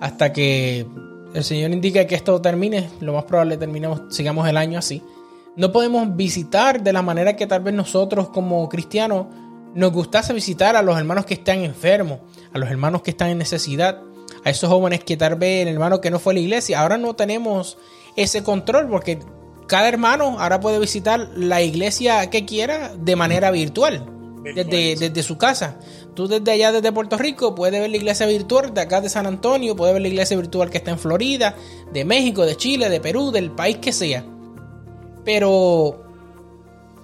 hasta 0.00 0.32
que 0.32 0.86
el 1.34 1.44
Señor 1.44 1.70
indique 1.70 2.06
que 2.06 2.14
esto 2.14 2.40
termine, 2.40 2.88
lo 3.00 3.12
más 3.12 3.24
probable 3.24 3.56
terminemos, 3.56 4.02
sigamos 4.08 4.48
el 4.48 4.56
año 4.56 4.78
así. 4.78 5.02
No 5.56 5.72
podemos 5.72 6.16
visitar 6.16 6.82
de 6.82 6.92
la 6.92 7.02
manera 7.02 7.36
que 7.36 7.46
tal 7.46 7.62
vez 7.62 7.74
nosotros 7.74 8.28
como 8.30 8.68
cristianos 8.68 9.26
nos 9.74 9.92
gustase 9.92 10.32
visitar 10.32 10.76
a 10.76 10.82
los 10.82 10.98
hermanos 10.98 11.26
que 11.26 11.34
están 11.34 11.60
enfermos, 11.60 12.20
a 12.52 12.58
los 12.58 12.70
hermanos 12.70 13.02
que 13.02 13.10
están 13.10 13.30
en 13.30 13.38
necesidad 13.38 14.00
a 14.44 14.50
esos 14.50 14.68
jóvenes 14.68 15.02
que 15.02 15.16
tal 15.16 15.36
vez 15.36 15.66
el 15.66 15.72
hermano 15.72 16.00
que 16.00 16.10
no 16.10 16.18
fue 16.18 16.32
a 16.32 16.34
la 16.34 16.40
iglesia. 16.40 16.80
Ahora 16.80 16.98
no 16.98 17.14
tenemos 17.14 17.78
ese 18.16 18.42
control 18.42 18.88
porque 18.88 19.18
cada 19.66 19.88
hermano 19.88 20.38
ahora 20.38 20.60
puede 20.60 20.78
visitar 20.78 21.30
la 21.34 21.62
iglesia 21.62 22.28
que 22.30 22.44
quiera 22.44 22.94
de 22.94 23.16
manera 23.16 23.50
virtual, 23.50 24.04
desde, 24.42 24.96
desde, 24.96 25.22
su 25.22 25.38
casa. 25.38 25.78
Tú 26.14 26.28
desde 26.28 26.50
allá, 26.50 26.72
desde 26.72 26.92
Puerto 26.92 27.16
Rico, 27.16 27.54
puedes 27.54 27.80
ver 27.80 27.90
la 27.90 27.96
iglesia 27.96 28.26
virtual 28.26 28.74
de 28.74 28.82
acá 28.82 29.00
de 29.00 29.08
San 29.08 29.26
Antonio, 29.26 29.74
puedes 29.74 29.94
ver 29.94 30.02
la 30.02 30.08
iglesia 30.08 30.36
virtual 30.36 30.68
que 30.68 30.78
está 30.78 30.90
en 30.90 30.98
Florida, 30.98 31.56
de 31.92 32.04
México, 32.04 32.44
de 32.44 32.56
Chile, 32.56 32.90
de 32.90 33.00
Perú, 33.00 33.30
del 33.30 33.50
país 33.50 33.78
que 33.78 33.92
sea. 33.92 34.24
Pero 35.24 36.02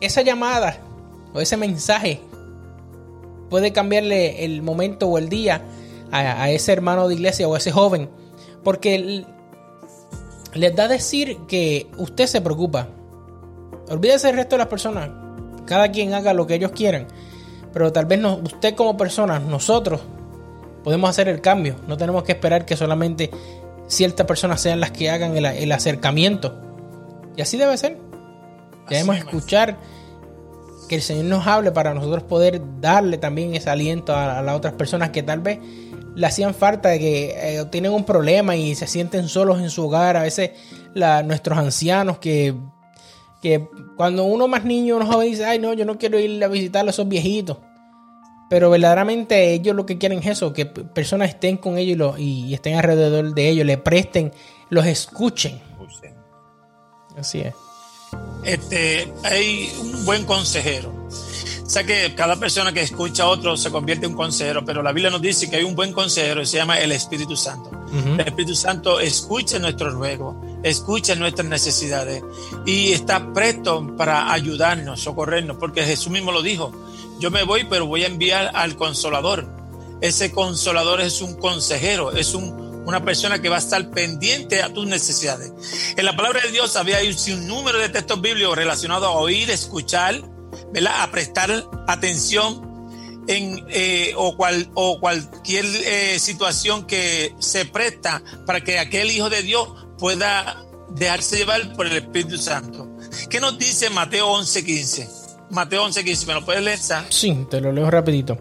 esa 0.01 0.23
llamada 0.23 0.79
o 1.33 1.41
ese 1.41 1.57
mensaje 1.57 2.21
puede 3.49 3.73
cambiarle 3.73 4.45
el 4.45 4.63
momento 4.63 5.09
o 5.09 5.19
el 5.19 5.29
día 5.29 5.63
a, 6.13 6.51
ese 6.51 6.73
hermano 6.73 7.09
de 7.09 7.15
iglesia 7.15 7.49
o 7.49 7.55
a 7.55 7.59
ese 7.59 7.71
joven, 7.71 8.11
porque 8.65 9.25
les 10.55 10.77
da 10.77 10.85
a 10.85 10.89
decir 10.89 11.39
que 11.49 11.89
usted 11.97 12.27
se 12.27 12.41
preocupa. 12.41 12.89
Olvídese 13.89 14.29
del 14.29 14.37
resto 14.37 14.57
de 14.57 14.59
las 14.59 14.69
personas. 14.69 15.11
Cada 15.67 15.91
quien 15.91 16.15
haga 16.15 16.33
lo 16.33 16.47
que 16.47 16.55
ellos 16.55 16.73
quieran. 16.73 17.07
Pero 17.73 17.93
tal 17.93 18.07
vez 18.07 18.19
no, 18.19 18.37
usted 18.37 18.75
como 18.75 18.97
persona, 18.97 19.39
nosotros, 19.39 20.01
podemos 20.83 21.11
hacer 21.11 21.29
el 21.29 21.41
cambio. 21.41 21.77
No 21.87 21.97
tenemos 21.97 22.25
que 22.25 22.33
esperar 22.33 22.65
que 22.65 22.77
solamente 22.77 23.31
ciertas 23.87 24.27
personas 24.27 24.61
sean 24.61 24.81
las 24.81 24.91
que 24.91 25.11
hagan 25.11 25.37
el, 25.37 25.73
acercamiento. 25.73 26.55
Y 27.37 27.43
así 27.43 27.57
debe 27.57 27.77
ser. 27.77 28.10
Debemos 28.91 29.17
escuchar 29.17 29.79
que 30.89 30.97
el 30.97 31.03
Señor 31.03 31.27
nos 31.27 31.47
hable 31.47 31.71
para 31.71 31.95
nosotros 31.95 32.25
poder 32.25 32.61
darle 32.81 33.17
también 33.17 33.55
ese 33.55 33.71
aliento 33.71 34.15
a 34.15 34.43
las 34.43 34.57
otras 34.57 34.75
personas 34.75 35.11
que 35.11 35.23
tal 35.23 35.39
vez 35.39 35.61
le 36.17 36.27
hacían 36.27 36.53
falta, 36.53 36.99
que 36.99 37.31
eh, 37.37 37.65
tienen 37.71 37.93
un 37.93 38.05
problema 38.05 38.57
y 38.57 38.75
se 38.75 38.89
sienten 38.89 39.29
solos 39.29 39.61
en 39.61 39.71
su 39.71 39.87
hogar. 39.87 40.17
A 40.17 40.23
veces 40.23 40.51
nuestros 41.25 41.57
ancianos 41.57 42.19
que, 42.19 42.55
que 43.41 43.69
cuando 43.97 44.25
uno 44.25 44.49
más 44.49 44.65
niño, 44.65 44.97
uno 44.97 45.07
joven 45.07 45.31
dice, 45.31 45.45
ay 45.45 45.61
no, 45.61 45.73
yo 45.75 45.85
no 45.85 45.97
quiero 45.97 46.19
ir 46.19 46.43
a 46.43 46.49
visitar 46.49 46.85
a 46.85 46.91
esos 46.91 47.09
viejitos. 47.09 47.59
Pero 48.49 48.69
verdaderamente 48.69 49.53
ellos 49.53 49.77
lo 49.77 49.87
que 49.87 49.97
quieren 49.97 50.19
es 50.19 50.27
eso, 50.27 50.53
que 50.53 50.67
personas 50.67 51.29
estén 51.29 51.57
con 51.57 51.79
ellos 51.79 52.19
y, 52.19 52.47
y 52.47 52.55
estén 52.55 52.75
alrededor 52.75 53.33
de 53.33 53.49
ellos, 53.49 53.65
le 53.65 53.79
presten, 53.79 54.33
los 54.71 54.87
escuchen. 54.87 55.61
Así 57.17 57.41
es. 57.41 57.55
Este, 58.45 59.13
hay 59.23 59.73
un 59.81 60.05
buen 60.05 60.25
consejero 60.25 61.01
Sé 61.71 61.87
que 61.87 62.17
cada 62.17 62.35
persona 62.35 62.73
que 62.73 62.81
escucha 62.81 63.23
a 63.23 63.29
otro 63.29 63.57
se 63.57 63.71
convierte 63.71 64.05
en 64.05 64.11
un 64.11 64.17
consejero, 64.17 64.65
pero 64.65 64.83
la 64.83 64.91
Biblia 64.91 65.09
nos 65.09 65.23
dice 65.23 65.49
que 65.49 65.55
hay 65.55 65.63
un 65.63 65.77
buen 65.77 65.93
consejero, 65.93 66.45
se 66.45 66.57
llama 66.57 66.81
el 66.81 66.91
Espíritu 66.91 67.37
Santo. 67.37 67.71
El 67.93 68.19
Espíritu 68.19 68.57
Santo 68.57 68.99
escucha 68.99 69.61
nuestro 69.61 69.91
ruego, 69.91 70.35
escucha 70.65 71.15
nuestras 71.15 71.47
necesidades 71.47 72.25
y 72.67 72.91
está 72.91 73.33
presto 73.33 73.97
para 73.97 74.33
ayudarnos, 74.33 75.01
socorrernos, 75.01 75.59
porque 75.59 75.85
Jesús 75.85 76.11
mismo 76.11 76.33
lo 76.33 76.43
dijo. 76.43 76.73
Yo 77.21 77.31
me 77.31 77.45
voy, 77.45 77.65
pero 77.71 77.87
voy 77.87 78.03
a 78.03 78.09
enviar 78.09 78.51
al 78.53 78.75
consolador. 78.75 79.47
Ese 80.01 80.33
consolador 80.33 81.01
es 81.01 81.23
un 81.23 81.35
consejero, 81.35 82.11
es 82.11 82.35
un, 82.35 82.70
una 82.85 83.05
persona 83.05 83.41
que 83.41 83.49
va 83.49 83.57
a 83.57 83.61
estar 83.61 83.91
pendiente 83.91 84.63
a 84.63 84.73
tus 84.73 84.87
necesidades. 84.87 85.53
En 85.97 86.05
la 86.05 86.17
palabra 86.17 86.41
de 86.43 86.51
Dios 86.51 86.77
había 86.77 86.99
un 87.33 87.47
número 87.47 87.79
de 87.79 87.89
textos 87.89 88.21
bíblicos 88.21 88.57
relacionados 88.57 89.09
a 89.09 89.13
oír, 89.13 89.51
escuchar, 89.51 90.23
a 90.89 91.11
prestar 91.11 91.65
atención 91.87 92.71
en 93.27 93.65
eh, 93.69 94.13
o, 94.17 94.37
cual, 94.37 94.69
o 94.75 94.99
cualquier 94.99 95.65
eh, 95.65 96.19
situación 96.19 96.87
que 96.87 97.35
se 97.39 97.65
presta 97.65 98.23
para 98.47 98.63
que 98.63 98.79
aquel 98.79 99.11
Hijo 99.11 99.31
de 99.31 99.43
Dios 99.43 99.69
pueda 99.99 100.65
dejarse 100.91 101.37
llevar 101.37 101.75
por 101.75 101.87
el 101.87 101.97
Espíritu 101.97 102.39
Santo. 102.39 102.89
¿Qué 103.29 103.41
nos 103.41 103.59
dice 103.59 103.91
Mateo 103.91 104.29
11:15? 104.29 105.09
Mateo 105.51 105.87
11:15, 105.87 106.27
¿me 106.27 106.35
lo 106.35 106.45
puedes 106.45 106.63
leer? 106.63 106.79
Sí, 107.09 107.47
te 107.51 107.61
lo 107.61 107.73
leo 107.73 107.91
rapidito. 107.91 108.39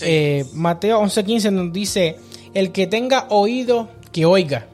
Eh, 0.00 0.44
Mateo 0.52 1.00
11:15 1.00 1.50
nos 1.50 1.72
dice, 1.72 2.16
el 2.54 2.72
que 2.72 2.86
tenga 2.86 3.26
oído, 3.30 3.90
que 4.12 4.24
oiga. 4.24 4.68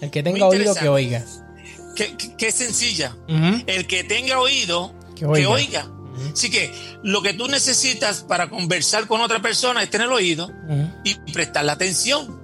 El 0.00 0.10
que 0.10 0.22
tenga 0.22 0.46
oído, 0.46 0.74
que 0.74 0.88
oiga. 0.88 1.24
Qué, 2.36 2.52
sencilla. 2.52 3.16
El 3.66 3.86
que 3.86 4.04
tenga 4.04 4.40
oído, 4.40 4.92
que 5.14 5.24
oiga. 5.24 5.90
Así 6.32 6.50
que 6.50 6.72
lo 7.02 7.22
que 7.22 7.34
tú 7.34 7.48
necesitas 7.48 8.22
para 8.22 8.48
conversar 8.48 9.06
con 9.06 9.20
otra 9.20 9.40
persona 9.42 9.82
es 9.82 9.90
tener 9.90 10.08
oído 10.08 10.50
y 11.04 11.14
prestar 11.32 11.64
la 11.64 11.72
atención. 11.72 12.40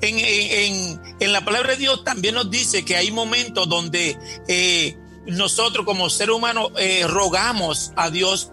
En, 0.00 1.32
la 1.32 1.44
palabra 1.44 1.72
de 1.72 1.78
Dios 1.78 2.04
también 2.04 2.34
nos 2.34 2.50
dice 2.50 2.84
que 2.84 2.96
hay 2.96 3.10
momentos 3.10 3.68
donde 3.68 4.16
eh, 4.46 4.96
nosotros 5.26 5.84
como 5.84 6.10
ser 6.10 6.30
humano 6.30 6.70
eh, 6.78 7.04
rogamos 7.06 7.92
a 7.96 8.10
Dios 8.10 8.50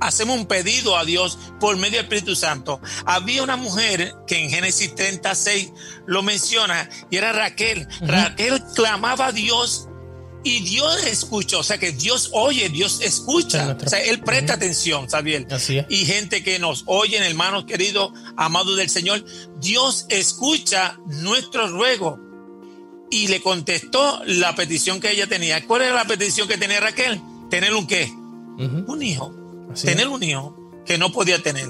hacemos 0.00 0.38
un 0.38 0.46
pedido 0.46 0.96
a 0.96 1.04
Dios 1.04 1.38
por 1.60 1.76
medio 1.76 1.98
del 1.98 2.06
Espíritu 2.06 2.34
Santo. 2.34 2.80
Había 3.04 3.42
una 3.42 3.56
mujer 3.56 4.14
que 4.26 4.42
en 4.42 4.50
Génesis 4.50 4.94
36 4.94 5.72
lo 6.06 6.22
menciona 6.22 6.88
y 7.10 7.16
era 7.16 7.32
Raquel. 7.32 7.86
Raquel 8.00 8.62
clamaba 8.74 9.26
a 9.26 9.32
Dios 9.32 9.86
y 10.42 10.60
Dios 10.60 11.04
escucha, 11.04 11.58
o 11.58 11.62
sea 11.62 11.76
que 11.76 11.92
Dios 11.92 12.30
oye, 12.32 12.70
Dios 12.70 13.00
escucha, 13.02 13.76
o 13.78 13.88
sea, 13.88 14.02
Él 14.02 14.20
presta 14.20 14.54
atención, 14.54 15.10
Sabiel. 15.10 15.46
Y 15.90 16.06
gente 16.06 16.42
que 16.42 16.58
nos 16.58 16.84
oyen, 16.86 17.22
hermanos 17.22 17.64
queridos, 17.66 18.12
amados 18.36 18.76
del 18.78 18.88
Señor, 18.88 19.22
Dios 19.60 20.06
escucha 20.08 20.98
nuestro 21.06 21.68
ruego 21.68 22.18
y 23.10 23.28
le 23.28 23.42
contestó 23.42 24.22
la 24.24 24.54
petición 24.54 25.00
que 25.00 25.10
ella 25.10 25.26
tenía. 25.26 25.66
¿Cuál 25.66 25.82
era 25.82 25.94
la 25.94 26.06
petición 26.06 26.48
que 26.48 26.56
tenía 26.56 26.80
Raquel? 26.80 27.20
Tener 27.50 27.74
un 27.74 27.86
qué? 27.86 28.10
Un 28.86 29.02
hijo 29.02 29.39
tener 29.74 30.08
un 30.08 30.22
hijo 30.22 30.56
que 30.84 30.98
no 30.98 31.12
podía 31.12 31.42
tener. 31.42 31.68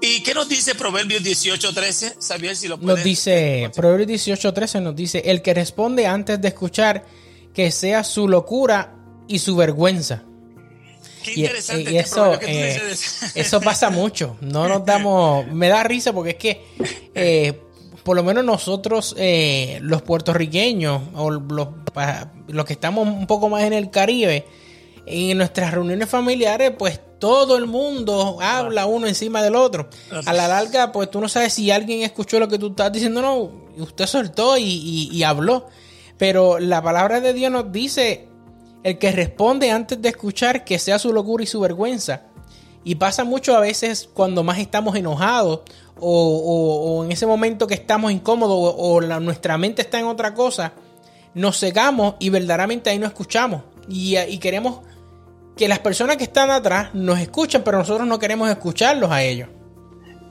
¿Y 0.00 0.22
qué 0.22 0.34
nos 0.34 0.48
dice 0.48 0.74
Proverbios 0.74 1.22
18:13? 1.22 2.16
¿Sabías 2.18 2.58
si 2.58 2.68
lo 2.68 2.76
Nos 2.76 3.02
dice, 3.02 3.70
Proverbios 3.74 4.08
18:13 4.08 4.82
nos 4.82 4.94
dice, 4.94 5.22
el 5.24 5.40
que 5.40 5.54
responde 5.54 6.06
antes 6.06 6.40
de 6.40 6.48
escuchar, 6.48 7.04
que 7.54 7.70
sea 7.70 8.04
su 8.04 8.28
locura 8.28 8.96
y 9.28 9.38
su 9.38 9.56
vergüenza. 9.56 10.24
Qué 11.22 11.40
interesante 11.40 11.90
y, 11.90 11.96
este 11.96 12.10
eso, 12.10 12.38
eh, 12.42 12.94
eso 13.34 13.60
pasa 13.60 13.88
mucho. 13.88 14.36
No 14.42 14.68
nos 14.68 14.84
damos. 14.84 15.46
Me 15.46 15.68
da 15.68 15.82
risa 15.82 16.12
porque 16.12 16.32
es 16.32 16.36
que, 16.36 16.64
eh, 17.14 17.60
por 18.02 18.16
lo 18.16 18.22
menos 18.22 18.44
nosotros, 18.44 19.14
eh, 19.16 19.78
los 19.80 20.02
puertorriqueños, 20.02 21.00
o 21.14 21.30
los, 21.30 21.68
los 22.48 22.64
que 22.66 22.74
estamos 22.74 23.08
un 23.08 23.26
poco 23.26 23.48
más 23.48 23.62
en 23.62 23.72
el 23.72 23.90
Caribe, 23.90 24.44
en 25.06 25.38
nuestras 25.38 25.72
reuniones 25.72 26.08
familiares, 26.08 26.72
pues 26.78 27.00
todo 27.18 27.56
el 27.56 27.66
mundo 27.66 28.38
habla 28.40 28.86
uno 28.86 29.06
encima 29.06 29.42
del 29.42 29.54
otro. 29.56 29.88
A 30.26 30.32
la 30.32 30.48
larga, 30.48 30.92
pues 30.92 31.10
tú 31.10 31.20
no 31.20 31.28
sabes 31.28 31.54
si 31.54 31.70
alguien 31.70 32.02
escuchó 32.02 32.38
lo 32.38 32.48
que 32.48 32.58
tú 32.58 32.68
estás 32.68 32.92
diciendo, 32.92 33.22
no, 33.22 33.50
usted 33.82 34.06
soltó 34.06 34.56
y, 34.58 35.22
habló. 35.22 35.66
Pero 36.18 36.58
la 36.58 36.82
palabra 36.82 37.20
de 37.20 37.32
Dios 37.32 37.50
nos 37.50 37.72
dice, 37.72 38.28
el 38.82 38.98
que 38.98 39.10
responde 39.10 39.70
antes 39.70 40.00
de 40.00 40.10
escuchar, 40.10 40.64
que 40.64 40.78
sea 40.78 40.98
su 40.98 41.12
locura 41.12 41.42
y 41.42 41.46
su 41.46 41.60
vergüenza. 41.60 42.24
Y 42.84 42.96
pasa 42.96 43.24
mucho 43.24 43.56
a 43.56 43.60
veces 43.60 44.08
cuando 44.12 44.44
más 44.44 44.58
estamos 44.58 44.94
enojados 44.94 45.60
o, 45.98 47.02
en 47.04 47.12
ese 47.12 47.26
momento 47.26 47.66
que 47.66 47.74
estamos 47.74 48.12
incómodos 48.12 48.74
o, 48.76 49.00
nuestra 49.00 49.56
mente 49.56 49.80
está 49.80 49.98
en 49.98 50.06
otra 50.06 50.34
cosa, 50.34 50.74
nos 51.32 51.58
cegamos 51.58 52.16
y 52.18 52.28
verdaderamente 52.28 52.90
ahí 52.90 52.98
no 52.98 53.06
escuchamos. 53.06 53.62
Y, 53.88 54.18
y 54.18 54.38
queremos 54.38 54.80
que 55.56 55.68
las 55.68 55.78
personas 55.80 56.16
que 56.16 56.24
están 56.24 56.50
atrás 56.50 56.94
nos 56.94 57.18
escuchan, 57.20 57.62
pero 57.64 57.78
nosotros 57.78 58.06
no 58.06 58.18
queremos 58.18 58.50
escucharlos 58.50 59.10
a 59.10 59.22
ellos. 59.22 59.48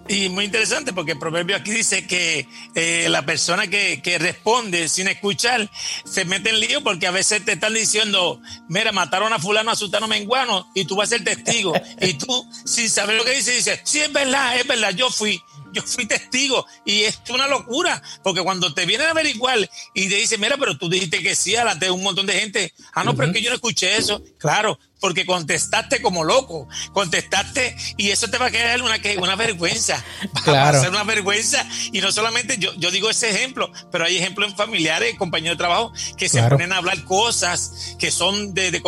Y 0.08 0.28
muy 0.28 0.44
interesante 0.44 0.92
porque 0.92 1.14
el 1.14 1.20
proverbio 1.20 1.56
aquí 1.56 1.72
dice 1.72 2.06
que 2.06 2.46
eh, 2.76 3.08
la 3.10 3.26
persona 3.26 3.68
que, 3.68 4.02
responde 4.20 4.90
sin 4.90 5.08
escuchar 5.08 5.70
se 6.04 6.26
mete 6.26 6.50
en 6.50 6.60
lío 6.60 6.84
porque 6.84 7.08
a 7.08 7.12
veces 7.12 7.46
te 7.46 7.54
están 7.54 7.74
diciendo, 7.74 8.42
mira, 8.68 8.92
mataron 8.92 9.32
a 9.32 9.40
fulano, 9.40 9.72
a 9.72 9.76
sultano 9.78 10.10
menguano 10.10 10.70
y 10.76 10.84
tú 10.84 10.98
vas 10.98 11.08
a 11.08 11.18
ser 11.18 11.24
testigo. 11.24 11.74
y 12.02 12.16
tú, 12.16 12.46
sin 12.66 12.90
saber 12.90 13.16
lo 13.16 13.24
que 13.24 13.36
dice, 13.36 13.54
dices, 13.54 13.80
sí, 13.86 14.00
es 14.00 14.12
verdad, 14.12 14.60
es 14.60 14.68
verdad, 14.68 14.92
yo 14.92 15.10
fui 15.10 15.42
yo 15.74 15.82
fui 15.82 16.06
testigo 16.06 16.66
y 16.86 17.02
es 17.02 17.20
una 17.30 17.48
locura, 17.48 18.02
porque 18.24 18.42
cuando 18.42 18.74
te 18.74 18.86
vienen 18.86 19.08
a 19.08 19.12
averiguar 19.12 19.58
y 19.94 20.08
te 20.08 20.16
dicen, 20.16 20.40
mira, 20.40 20.56
pero 20.58 20.78
tú 20.78 20.88
dijiste 20.88 21.22
que 21.22 21.36
sí, 21.36 21.56
a 21.56 21.66
la 21.66 21.76
de 21.76 21.90
un 21.90 22.04
montón 22.04 22.26
de 22.26 22.34
gente, 22.34 22.74
ah, 22.94 23.04
no, 23.04 23.16
pero 23.16 23.30
es 23.30 23.34
que 23.34 23.42
yo 23.42 23.50
no 23.50 23.56
escuché 23.56 23.98
eso, 23.98 24.24
claro, 24.38 24.80
porque 25.04 25.26
contestaste 25.26 26.02
como 26.02 26.24
loco, 26.24 26.66
contestaste 26.94 27.76
y 27.98 28.12
eso 28.12 28.30
te 28.30 28.38
va 28.38 28.46
a 28.46 28.52
quedar 28.52 28.82
una, 28.82 28.96
una 29.22 29.36
vergüenza, 29.36 30.02
va 30.48 30.70
a 30.70 30.80
ser 30.80 30.92
una 30.92 31.04
vergüenza. 31.04 31.68
Y 31.92 32.00
no 32.00 32.10
solamente 32.14 32.56
yo, 32.58 32.74
yo 32.76 32.90
digo 32.90 33.10
ese 33.10 33.30
ejemplo, 33.30 33.70
pero 33.92 34.06
hay 34.06 34.16
ejemplos 34.16 34.52
en 34.52 34.56
familiares, 34.56 35.18
compañeros 35.18 35.58
de 35.58 35.62
trabajo 35.62 35.92
que 36.16 36.30
se 36.30 36.42
ponen 36.44 36.72
a 36.72 36.78
hablar 36.78 37.04
cosas 37.04 37.98
que 38.00 38.12
son 38.12 38.54
de, 38.54 38.82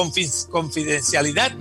confidencialidad 0.49 1.51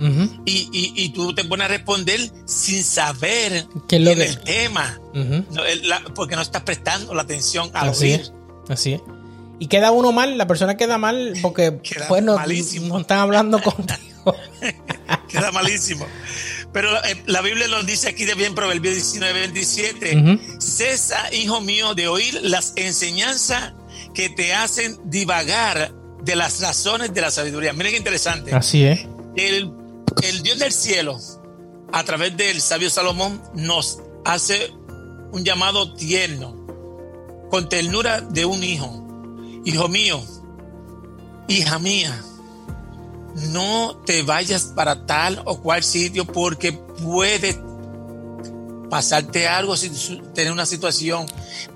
y, 0.45 0.69
y, 0.71 1.09
tú 1.09 1.35
te 1.35 1.43
pones 1.43 1.65
a 1.65 1.67
responder 1.67 2.21
sin 2.45 2.81
saber 2.81 3.67
¿Qué 3.89 3.99
lo 3.99 4.11
el 4.11 4.39
tema, 4.39 5.01
porque 6.15 6.37
no 6.37 6.41
estás 6.41 6.63
prestando 6.63 7.13
la 7.13 7.23
atención 7.23 7.71
al 7.73 7.89
así 7.89 8.13
Es, 8.13 8.31
así 8.69 8.93
es. 8.93 9.01
Y 9.59 9.67
queda 9.67 9.91
uno 9.91 10.11
mal, 10.11 10.37
la 10.37 10.47
persona 10.47 10.77
queda 10.77 10.97
mal 10.97 11.33
porque 11.41 11.71
pues, 12.07 12.23
no, 12.23 12.37
no 12.37 12.99
están 12.99 13.19
hablando 13.19 13.61
contigo. 13.61 14.35
Queda 15.29 15.51
malísimo. 15.51 16.05
Pero 16.71 16.95
eh, 17.05 17.23
la 17.25 17.41
Biblia 17.41 17.67
nos 17.67 17.85
dice 17.85 18.09
aquí 18.09 18.25
de 18.25 18.35
bien 18.35 18.55
Proverbios 18.55 18.95
19, 18.95 19.39
27, 19.39 20.39
cesa, 20.59 21.33
hijo 21.33 21.61
mío, 21.61 21.93
de 21.93 22.07
oír 22.07 22.39
las 22.43 22.73
enseñanzas 22.75 23.73
que 24.13 24.29
te 24.29 24.53
hacen 24.53 24.97
divagar 25.05 25.93
de 26.23 26.35
las 26.35 26.59
razones 26.61 27.13
de 27.13 27.21
la 27.21 27.31
sabiduría. 27.31 27.73
Miren 27.73 27.93
qué 27.93 27.97
interesante. 27.97 28.53
Así 28.53 28.83
es. 28.83 29.07
El, 29.35 29.71
el 30.23 30.43
Dios 30.43 30.59
del 30.59 30.71
cielo, 30.71 31.17
a 31.93 32.03
través 32.03 32.35
del 32.35 32.59
sabio 32.61 32.89
Salomón, 32.89 33.41
nos 33.53 33.99
hace 34.25 34.71
un 35.31 35.43
llamado 35.43 35.93
tierno, 35.93 36.65
con 37.49 37.69
ternura 37.69 38.21
de 38.21 38.45
un 38.45 38.63
hijo. 38.63 39.04
Hijo 39.65 39.89
mío, 39.89 40.23
hija 41.47 41.79
mía, 41.79 42.23
no 43.49 43.97
te 44.05 44.21
vayas 44.23 44.71
para 44.75 45.05
tal 45.05 45.41
o 45.45 45.61
cual 45.61 45.83
sitio 45.83 46.25
porque 46.25 46.71
puede 46.71 47.59
pasarte 48.89 49.47
algo 49.47 49.75
si 49.75 49.89
tener 50.33 50.51
una 50.51 50.65
situación. 50.65 51.25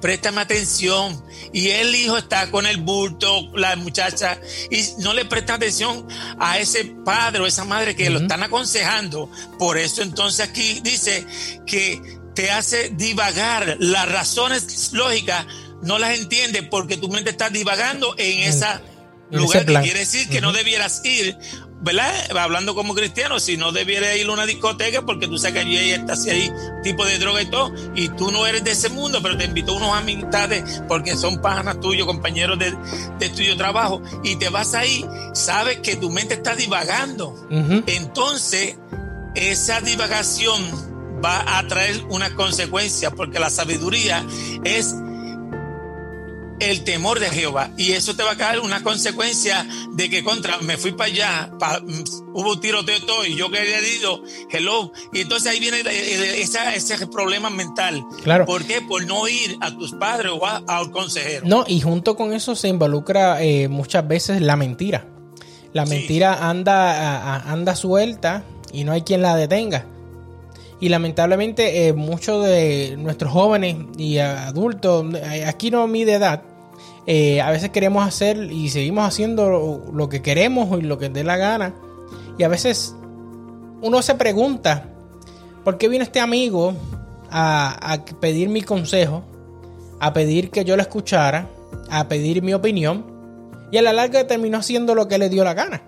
Préstame 0.02 0.42
atención. 0.42 1.22
Y 1.52 1.70
el 1.70 1.94
hijo 1.96 2.18
está 2.18 2.50
con 2.52 2.66
el 2.66 2.78
bulto, 2.78 3.50
la 3.56 3.76
muchacha, 3.76 4.40
y 4.70 4.86
no 5.00 5.14
le 5.14 5.26
presta 5.26 5.56
atención 5.56 6.08
a 6.40 6.60
ese 6.60 6.86
padre 7.04 7.42
o 7.42 7.48
esa 7.48 7.66
madre 7.66 7.96
que 7.96 8.10
lo 8.10 8.20
están 8.20 8.44
aconsejando. 8.44 9.30
Por 9.58 9.78
eso 9.78 10.02
entonces 10.02 10.48
aquí 10.48 10.80
dice 10.82 11.26
que 11.66 12.20
te 12.36 12.52
hace 12.52 12.90
divagar. 12.90 13.78
Las 13.80 14.10
razones 14.10 14.94
lógicas 14.94 15.46
no 15.82 16.00
las 16.00 16.18
entiende 16.18 16.64
porque 16.64 16.98
tu 16.98 17.10
mente 17.10 17.30
está 17.30 17.50
divagando 17.50 18.16
en 18.18 18.40
esa 18.42 18.82
lugar 19.32 19.66
que 19.66 19.74
quiere 19.82 20.00
decir 20.00 20.28
que 20.30 20.42
no 20.42 20.52
debieras 20.52 21.04
ir, 21.06 21.38
¿verdad? 21.82 22.12
Hablando 22.38 22.76
como 22.76 22.94
cristiano, 22.96 23.40
si 23.40 23.58
no 23.58 23.72
debieras 23.72 24.18
ir 24.18 24.28
a 24.28 24.32
una 24.34 24.46
discoteca 24.46 25.04
porque 25.04 25.28
tú 25.28 25.38
sabes 25.38 25.54
que 25.54 25.60
allí 25.60 25.92
está 25.92 26.14
así 26.14 26.30
hay 26.30 26.52
tipo 26.84 27.06
de 27.06 27.18
droga 27.20 27.42
y 27.42 27.46
todo, 27.46 27.72
y 27.96 28.10
tú 28.10 28.32
no 28.32 28.46
eres 28.48 28.64
de 28.64 28.72
ese 28.72 28.90
mundo, 28.90 29.20
pero 29.22 29.38
te 29.38 29.46
invito 29.46 29.74
a 29.74 29.76
unos 29.78 29.96
amistades 29.96 30.82
porque 30.88 31.16
son 31.16 31.42
panas 31.42 31.80
tuyos, 31.80 32.08
compañeros 32.08 32.58
de, 32.60 32.76
de 33.20 33.30
tuyo 33.30 33.56
trabajo, 33.56 34.02
y 34.24 34.36
te 34.38 34.50
vas 34.50 34.74
ahí, 34.74 35.06
sabes 35.34 35.80
que 35.80 35.96
tu 35.96 36.10
mente 36.10 36.36
está 36.36 36.56
divagando. 36.56 37.36
Entonces, 37.88 38.78
esa 39.36 39.82
divagación 39.82 40.90
va 41.24 41.58
a 41.58 41.68
traer 41.68 42.04
una 42.10 42.34
consecuencia 42.36 43.12
porque 43.12 43.40
la 43.40 43.50
sabiduría 43.50 44.26
es 44.64 44.96
el 46.60 46.84
temor 46.84 47.20
de 47.20 47.30
Jehová. 47.30 47.72
Y 47.78 47.92
eso 47.94 48.16
te 48.16 48.24
va 48.24 48.32
a 48.32 48.38
caer 48.38 48.60
una 48.60 48.84
consecuencia 48.84 49.66
de 49.92 50.10
que 50.10 50.24
contra, 50.24 50.58
me 50.60 50.78
fui 50.78 50.92
para 50.92 51.10
allá, 51.10 51.52
hubo 52.34 52.54
un 52.54 52.62
tiroteo 52.62 53.00
todo 53.06 53.26
y 53.26 53.36
yo 53.36 53.50
quería 53.50 53.80
ido, 53.82 54.24
hello. 54.50 54.92
Y 55.14 55.22
entonces 55.22 55.52
ahí 55.52 55.60
viene 55.60 55.78
ese 56.76 57.08
problema 57.08 57.50
mental. 57.50 58.04
Claro. 58.24 58.46
¿Por 58.46 58.66
qué? 58.66 58.82
Por 58.82 59.06
no 59.06 59.28
ir 59.28 59.58
a 59.62 59.72
tus 59.72 59.94
padres 59.94 60.32
o 60.34 60.46
a, 60.46 60.64
al 60.68 60.92
consejero. 60.92 61.46
No, 61.48 61.66
y 61.68 61.82
junto 61.82 62.16
con 62.16 62.34
eso 62.34 62.56
se 62.56 62.68
involucra 62.68 63.42
eh, 63.42 63.68
muchas 63.68 64.08
veces 64.08 64.42
la 64.42 64.56
mentira. 64.56 65.08
La 65.72 65.86
mentira 65.86 66.50
anda, 66.50 67.36
anda 67.52 67.76
suelta 67.76 68.44
y 68.74 68.84
no 68.84 68.92
hay 68.92 69.04
quien 69.04 69.22
la 69.22 69.36
detenga. 69.36 69.86
Y 70.82 70.90
lamentablemente 70.90 71.88
eh, 71.88 71.94
muchos 71.94 72.46
de 72.46 72.96
nuestros 72.98 73.32
jóvenes 73.32 73.76
y 73.98 74.18
adultos, 74.20 75.14
eh, 75.14 75.46
aquí 75.46 75.72
no 75.72 75.86
mide 75.88 76.14
edad, 76.14 76.42
eh, 77.06 77.42
a 77.42 77.52
veces 77.52 77.70
queremos 77.70 78.06
hacer 78.06 78.52
y 78.52 78.70
seguimos 78.70 79.08
haciendo 79.08 79.84
lo 79.92 80.10
que 80.10 80.22
queremos 80.22 80.80
y 80.80 80.84
lo 80.84 80.98
que 80.98 81.10
dé 81.10 81.24
la 81.24 81.38
gana. 81.38 81.74
Y 82.38 82.44
a 82.44 82.48
veces 82.48 82.96
uno 83.82 84.02
se 84.02 84.16
pregunta, 84.16 84.90
¿por 85.64 85.78
qué 85.78 85.88
viene 85.88 86.06
este 86.06 86.20
amigo 86.20 86.74
a, 87.30 88.00
pedir 88.20 88.50
mi 88.50 88.62
consejo? 88.62 89.24
a 90.02 90.14
pedir 90.14 90.50
que 90.50 90.64
yo 90.64 90.78
lo 90.78 90.82
escuchara, 90.82 91.50
a 91.90 92.08
pedir 92.08 92.42
mi 92.42 92.54
opinión, 92.54 93.06
y 93.70 93.78
a 93.78 93.82
la 93.82 93.92
larga 93.92 94.26
terminó 94.28 94.58
haciendo 94.58 94.96
lo 94.96 95.10
que 95.10 95.18
le 95.18 95.30
dio 95.30 95.44
la 95.44 95.54
gana. 95.54 95.82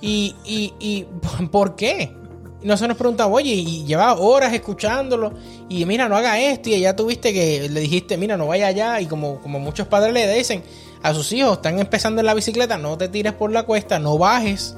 ¿Y, 0.00 0.34
y, 0.42 0.72
y 0.80 1.06
por 1.52 1.76
qué? 1.76 2.16
Nosotros 2.62 2.88
nos 2.88 2.96
preguntamos, 2.96 3.36
oye, 3.36 3.54
y 3.54 3.84
llevaba 3.84 4.20
horas 4.20 4.52
escuchándolo, 4.52 5.32
y 5.68 5.84
mira, 5.84 6.08
no 6.08 6.16
haga 6.16 6.38
esto, 6.38 6.68
y 6.70 6.80
ya 6.80 6.94
tuviste 6.94 7.32
que 7.32 7.68
le 7.68 7.80
dijiste, 7.80 8.16
mira, 8.16 8.36
no 8.36 8.46
vaya 8.46 8.68
allá, 8.68 9.00
y 9.00 9.06
como, 9.06 9.40
como 9.40 9.58
muchos 9.58 9.88
padres 9.88 10.14
le 10.14 10.32
dicen 10.32 10.62
a 11.02 11.12
sus 11.12 11.32
hijos, 11.32 11.54
están 11.54 11.80
empezando 11.80 12.20
en 12.20 12.26
la 12.26 12.34
bicicleta, 12.34 12.78
no 12.78 12.96
te 12.96 13.08
tires 13.08 13.32
por 13.32 13.50
la 13.50 13.64
cuesta, 13.64 13.98
no 13.98 14.16
bajes, 14.16 14.76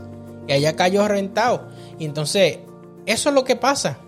y 0.49 0.53
allá 0.53 0.77
cayó 0.77 1.07
rentado. 1.07 1.69
Y 1.99 2.07
entonces, 2.07 2.59
eso 3.07 3.29
es 3.29 3.35
lo 3.35 3.45
que 3.45 3.57
pasa. 3.57 3.99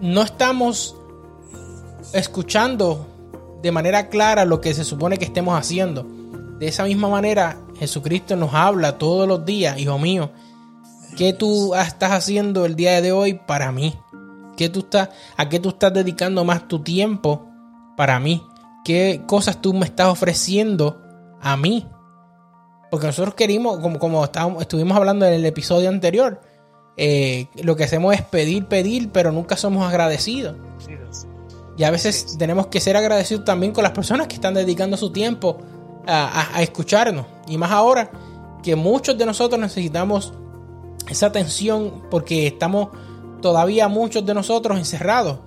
No 0.00 0.22
estamos 0.22 0.96
escuchando 2.12 3.06
de 3.62 3.72
manera 3.72 4.08
clara 4.08 4.44
lo 4.44 4.60
que 4.60 4.72
se 4.74 4.84
supone 4.84 5.18
que 5.18 5.24
estemos 5.24 5.58
haciendo. 5.58 6.06
De 6.58 6.68
esa 6.68 6.84
misma 6.84 7.08
manera, 7.08 7.58
Jesucristo 7.78 8.36
nos 8.36 8.54
habla 8.54 8.98
todos 8.98 9.26
los 9.26 9.44
días, 9.44 9.78
hijo 9.78 9.98
mío, 9.98 10.30
¿qué 11.20 11.34
tú 11.34 11.74
estás 11.74 12.12
haciendo 12.12 12.64
el 12.64 12.76
día 12.76 13.02
de 13.02 13.12
hoy 13.12 13.34
para 13.34 13.70
mí? 13.72 13.94
¿Qué 14.56 14.70
tú 14.70 14.78
estás, 14.80 15.10
¿A 15.36 15.50
qué 15.50 15.60
tú 15.60 15.68
estás 15.68 15.92
dedicando 15.92 16.46
más 16.46 16.66
tu 16.66 16.82
tiempo 16.82 17.46
para 17.94 18.18
mí? 18.18 18.42
¿Qué 18.86 19.20
cosas 19.26 19.60
tú 19.60 19.74
me 19.74 19.84
estás 19.84 20.06
ofreciendo 20.06 20.98
a 21.38 21.58
mí? 21.58 21.86
Porque 22.90 23.06
nosotros 23.06 23.34
querimos, 23.34 23.80
como, 23.80 23.98
como 23.98 24.24
estuvimos 24.60 24.96
hablando 24.96 25.26
en 25.26 25.34
el 25.34 25.44
episodio 25.44 25.90
anterior, 25.90 26.40
eh, 26.96 27.48
lo 27.64 27.76
que 27.76 27.84
hacemos 27.84 28.14
es 28.14 28.22
pedir, 28.22 28.64
pedir, 28.64 29.10
pero 29.12 29.30
nunca 29.30 29.58
somos 29.58 29.86
agradecidos. 29.86 30.56
Y 31.76 31.84
a 31.84 31.90
veces 31.90 32.38
tenemos 32.38 32.68
que 32.68 32.80
ser 32.80 32.96
agradecidos 32.96 33.44
también 33.44 33.74
con 33.74 33.82
las 33.82 33.92
personas 33.92 34.26
que 34.26 34.36
están 34.36 34.54
dedicando 34.54 34.96
su 34.96 35.12
tiempo 35.12 35.58
a, 36.06 36.62
escucharnos. 36.62 37.26
Y 37.46 37.58
más 37.58 37.72
ahora 37.72 38.10
que 38.62 38.74
muchos 38.74 39.18
de 39.18 39.26
nosotros 39.26 39.60
necesitamos 39.60 40.32
esa 41.08 41.26
atención 41.26 42.02
porque 42.10 42.46
estamos 42.46 42.88
todavía 43.40 43.88
muchos 43.88 44.24
de 44.24 44.34
nosotros 44.34 44.78
encerrados. 44.78 45.38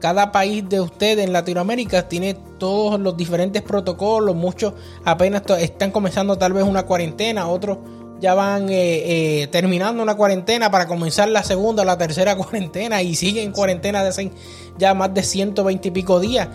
Cada 0.00 0.32
país 0.32 0.68
de 0.68 0.80
ustedes 0.80 1.24
en 1.24 1.32
Latinoamérica 1.32 2.08
tiene 2.08 2.34
todos 2.58 2.98
los 2.98 3.16
diferentes 3.16 3.62
protocolos, 3.62 4.34
muchos 4.34 4.74
apenas 5.04 5.42
están 5.60 5.92
comenzando 5.92 6.36
tal 6.36 6.52
vez 6.52 6.64
una 6.64 6.84
cuarentena, 6.84 7.46
otros 7.46 7.78
ya 8.22 8.34
van 8.34 8.68
eh, 8.70 9.42
eh, 9.42 9.46
terminando 9.48 10.00
una 10.00 10.14
cuarentena 10.14 10.70
para 10.70 10.86
comenzar 10.86 11.28
la 11.28 11.42
segunda 11.42 11.82
o 11.82 11.84
la 11.84 11.98
tercera 11.98 12.36
cuarentena 12.36 13.02
y 13.02 13.16
siguen 13.16 13.46
en 13.46 13.52
cuarentena 13.52 14.04
de 14.04 14.30
ya 14.78 14.94
más 14.94 15.12
de 15.12 15.22
120 15.22 15.88
y 15.88 15.90
pico 15.90 16.20
días. 16.20 16.48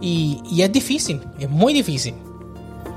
Y, 0.00 0.42
y, 0.50 0.62
es 0.62 0.72
difícil, 0.72 1.20
es 1.38 1.48
muy 1.48 1.72
difícil. 1.72 2.14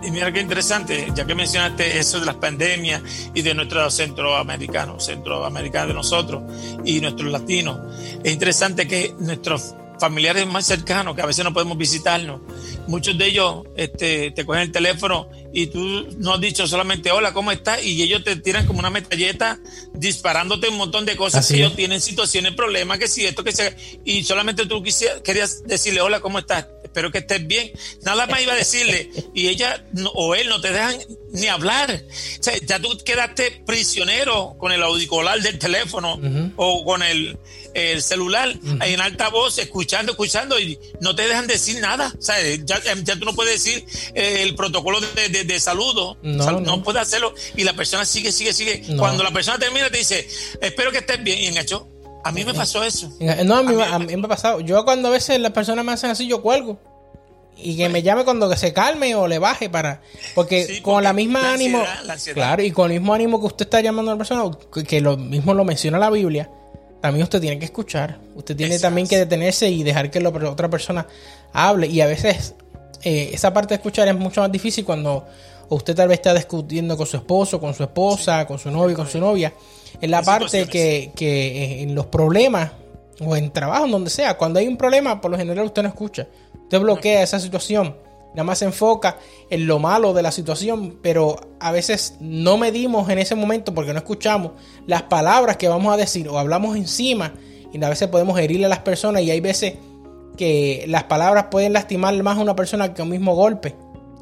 Y 0.06 0.12
mira 0.12 0.32
qué 0.32 0.40
interesante, 0.40 1.12
ya 1.16 1.26
que 1.26 1.34
mencionaste 1.34 1.98
eso 1.98 2.20
de 2.20 2.28
las 2.28 2.36
pandemias 2.36 3.02
y 3.34 3.42
de 3.42 3.56
nuestros 3.56 3.96
centroamericanos, 3.96 5.06
centroamericanos 5.06 5.88
de 5.88 5.94
nosotros 5.96 6.44
y 6.84 7.02
nuestros 7.02 7.32
latinos, 7.32 7.80
es 8.24 8.32
interesante 8.32 8.88
que 8.88 9.16
nuestros 9.20 9.74
familiares 10.00 10.46
más 10.46 10.66
cercanos, 10.66 11.16
que 11.16 11.22
a 11.22 11.26
veces 11.26 11.44
no 11.44 11.54
podemos 11.54 11.78
visitarnos, 11.78 12.42
muchos 12.88 13.18
de 13.18 13.26
ellos 13.26 13.64
este, 13.78 14.32
te 14.32 14.46
cogen 14.46 14.64
el 14.64 14.72
teléfono 14.72 15.28
y 15.54 15.68
tú 15.68 15.80
no 16.18 16.34
has 16.34 16.42
dicho 16.42 16.68
solamente 16.68 17.12
hola, 17.12 17.34
¿cómo 17.34 17.52
estás? 17.52 17.84
Y 17.84 18.02
ellos 18.02 18.24
te 18.24 18.36
tiran 18.36 18.68
como 18.68 18.80
una 18.80 18.90
metalleta 18.90 19.60
disparándote 19.94 20.70
un 20.70 20.78
montón 20.78 21.06
de 21.06 21.16
cosas. 21.16 21.48
que 21.48 21.56
ellos 21.56 21.76
tienen 21.76 22.02
situaciones, 22.02 22.54
problemas, 22.54 23.00
que 23.00 23.08
si 23.08 23.26
esto, 23.26 23.44
que 23.44 23.54
sea. 23.54 23.76
Y 24.04 24.24
solamente 24.24 24.66
tú 24.66 24.84
querías 25.24 25.64
decirle 25.66 26.02
hola, 26.02 26.20
¿cómo 26.20 26.40
estás? 26.40 26.68
Espero 26.96 27.12
que 27.12 27.18
estés 27.18 27.46
bien. 27.46 27.74
Nada 28.04 28.26
más 28.26 28.42
iba 28.42 28.54
a 28.54 28.56
decirle. 28.56 29.10
Y 29.34 29.50
ella 29.50 29.84
o 30.14 30.34
él 30.34 30.48
no 30.48 30.62
te 30.62 30.72
dejan 30.72 30.96
ni 31.34 31.48
hablar. 31.48 31.92
O 32.40 32.44
sea, 32.44 32.54
ya 32.66 32.80
tú 32.80 32.98
quedaste 33.04 33.64
prisionero 33.66 34.56
con 34.58 34.72
el 34.72 34.82
auricular 34.82 35.42
del 35.42 35.60
teléfono 35.60 36.18
o 36.56 36.86
con 36.86 37.04
el, 37.04 37.38
el 37.74 38.02
celular 38.02 38.56
en 38.82 39.02
alta 39.02 39.28
voz, 39.28 39.58
escuchando, 39.58 40.14
escuchando 40.14 40.58
y 40.58 40.80
no 41.02 41.14
te 41.14 41.28
dejan 41.28 41.48
decir 41.48 41.82
nada. 41.82 42.14
O 42.18 42.22
sea, 42.22 42.38
ya, 42.64 42.82
ya 42.82 43.20
tú 43.20 43.26
no 43.26 43.36
puedes 43.36 43.62
decir 43.62 43.86
eh, 44.14 44.44
el 44.44 44.56
protocolo 44.56 45.02
de, 45.02 45.44
de, 45.44 45.60
saludo. 45.60 46.18
No, 46.24 46.62
no. 46.62 46.82
puedes 46.82 47.02
hacerlo. 47.02 47.36
Y 47.58 47.66
la 47.66 47.74
persona 47.74 48.06
sigue, 48.06 48.32
sigue, 48.32 48.54
sigue. 48.54 48.84
Cuando 48.98 49.22
la 49.22 49.32
persona 49.32 49.60
termina, 49.60 49.90
te 49.90 49.98
dice, 49.98 50.26
espero 50.62 50.94
que 50.94 51.00
estés 51.00 51.22
bien. 51.22 51.40
Y 51.40 51.48
en 51.48 51.58
hecho, 51.58 51.90
a 52.26 52.32
mí 52.32 52.44
me 52.44 52.56
pasó 52.56 52.84
eso. 52.84 53.12
No, 53.46 53.56
a 53.58 53.64
mí, 53.64 53.76
a 53.80 54.00
mí 54.00 54.18
me 54.18 54.26
ha 54.26 54.28
pasado. 54.28 54.60
Yo 54.60 54.84
cuando 54.84 55.10
a 55.10 55.12
veces 55.12 55.40
las 55.40 55.52
personas 55.52 55.86
me 55.86 55.92
hacen 55.92 56.10
así, 56.10 56.28
yo 56.28 56.42
cuelgo. 56.42 56.80
Y 57.56 57.78
que 57.78 57.88
me 57.88 58.02
llame 58.02 58.26
cuando 58.26 58.54
se 58.58 58.74
calme 58.74 59.14
o 59.14 59.28
le 59.28 59.38
baje 59.38 59.70
para 59.70 60.02
porque, 60.34 60.82
con 60.82 61.04
la 61.04 61.14
misma 61.14 61.54
ánimo 61.54 61.82
claro 62.34 62.62
y 62.62 62.72
con 62.72 62.92
el 62.92 63.00
mismo 63.00 63.14
ánimo 63.14 63.40
que 63.40 63.46
usted 63.46 63.66
está 63.66 63.80
llamando 63.80 64.12
a 64.12 64.16
la 64.16 64.18
persona 64.18 64.52
que 64.86 65.00
lo 65.00 65.16
mismo 65.16 65.54
lo 65.54 65.64
menciona 65.64 65.98
la 65.98 66.10
Biblia 66.10 66.50
también 67.00 67.24
usted 67.24 67.40
tiene 67.40 67.60
que 67.60 67.66
escuchar. 67.66 68.18
Usted 68.34 68.56
tiene 68.56 68.80
también 68.80 69.08
que 69.08 69.18
detenerse 69.20 69.70
y 69.70 69.84
dejar 69.84 70.10
que 70.10 70.20
la 70.20 70.30
otra 70.30 70.72
persona 70.72 71.06
hable. 71.54 71.86
Y 71.86 72.02
a 72.02 72.08
veces 72.08 72.56
eh, 73.04 73.30
esa 73.32 73.54
parte 73.54 73.70
de 73.70 73.76
escuchar 73.76 74.08
es 74.08 74.16
mucho 74.16 74.42
más 74.42 74.52
difícil 74.52 74.84
cuando 74.84 75.28
usted 75.70 75.96
tal 75.96 76.08
vez 76.08 76.20
está 76.20 76.34
discutiendo 76.34 76.98
con 76.98 77.06
su 77.06 77.18
esposo, 77.18 77.60
con 77.60 77.74
su 77.74 77.84
esposa, 77.84 78.46
con 78.46 78.60
su 78.60 78.72
novio, 78.72 78.96
con 78.96 79.08
su 79.08 79.20
novia. 79.20 79.54
En 80.02 80.12
la 80.12 80.22
parte 80.22 80.68
que, 80.68 81.12
que 81.16 81.48
eh, 81.48 81.82
en 81.84 81.96
los 81.96 82.08
problemas 82.08 82.72
o 83.20 83.36
en 83.36 83.52
trabajo, 83.52 83.86
en 83.86 83.92
donde 83.92 84.10
sea, 84.10 84.38
cuando 84.38 84.60
hay 84.60 84.68
un 84.68 84.78
problema, 84.78 85.22
por 85.22 85.32
lo 85.32 85.38
general 85.38 85.66
usted 85.66 85.84
no 85.84 85.90
escucha. 85.90 86.28
Usted 86.64 86.80
bloquea 86.80 87.24
esa 87.24 87.40
situación. 87.40 87.96
Nada 88.32 88.44
más 88.44 88.60
se 88.60 88.66
enfoca 88.66 89.18
en 89.50 89.66
lo 89.66 89.80
malo 89.80 90.14
de 90.14 90.22
la 90.22 90.32
situación, 90.32 91.00
pero 91.02 91.38
a 91.60 91.72
veces 91.72 92.16
no 92.20 92.58
medimos 92.58 93.10
en 93.10 93.20
ese 93.20 93.34
momento 93.34 93.74
porque 93.74 93.94
no 93.94 94.00
escuchamos 94.00 94.52
las 94.88 95.04
palabras 95.04 95.56
que 95.56 95.70
vamos 95.70 95.94
a 95.94 95.98
decir 95.98 96.28
o 96.28 96.38
hablamos 96.38 96.76
encima 96.76 97.34
y 97.72 97.82
a 97.82 97.90
veces 97.90 98.10
podemos 98.10 98.38
herirle 98.38 98.66
a 98.66 98.70
las 98.70 98.80
personas 98.80 99.22
y 99.22 99.32
hay 99.32 99.40
veces 99.40 99.76
que 100.36 100.84
las 100.88 101.06
palabras 101.06 101.46
pueden 101.50 101.72
lastimar 101.72 102.22
más 102.24 102.38
a 102.38 102.42
una 102.42 102.56
persona 102.58 102.94
que 102.94 103.02
un 103.02 103.10
mismo 103.10 103.36
golpe. 103.36 103.74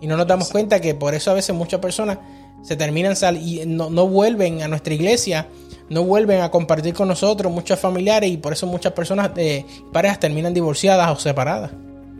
Y 0.04 0.08
no 0.08 0.18
nos 0.18 0.28
damos 0.28 0.50
cuenta 0.50 0.82
que 0.82 0.94
por 0.96 1.16
eso 1.16 1.32
a 1.32 1.34
veces 1.34 1.56
muchas 1.56 1.80
personas 1.80 2.18
se 2.62 2.76
terminan 2.76 3.16
sal 3.16 3.38
y 3.38 3.66
no, 3.66 3.90
no, 3.90 4.06
vuelven 4.06 4.62
a 4.62 4.68
nuestra 4.68 4.94
iglesia, 4.94 5.48
no 5.90 6.04
vuelven 6.04 6.42
a 6.42 6.52
compartir 6.52 6.94
con 6.94 7.08
nosotros, 7.08 7.50
muchos 7.50 7.80
familiares, 7.80 8.30
y 8.30 8.36
por 8.36 8.52
eso 8.52 8.68
muchas 8.68 8.92
personas, 8.92 9.32
eh, 9.38 9.66
parejas 9.94 10.20
terminan 10.20 10.54
divorciadas 10.54 11.10
o 11.10 11.18
separadas. 11.18 11.72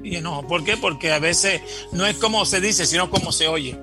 Y 0.04 0.20
no, 0.22 0.46
¿por 0.48 0.64
qué? 0.64 0.76
Porque 0.76 1.12
a 1.12 1.20
veces 1.20 1.62
no 1.92 2.06
es 2.06 2.18
como 2.18 2.46
se 2.46 2.60
dice, 2.60 2.86
sino 2.86 3.10
como 3.10 3.32
se 3.32 3.48
oye. 3.48 3.80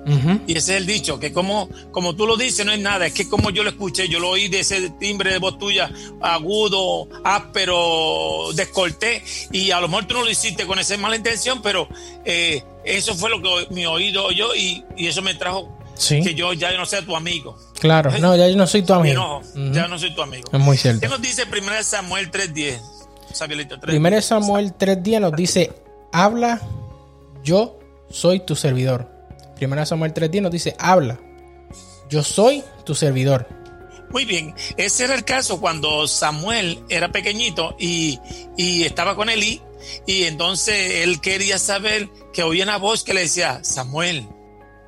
Y 0.47 0.51
ese 0.51 0.73
es 0.75 0.81
el 0.81 0.85
dicho, 0.85 1.19
que 1.19 1.33
como, 1.33 1.67
como 1.91 2.15
tú 2.15 2.27
lo 2.27 2.37
dices, 2.37 2.65
no 2.65 2.71
es 2.71 2.79
nada, 2.79 3.07
es 3.07 3.13
que 3.13 3.27
como 3.27 3.49
yo 3.49 3.63
lo 3.63 3.69
escuché, 3.69 4.07
yo 4.07 4.19
lo 4.19 4.29
oí 4.29 4.47
de 4.47 4.59
ese 4.59 4.91
timbre 4.91 5.31
de 5.31 5.39
voz 5.39 5.57
tuya, 5.57 5.91
agudo, 6.21 7.07
áspero, 7.23 8.49
descorté, 8.53 9.23
y 9.51 9.71
a 9.71 9.79
lo 9.79 9.87
mejor 9.87 10.05
tú 10.05 10.13
no 10.13 10.23
lo 10.23 10.29
hiciste 10.29 10.65
con 10.65 10.79
esa 10.79 10.95
mala 10.97 11.15
intención, 11.15 11.61
pero 11.61 11.87
eh, 12.25 12.63
eso 12.85 13.15
fue 13.15 13.29
lo 13.29 13.41
que 13.41 13.73
mi 13.73 13.85
oído 13.85 14.25
oyó 14.25 14.53
y, 14.55 14.83
y 14.95 15.07
eso 15.07 15.21
me 15.21 15.33
trajo 15.33 15.77
que 16.07 16.33
yo 16.33 16.53
ya 16.53 16.75
no 16.77 16.85
sea 16.85 17.01
tu 17.03 17.15
amigo. 17.15 17.57
Claro, 17.79 18.11
no, 18.19 18.35
ya 18.35 18.47
yo 18.47 18.55
no 18.55 18.67
soy 18.67 18.83
tu 18.83 18.93
amigo. 18.93 19.41
No, 19.55 19.73
ya 19.73 19.87
no 19.87 19.97
soy 19.97 20.13
tu 20.13 20.21
amigo. 20.21 20.49
Es 20.51 20.59
muy 20.59 20.77
cierto. 20.77 21.01
¿Qué 21.01 21.07
nos 21.07 21.21
dice 21.21 21.43
1 21.45 21.83
Samuel 21.83 22.31
3.10? 22.31 22.79
1 23.97 24.21
Samuel 24.21 24.77
3.10 24.77 25.19
nos 25.19 25.33
dice, 25.33 25.71
habla, 26.11 26.61
yo 27.43 27.79
soy 28.09 28.45
tu 28.45 28.55
servidor. 28.55 29.09
Primera 29.55 29.85
Samuel 29.85 30.13
3.10 30.13 30.41
nos 30.41 30.51
dice, 30.51 30.75
habla, 30.79 31.19
yo 32.09 32.23
soy 32.23 32.63
tu 32.85 32.95
servidor. 32.95 33.47
Muy 34.11 34.25
bien, 34.25 34.53
ese 34.75 35.05
era 35.05 35.15
el 35.15 35.23
caso 35.23 35.61
cuando 35.61 36.05
Samuel 36.07 36.83
era 36.89 37.11
pequeñito 37.11 37.77
y, 37.79 38.19
estaba 38.57 39.15
con 39.15 39.29
Eli 39.29 39.61
y 40.05 40.23
entonces 40.23 41.03
él 41.03 41.21
quería 41.21 41.57
saber 41.57 42.09
que 42.33 42.43
oía 42.43 42.65
una 42.65 42.77
voz 42.77 43.03
que 43.03 43.13
le 43.13 43.21
decía, 43.21 43.63
Samuel, 43.63 44.27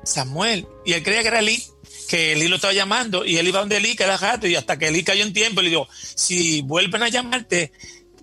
Samuel, 0.02 0.66
y 0.84 0.92
él 0.92 1.02
creía 1.02 1.22
que 1.22 1.28
era 1.28 1.38
Eli, 1.38 1.62
que 2.06 2.32
Eli 2.32 2.48
lo 2.48 2.56
estaba 2.56 2.74
llamando 2.74 3.24
y 3.24 3.38
él 3.38 3.48
iba 3.48 3.60
donde 3.60 3.78
Eli 3.78 3.96
cada 3.96 4.18
rato 4.18 4.46
y 4.46 4.56
hasta 4.56 4.78
que 4.78 4.88
Eli 4.88 5.02
cayó 5.02 5.24
en 5.24 5.32
tiempo 5.32 5.62
le 5.62 5.70
dijo, 5.70 5.88
si 6.14 6.60
vuelven 6.60 7.02
a 7.02 7.08
llamarte, 7.08 7.72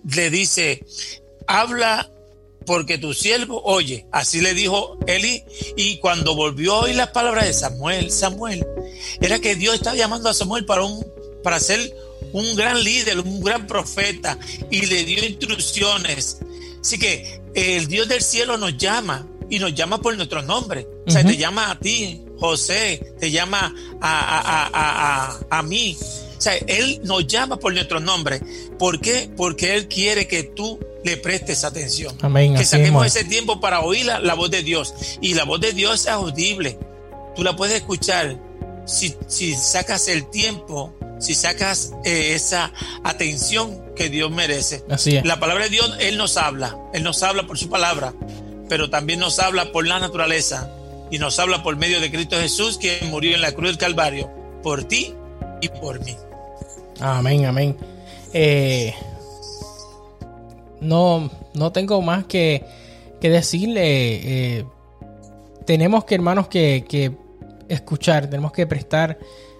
le 0.08 0.30
dice, 0.30 0.84
habla 1.48 2.08
porque 2.66 2.98
tu 2.98 3.14
siervo 3.14 3.62
oye. 3.64 4.06
Así 4.12 4.40
le 4.40 4.54
dijo 4.54 4.98
Eli. 5.06 5.44
Y 5.76 5.98
cuando 5.98 6.34
volvió 6.34 6.74
a 6.74 6.80
oír 6.80 6.96
las 6.96 7.08
palabras 7.08 7.46
de 7.46 7.52
Samuel, 7.52 8.10
Samuel, 8.10 8.66
era 9.20 9.38
que 9.38 9.54
Dios 9.54 9.74
estaba 9.76 9.96
llamando 9.96 10.28
a 10.28 10.34
Samuel 10.34 10.64
para, 10.64 10.82
un, 10.82 11.04
para 11.42 11.60
ser 11.60 11.94
un 12.32 12.56
gran 12.56 12.82
líder, 12.82 13.20
un 13.20 13.42
gran 13.42 13.66
profeta. 13.66 14.38
Y 14.70 14.86
le 14.86 15.04
dio 15.04 15.24
instrucciones. 15.24 16.38
Así 16.80 16.98
que 16.98 17.40
el 17.54 17.86
Dios 17.86 18.08
del 18.08 18.22
cielo 18.22 18.56
nos 18.56 18.76
llama 18.76 19.26
y 19.48 19.58
nos 19.58 19.74
llama 19.74 20.00
por 20.00 20.16
nuestro 20.16 20.42
nombre. 20.42 20.86
O 21.06 21.10
sea, 21.10 21.24
te 21.24 21.36
llama 21.36 21.70
a 21.70 21.78
ti, 21.78 22.22
José, 22.38 23.14
te 23.20 23.30
llama 23.30 23.74
a, 24.00 24.20
a, 24.20 24.66
a, 24.66 25.36
a, 25.50 25.58
a 25.58 25.62
mí. 25.62 25.96
Sea, 26.42 26.54
Él 26.66 27.00
nos 27.04 27.26
llama 27.26 27.56
por 27.56 27.72
nuestro 27.72 28.00
nombre. 28.00 28.40
¿Por 28.78 29.00
qué? 29.00 29.30
Porque 29.36 29.74
Él 29.74 29.88
quiere 29.88 30.26
que 30.26 30.42
tú 30.42 30.78
le 31.04 31.16
prestes 31.16 31.64
atención. 31.64 32.16
Amén, 32.22 32.54
que 32.54 32.64
saquemos 32.64 33.06
ese 33.06 33.24
tiempo 33.24 33.60
para 33.60 33.80
oír 33.80 34.06
la, 34.06 34.20
la 34.20 34.34
voz 34.34 34.50
de 34.50 34.62
Dios. 34.62 34.94
Y 35.20 35.34
la 35.34 35.44
voz 35.44 35.60
de 35.60 35.72
Dios 35.72 36.02
es 36.02 36.08
audible. 36.08 36.78
Tú 37.34 37.42
la 37.42 37.56
puedes 37.56 37.76
escuchar 37.76 38.38
si, 38.84 39.14
si 39.26 39.54
sacas 39.54 40.08
el 40.08 40.28
tiempo, 40.30 40.94
si 41.18 41.34
sacas 41.34 41.92
eh, 42.04 42.34
esa 42.34 42.72
atención 43.04 43.94
que 43.94 44.08
Dios 44.08 44.30
merece. 44.30 44.84
Así 44.90 45.16
es. 45.16 45.24
La 45.24 45.40
palabra 45.40 45.64
de 45.64 45.70
Dios, 45.70 45.96
Él 46.00 46.16
nos 46.16 46.36
habla. 46.36 46.76
Él 46.92 47.02
nos 47.02 47.22
habla 47.22 47.46
por 47.46 47.58
su 47.58 47.68
palabra, 47.68 48.14
pero 48.68 48.90
también 48.90 49.20
nos 49.20 49.38
habla 49.38 49.72
por 49.72 49.86
la 49.86 49.98
naturaleza 49.98 50.70
y 51.10 51.18
nos 51.18 51.38
habla 51.38 51.62
por 51.62 51.76
medio 51.76 52.00
de 52.00 52.10
Cristo 52.10 52.36
Jesús, 52.38 52.78
quien 52.78 53.10
murió 53.10 53.34
en 53.34 53.42
la 53.42 53.52
cruz 53.52 53.68
del 53.68 53.78
Calvario, 53.78 54.30
por 54.62 54.84
ti 54.84 55.14
y 55.60 55.68
por 55.68 56.04
mí. 56.04 56.16
Amén, 57.02 57.44
amén. 57.46 57.76
Eh, 58.32 58.94
no, 60.80 61.30
no 61.54 61.72
tengo 61.72 62.00
más 62.00 62.24
que, 62.26 62.64
que 63.20 63.28
decirle. 63.28 63.80
eh, 64.58 64.64
tenemos 65.66 66.04
que, 66.04 66.14
hermanos, 66.14 66.46
que, 66.48 67.12
escuchar, 67.68 68.28
tenemos 68.28 68.52
que 68.52 68.66
prestar 68.66 69.18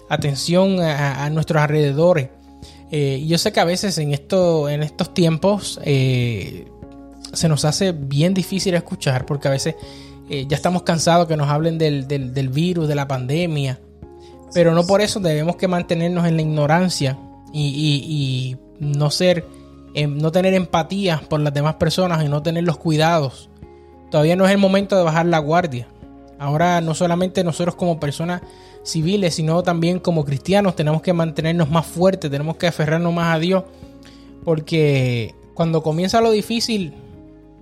atención 0.09 0.79
a, 0.81 1.29
nuestros 1.31 1.61
alrededores. 1.61 2.29
Eh, 2.91 3.23
yo 3.27 3.37
sé 3.37 3.51
que 3.51 3.59
a 3.59 3.65
veces 3.65 3.97
en, 3.97 4.13
esto, 4.13 4.69
en 4.69 4.83
estos 4.83 5.13
tiempos 5.13 5.79
eh, 5.83 6.65
se 7.33 7.49
nos 7.49 7.65
hace 7.65 7.91
bien 7.91 8.33
difícil 8.33 8.75
escuchar 8.75 9.25
porque 9.25 9.47
a 9.47 9.51
veces 9.51 9.75
ya 10.29 10.55
estamos 10.55 10.83
cansados 10.83 11.27
que 11.27 11.35
nos 11.35 11.49
hablen 11.49 11.77
del, 11.77 12.07
del- 12.07 12.33
del 12.33 12.49
virus, 12.49 12.87
de 12.87 12.95
la 12.95 13.07
pandemia. 13.07 13.79
Pero 14.53 14.73
no 14.73 14.85
por 14.85 15.01
eso 15.01 15.19
debemos 15.19 15.55
que 15.57 15.67
mantenernos 15.67 16.25
en 16.27 16.35
la 16.37 16.41
ignorancia 16.43 17.17
y, 17.53 17.67
y- 17.67 18.11
y 18.11 18.57
no 18.79 19.09
ser, 19.11 19.45
em, 19.93 20.17
no 20.17 20.31
tener 20.31 20.53
empatía 20.55 21.21
por 21.29 21.39
las 21.39 21.53
demás 21.53 21.75
personas 21.75 22.23
y 22.25 22.27
no 22.27 22.41
tener 22.43 22.63
los 22.65 22.77
cuidados. 22.77 23.49
Todavía 24.11 24.35
no 24.35 24.45
es 24.45 24.51
el 24.51 24.57
momento 24.57 24.97
de 24.97 25.03
bajar 25.03 25.25
la 25.27 25.39
guardia. 25.39 25.87
Ahora 26.39 26.81
no 26.81 26.93
solamente 26.95 27.43
nosotros 27.43 27.75
como 27.75 27.99
personas 27.99 28.41
civiles, 28.83 29.35
sino 29.35 29.63
también 29.63 29.99
como 29.99 30.25
cristianos 30.25 30.75
tenemos 30.75 31.01
que 31.01 31.13
mantenernos 31.13 31.69
más 31.69 31.85
fuertes, 31.85 32.29
tenemos 32.29 32.57
que 32.57 32.67
aferrarnos 32.67 33.13
más 33.13 33.33
a 33.35 33.39
Dios, 33.39 33.63
porque 34.43 35.35
cuando 35.53 35.81
comienza 35.83 36.19
lo 36.21 36.31
difícil, 36.31 36.93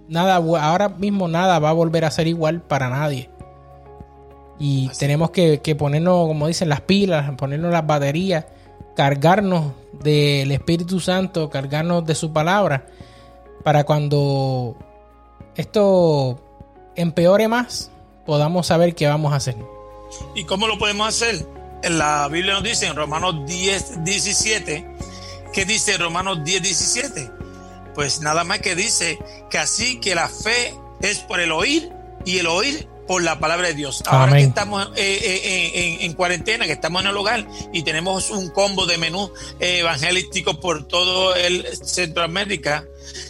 nada, 0.07 0.35
ahora 0.37 0.89
mismo 0.89 1.27
nada 1.27 1.59
va 1.59 1.69
a 1.69 1.73
volver 1.73 2.05
a 2.05 2.11
ser 2.11 2.27
igual 2.27 2.61
para 2.61 2.89
nadie. 2.89 3.29
Y 4.59 4.87
Así. 4.89 4.99
tenemos 4.99 5.31
que, 5.31 5.59
que 5.61 5.75
ponernos, 5.75 6.27
como 6.27 6.47
dicen, 6.47 6.69
las 6.69 6.81
pilas, 6.81 7.31
ponernos 7.35 7.71
las 7.71 7.85
baterías, 7.85 8.45
cargarnos 8.95 9.73
del 9.93 10.51
Espíritu 10.51 10.99
Santo, 10.99 11.49
cargarnos 11.49 12.05
de 12.05 12.15
su 12.15 12.31
palabra, 12.33 12.87
para 13.63 13.83
cuando 13.83 14.75
esto 15.55 16.39
empeore 16.95 17.47
más, 17.47 17.91
podamos 18.25 18.67
saber 18.67 18.95
qué 18.95 19.07
vamos 19.07 19.33
a 19.33 19.37
hacer. 19.37 19.55
¿Y 20.35 20.43
cómo 20.45 20.67
lo 20.67 20.77
podemos 20.77 21.07
hacer? 21.07 21.45
En 21.83 21.97
la 21.97 22.27
Biblia 22.27 22.53
nos 22.53 22.63
dice 22.63 22.87
en 22.87 22.95
Romanos 22.95 23.45
10, 23.47 24.03
17, 24.03 24.87
¿qué 25.53 25.65
dice 25.65 25.97
Romanos 25.97 26.43
10, 26.43 26.61
17? 26.61 27.31
Pues 27.95 28.21
nada 28.21 28.43
más 28.43 28.59
que 28.59 28.75
dice 28.75 29.19
que 29.49 29.57
así 29.57 29.99
que 29.99 30.15
la 30.15 30.29
fe 30.29 30.75
es 31.01 31.19
por 31.19 31.39
el 31.39 31.51
oír 31.51 31.91
y 32.25 32.37
el 32.37 32.47
oír 32.47 32.87
por 33.07 33.23
la 33.23 33.39
palabra 33.39 33.67
de 33.69 33.73
Dios. 33.73 34.03
Ahora 34.05 34.31
Amén. 34.31 34.43
que 34.43 34.49
estamos 34.49 34.87
eh, 34.95 35.19
eh, 35.23 35.71
en, 35.73 35.81
en- 35.95 36.01
en 36.01 36.13
cuarentena, 36.13 36.65
que 36.65 36.73
estamos 36.73 37.01
en 37.01 37.09
el 37.09 37.17
hogar 37.17 37.47
y 37.73 37.83
tenemos 37.83 38.29
un 38.29 38.49
combo 38.49 38.85
de 38.85 38.97
menú 38.97 39.31
eh, 39.59 39.79
evangelístico 39.79 40.59
por 40.59 40.87
todo 40.87 41.35
el 41.35 41.65
Centroamérica, 41.83 42.85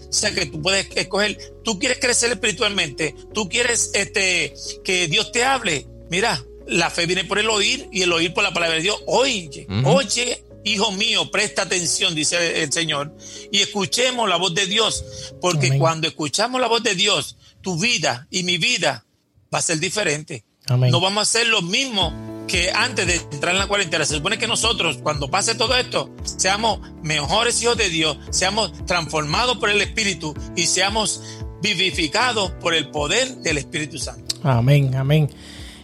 o 0.10 0.14
sea 0.14 0.32
que 0.32 0.46
tú 0.46 0.62
puedes 0.62 0.88
escoger, 0.96 1.38
tú 1.64 1.80
quieres 1.80 2.00
crecer 2.00 2.32
espiritualmente, 2.32 3.16
tú 3.34 3.50
quieres 3.50 3.92
este, 3.94 4.54
que 4.84 5.08
Dios 5.08 5.32
te 5.32 5.44
hable. 5.44 5.88
Mira, 6.10 6.44
la 6.68 6.90
fe 6.90 7.06
viene 7.06 7.24
por 7.24 7.40
el 7.40 7.50
oír 7.50 7.88
y 7.92 8.02
el 8.04 8.12
oír 8.14 8.34
por 8.34 8.44
la 8.44 8.54
palabra 8.54 8.76
de 8.76 8.82
Dios. 8.84 8.98
Oye, 9.08 9.68
oye, 9.86 10.44
hijo 10.64 10.92
mío, 10.92 11.32
presta 11.32 11.64
atención, 11.64 12.14
dice 12.14 12.62
el 12.64 12.72
Señor, 12.72 13.16
y 13.52 13.62
escuchemos 13.62 14.28
la 14.30 14.36
voz 14.36 14.54
de 14.54 14.68
Dios, 14.68 15.04
porque 15.42 15.68
Amén. 15.68 15.80
cuando 15.80 16.08
escuchamos 16.08 16.60
la 16.62 16.68
voz 16.68 16.84
de 16.84 16.96
Dios, 16.96 17.38
tu 17.62 17.78
vida 17.80 18.28
y 18.30 18.44
mi 18.44 18.58
vida 18.58 19.06
va 19.54 19.60
a 19.60 19.62
ser 19.62 19.80
diferente. 19.80 20.44
Amén. 20.68 20.92
No 20.92 21.00
vamos 21.02 21.20
a 21.20 21.22
hacer 21.24 21.48
lo 21.48 21.62
mismo 21.62 22.14
que 22.48 22.72
antes 22.72 23.08
de 23.08 23.16
entrar 23.34 23.54
en 23.54 23.60
la 23.60 23.68
cuarentena. 23.68 24.06
Se 24.06 24.16
supone 24.16 24.38
que 24.38 24.48
nosotros, 24.48 25.00
cuando 25.02 25.30
pase 25.30 25.56
todo 25.56 25.76
esto, 25.76 26.10
seamos 26.24 26.80
mejores 27.04 27.62
hijos 27.64 27.78
de 27.78 27.90
Dios, 27.90 28.18
seamos 28.30 28.72
transformados 28.86 29.58
por 29.58 29.70
el 29.70 29.82
Espíritu 29.82 30.34
y 30.56 30.66
seamos 30.68 31.22
vivificados 31.62 32.52
por 32.62 32.74
el 32.74 32.90
poder 32.90 33.36
del 33.38 33.58
Espíritu 33.58 33.98
Santo. 33.98 34.36
Amén, 34.44 34.96
amén. 34.96 35.30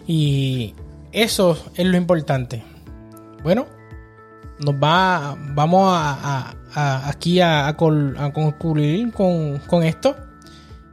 Y 0.07 0.73
eso 1.11 1.57
es 1.75 1.85
lo 1.85 1.97
importante. 1.97 2.63
Bueno, 3.43 3.67
nos 4.59 4.75
va, 4.75 5.35
vamos 5.53 5.89
a, 5.93 6.13
a- 6.13 6.55
a- 6.73 7.09
aquí 7.09 7.39
a, 7.41 7.67
a 7.67 7.75
concluir 7.77 9.11
con, 9.11 9.59
con 9.67 9.83
esto. 9.83 10.15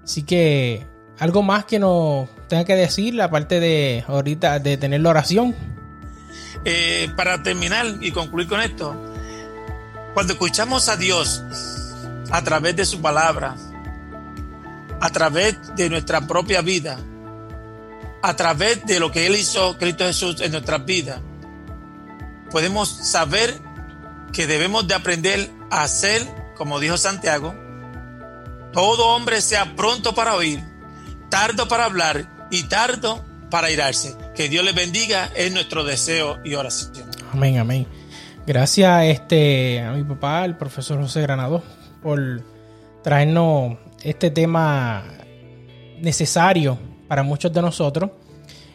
Así 0.03 0.23
que 0.23 0.87
algo 1.19 1.43
más 1.43 1.65
que 1.65 1.79
nos 1.79 2.29
tenga 2.49 2.65
que 2.65 2.75
decir, 2.75 3.21
aparte 3.21 3.61
de 3.61 4.05
ahorita 4.07 4.59
de 4.59 4.77
tener 4.77 5.01
la 5.01 5.11
oración. 5.11 5.55
Eh, 6.65 7.11
para 7.17 7.43
terminar 7.43 7.87
y 8.01 8.11
concluir 8.11 8.49
con 8.49 8.61
esto, 8.61 8.97
cuando 10.15 10.33
escuchamos 10.33 10.89
a 10.89 10.97
Dios 10.97 11.43
a 12.31 12.43
través 12.43 12.75
de 12.77 12.87
su 12.87 13.03
palabra, 13.03 13.55
a 15.01 15.11
través 15.11 15.59
de 15.77 15.91
nuestra 15.91 16.27
propia 16.27 16.63
vida, 16.63 16.99
a 18.23 18.35
través 18.37 18.87
de 18.87 18.99
lo 18.99 19.13
que 19.13 19.27
Él 19.27 19.37
hizo, 19.37 19.77
Cristo 19.77 20.05
Jesús, 20.07 20.41
en 20.41 20.53
nuestras 20.53 20.85
vidas, 20.87 21.21
podemos 22.51 22.89
saber 22.89 23.61
que 24.33 24.47
debemos 24.47 24.89
de 24.89 24.95
aprender 24.95 25.51
a 25.71 25.83
hacer, 25.83 26.27
como 26.57 26.81
dijo 26.81 26.97
Santiago, 26.97 27.55
todo 28.73 29.09
hombre 29.09 29.43
sea 29.43 29.77
pronto 29.77 30.15
para 30.15 30.35
oír, 30.35 30.63
tardo 31.35 31.67
para 31.67 31.87
hablar 31.87 32.47
y 32.53 32.63
tardo 32.63 33.21
para 33.51 33.69
irarse. 33.69 34.15
Que 34.37 34.49
Dios 34.49 34.65
les 34.65 34.73
bendiga, 34.73 35.33
es 35.35 35.53
nuestro 35.53 35.83
deseo 35.83 36.39
y 36.45 36.55
oración. 36.55 37.11
Amén, 37.33 37.59
amén. 37.59 37.89
Gracias 38.47 39.07
este, 39.07 39.81
a 39.81 39.91
mi 39.91 40.05
papá, 40.05 40.45
el 40.45 40.57
profesor 40.57 41.01
José 41.01 41.23
Granado, 41.23 41.61
por 42.05 42.41
traernos 43.03 43.79
este 44.05 44.31
tema 44.31 45.03
necesario 46.01 46.79
para 47.09 47.25
muchos 47.25 47.53
de 47.53 47.63
nosotros. 47.63 48.11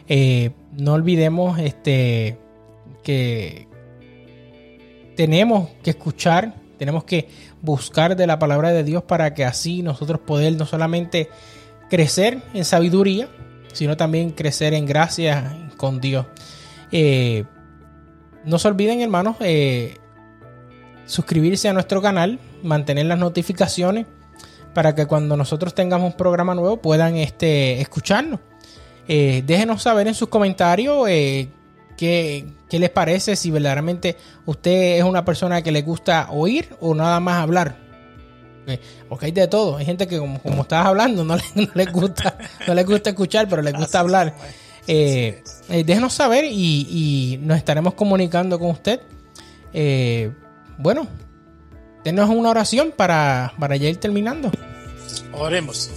Eh, 0.06 0.50
no 0.72 0.92
olvidemos 0.92 1.58
este, 1.58 2.36
que 3.02 3.68
tenemos 5.16 5.70
que 5.82 5.90
escuchar, 5.90 6.56
tenemos 6.78 7.04
que 7.04 7.26
buscar 7.62 8.16
de 8.16 8.26
la 8.26 8.38
palabra 8.38 8.70
de 8.70 8.84
Dios 8.84 9.02
para 9.02 9.32
que 9.32 9.46
así 9.46 9.80
nosotros 9.80 10.20
poder 10.20 10.52
no 10.56 10.66
solamente 10.66 11.30
crecer 11.90 12.42
en 12.54 12.64
sabiduría, 12.64 13.28
sino 13.72 13.96
también 13.96 14.30
crecer 14.30 14.72
en 14.72 14.86
gracia 14.86 15.70
con 15.76 16.00
Dios. 16.00 16.26
Eh, 16.92 17.44
no 18.44 18.58
se 18.58 18.68
olviden, 18.68 19.00
hermanos, 19.00 19.36
eh, 19.40 19.96
suscribirse 21.04 21.68
a 21.68 21.72
nuestro 21.72 22.00
canal, 22.00 22.38
mantener 22.62 23.06
las 23.06 23.18
notificaciones 23.18 24.06
para 24.72 24.94
que 24.94 25.06
cuando 25.06 25.36
nosotros 25.36 25.74
tengamos 25.74 26.12
un 26.12 26.16
programa 26.16 26.54
nuevo 26.54 26.78
puedan 26.78 27.16
este, 27.16 27.80
escucharnos. 27.80 28.40
Eh, 29.08 29.42
déjenos 29.44 29.82
saber 29.82 30.06
en 30.06 30.14
sus 30.14 30.28
comentarios 30.28 31.08
eh, 31.08 31.48
qué, 31.96 32.46
qué 32.68 32.78
les 32.78 32.90
parece, 32.90 33.34
si 33.34 33.50
verdaderamente 33.50 34.16
usted 34.46 34.98
es 34.98 35.04
una 35.04 35.24
persona 35.24 35.62
que 35.62 35.72
le 35.72 35.82
gusta 35.82 36.28
oír 36.30 36.68
o 36.80 36.94
nada 36.94 37.18
más 37.18 37.42
hablar. 37.42 37.89
Porque 39.08 39.26
hay 39.26 39.32
de 39.32 39.48
todo. 39.48 39.76
Hay 39.76 39.84
gente 39.84 40.06
que 40.06 40.18
como, 40.18 40.40
como 40.40 40.62
estabas 40.62 40.86
hablando 40.86 41.24
no 41.24 41.36
le, 41.36 41.42
no 41.54 41.68
le 41.74 41.84
gusta, 41.86 42.36
no 42.66 42.74
les 42.74 42.86
gusta 42.86 43.10
escuchar, 43.10 43.48
pero 43.48 43.62
les 43.62 43.74
gusta 43.74 44.00
hablar. 44.00 44.34
Eh, 44.86 45.42
eh, 45.68 45.84
déjenos 45.84 46.12
saber 46.14 46.44
y, 46.44 46.86
y 46.90 47.38
nos 47.42 47.56
estaremos 47.56 47.94
comunicando 47.94 48.58
con 48.58 48.70
usted. 48.70 49.00
Eh, 49.72 50.32
bueno, 50.78 51.06
denos 52.04 52.28
una 52.30 52.50
oración 52.50 52.92
para, 52.96 53.52
para 53.58 53.76
ya 53.76 53.88
ir 53.88 53.98
terminando. 53.98 54.50
Oremos. 55.32 55.90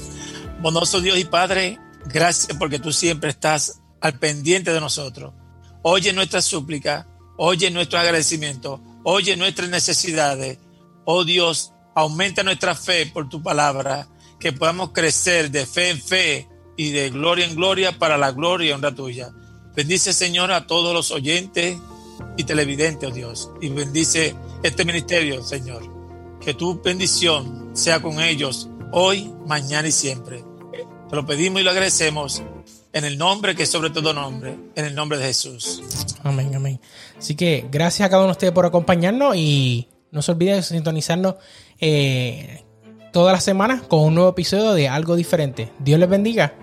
Bondoso 0.62 1.02
Dios 1.02 1.18
y 1.18 1.26
Padre, 1.26 1.80
gracias 2.06 2.58
porque 2.58 2.80
tú 2.80 2.94
siempre 2.94 3.30
estás 3.30 3.82
al 4.00 4.20
pendiente 4.20 4.72
de 4.72 4.80
nosotros. 4.80 5.34
Oye 5.82 6.14
nuestra 6.14 6.42
súplica, 6.42 7.08
oye 7.38 7.70
nuestro 7.72 8.00
agradecimiento, 8.00 8.82
oye 9.04 9.36
nuestras 9.36 9.70
necesidades. 9.70 10.60
Oh 11.06 11.26
Dios, 11.26 11.73
aumenta 11.96 12.44
nuestra 12.44 12.76
fe 12.76 13.06
por 13.06 13.30
tu 13.30 13.42
palabra, 13.42 14.08
que 14.40 14.54
podamos 14.54 14.92
crecer 14.92 15.52
de 15.52 15.66
fe 15.66 15.90
en 15.90 16.02
fe 16.02 16.48
y 16.76 16.92
de 16.92 17.10
gloria 17.10 17.46
en 17.46 17.56
gloria 17.56 17.98
para 17.98 18.18
la 18.18 18.32
gloria 18.32 18.70
y 18.70 18.72
honra 18.74 18.94
tuya. 18.94 19.32
Bendice, 19.76 20.14
Señor, 20.14 20.52
a 20.52 20.68
todos 20.68 20.94
los 20.94 21.12
oyentes 21.12 21.78
y 22.38 22.44
televidentes, 22.44 23.10
oh 23.10 23.14
Dios. 23.14 23.50
Y 23.62 23.70
bendice 23.70 24.36
este 24.62 24.86
ministerio, 24.86 25.44
Señor. 25.44 25.84
Que 26.40 26.54
tu 26.54 26.82
bendición 26.82 27.72
sea 27.74 28.02
con 28.02 28.20
ellos 28.20 28.70
hoy, 28.92 29.34
mañana 29.48 29.88
y 29.88 29.92
siempre. 29.92 30.44
Te 31.10 31.16
lo 31.16 31.26
pedimos 31.26 31.62
y 31.62 31.64
lo 31.64 31.72
agradecemos 31.72 32.44
en 32.92 33.06
el 33.06 33.18
nombre 33.18 33.56
que 33.56 33.64
es 33.64 33.70
sobre 33.70 33.90
todo 33.90 34.14
nombre, 34.14 34.58
en 34.76 34.86
el 34.86 34.94
nombre 34.94 35.18
de 35.18 35.26
Jesús. 35.26 35.82
Amén, 36.24 36.54
amén. 36.56 36.80
Así 37.18 37.36
que 37.36 37.68
gracias 37.72 38.06
a 38.06 38.10
cada 38.10 38.22
uno 38.22 38.28
de 38.28 38.34
ustedes 38.34 38.54
por 38.54 38.66
acompañarnos 38.66 39.36
y 39.36 39.88
no 40.14 40.22
se 40.22 40.32
olviden 40.32 40.58
de 40.58 40.62
sintonizarnos 40.62 41.36
eh, 41.82 42.64
todas 43.12 43.34
las 43.34 43.44
semanas 43.44 43.82
con 43.82 44.02
un 44.02 44.16
nuevo 44.16 44.30
episodio 44.30 44.74
de 44.74 44.88
algo 44.88 45.16
diferente. 45.16 45.70
Dios 45.80 46.00
les 46.00 46.08
bendiga. 46.08 46.54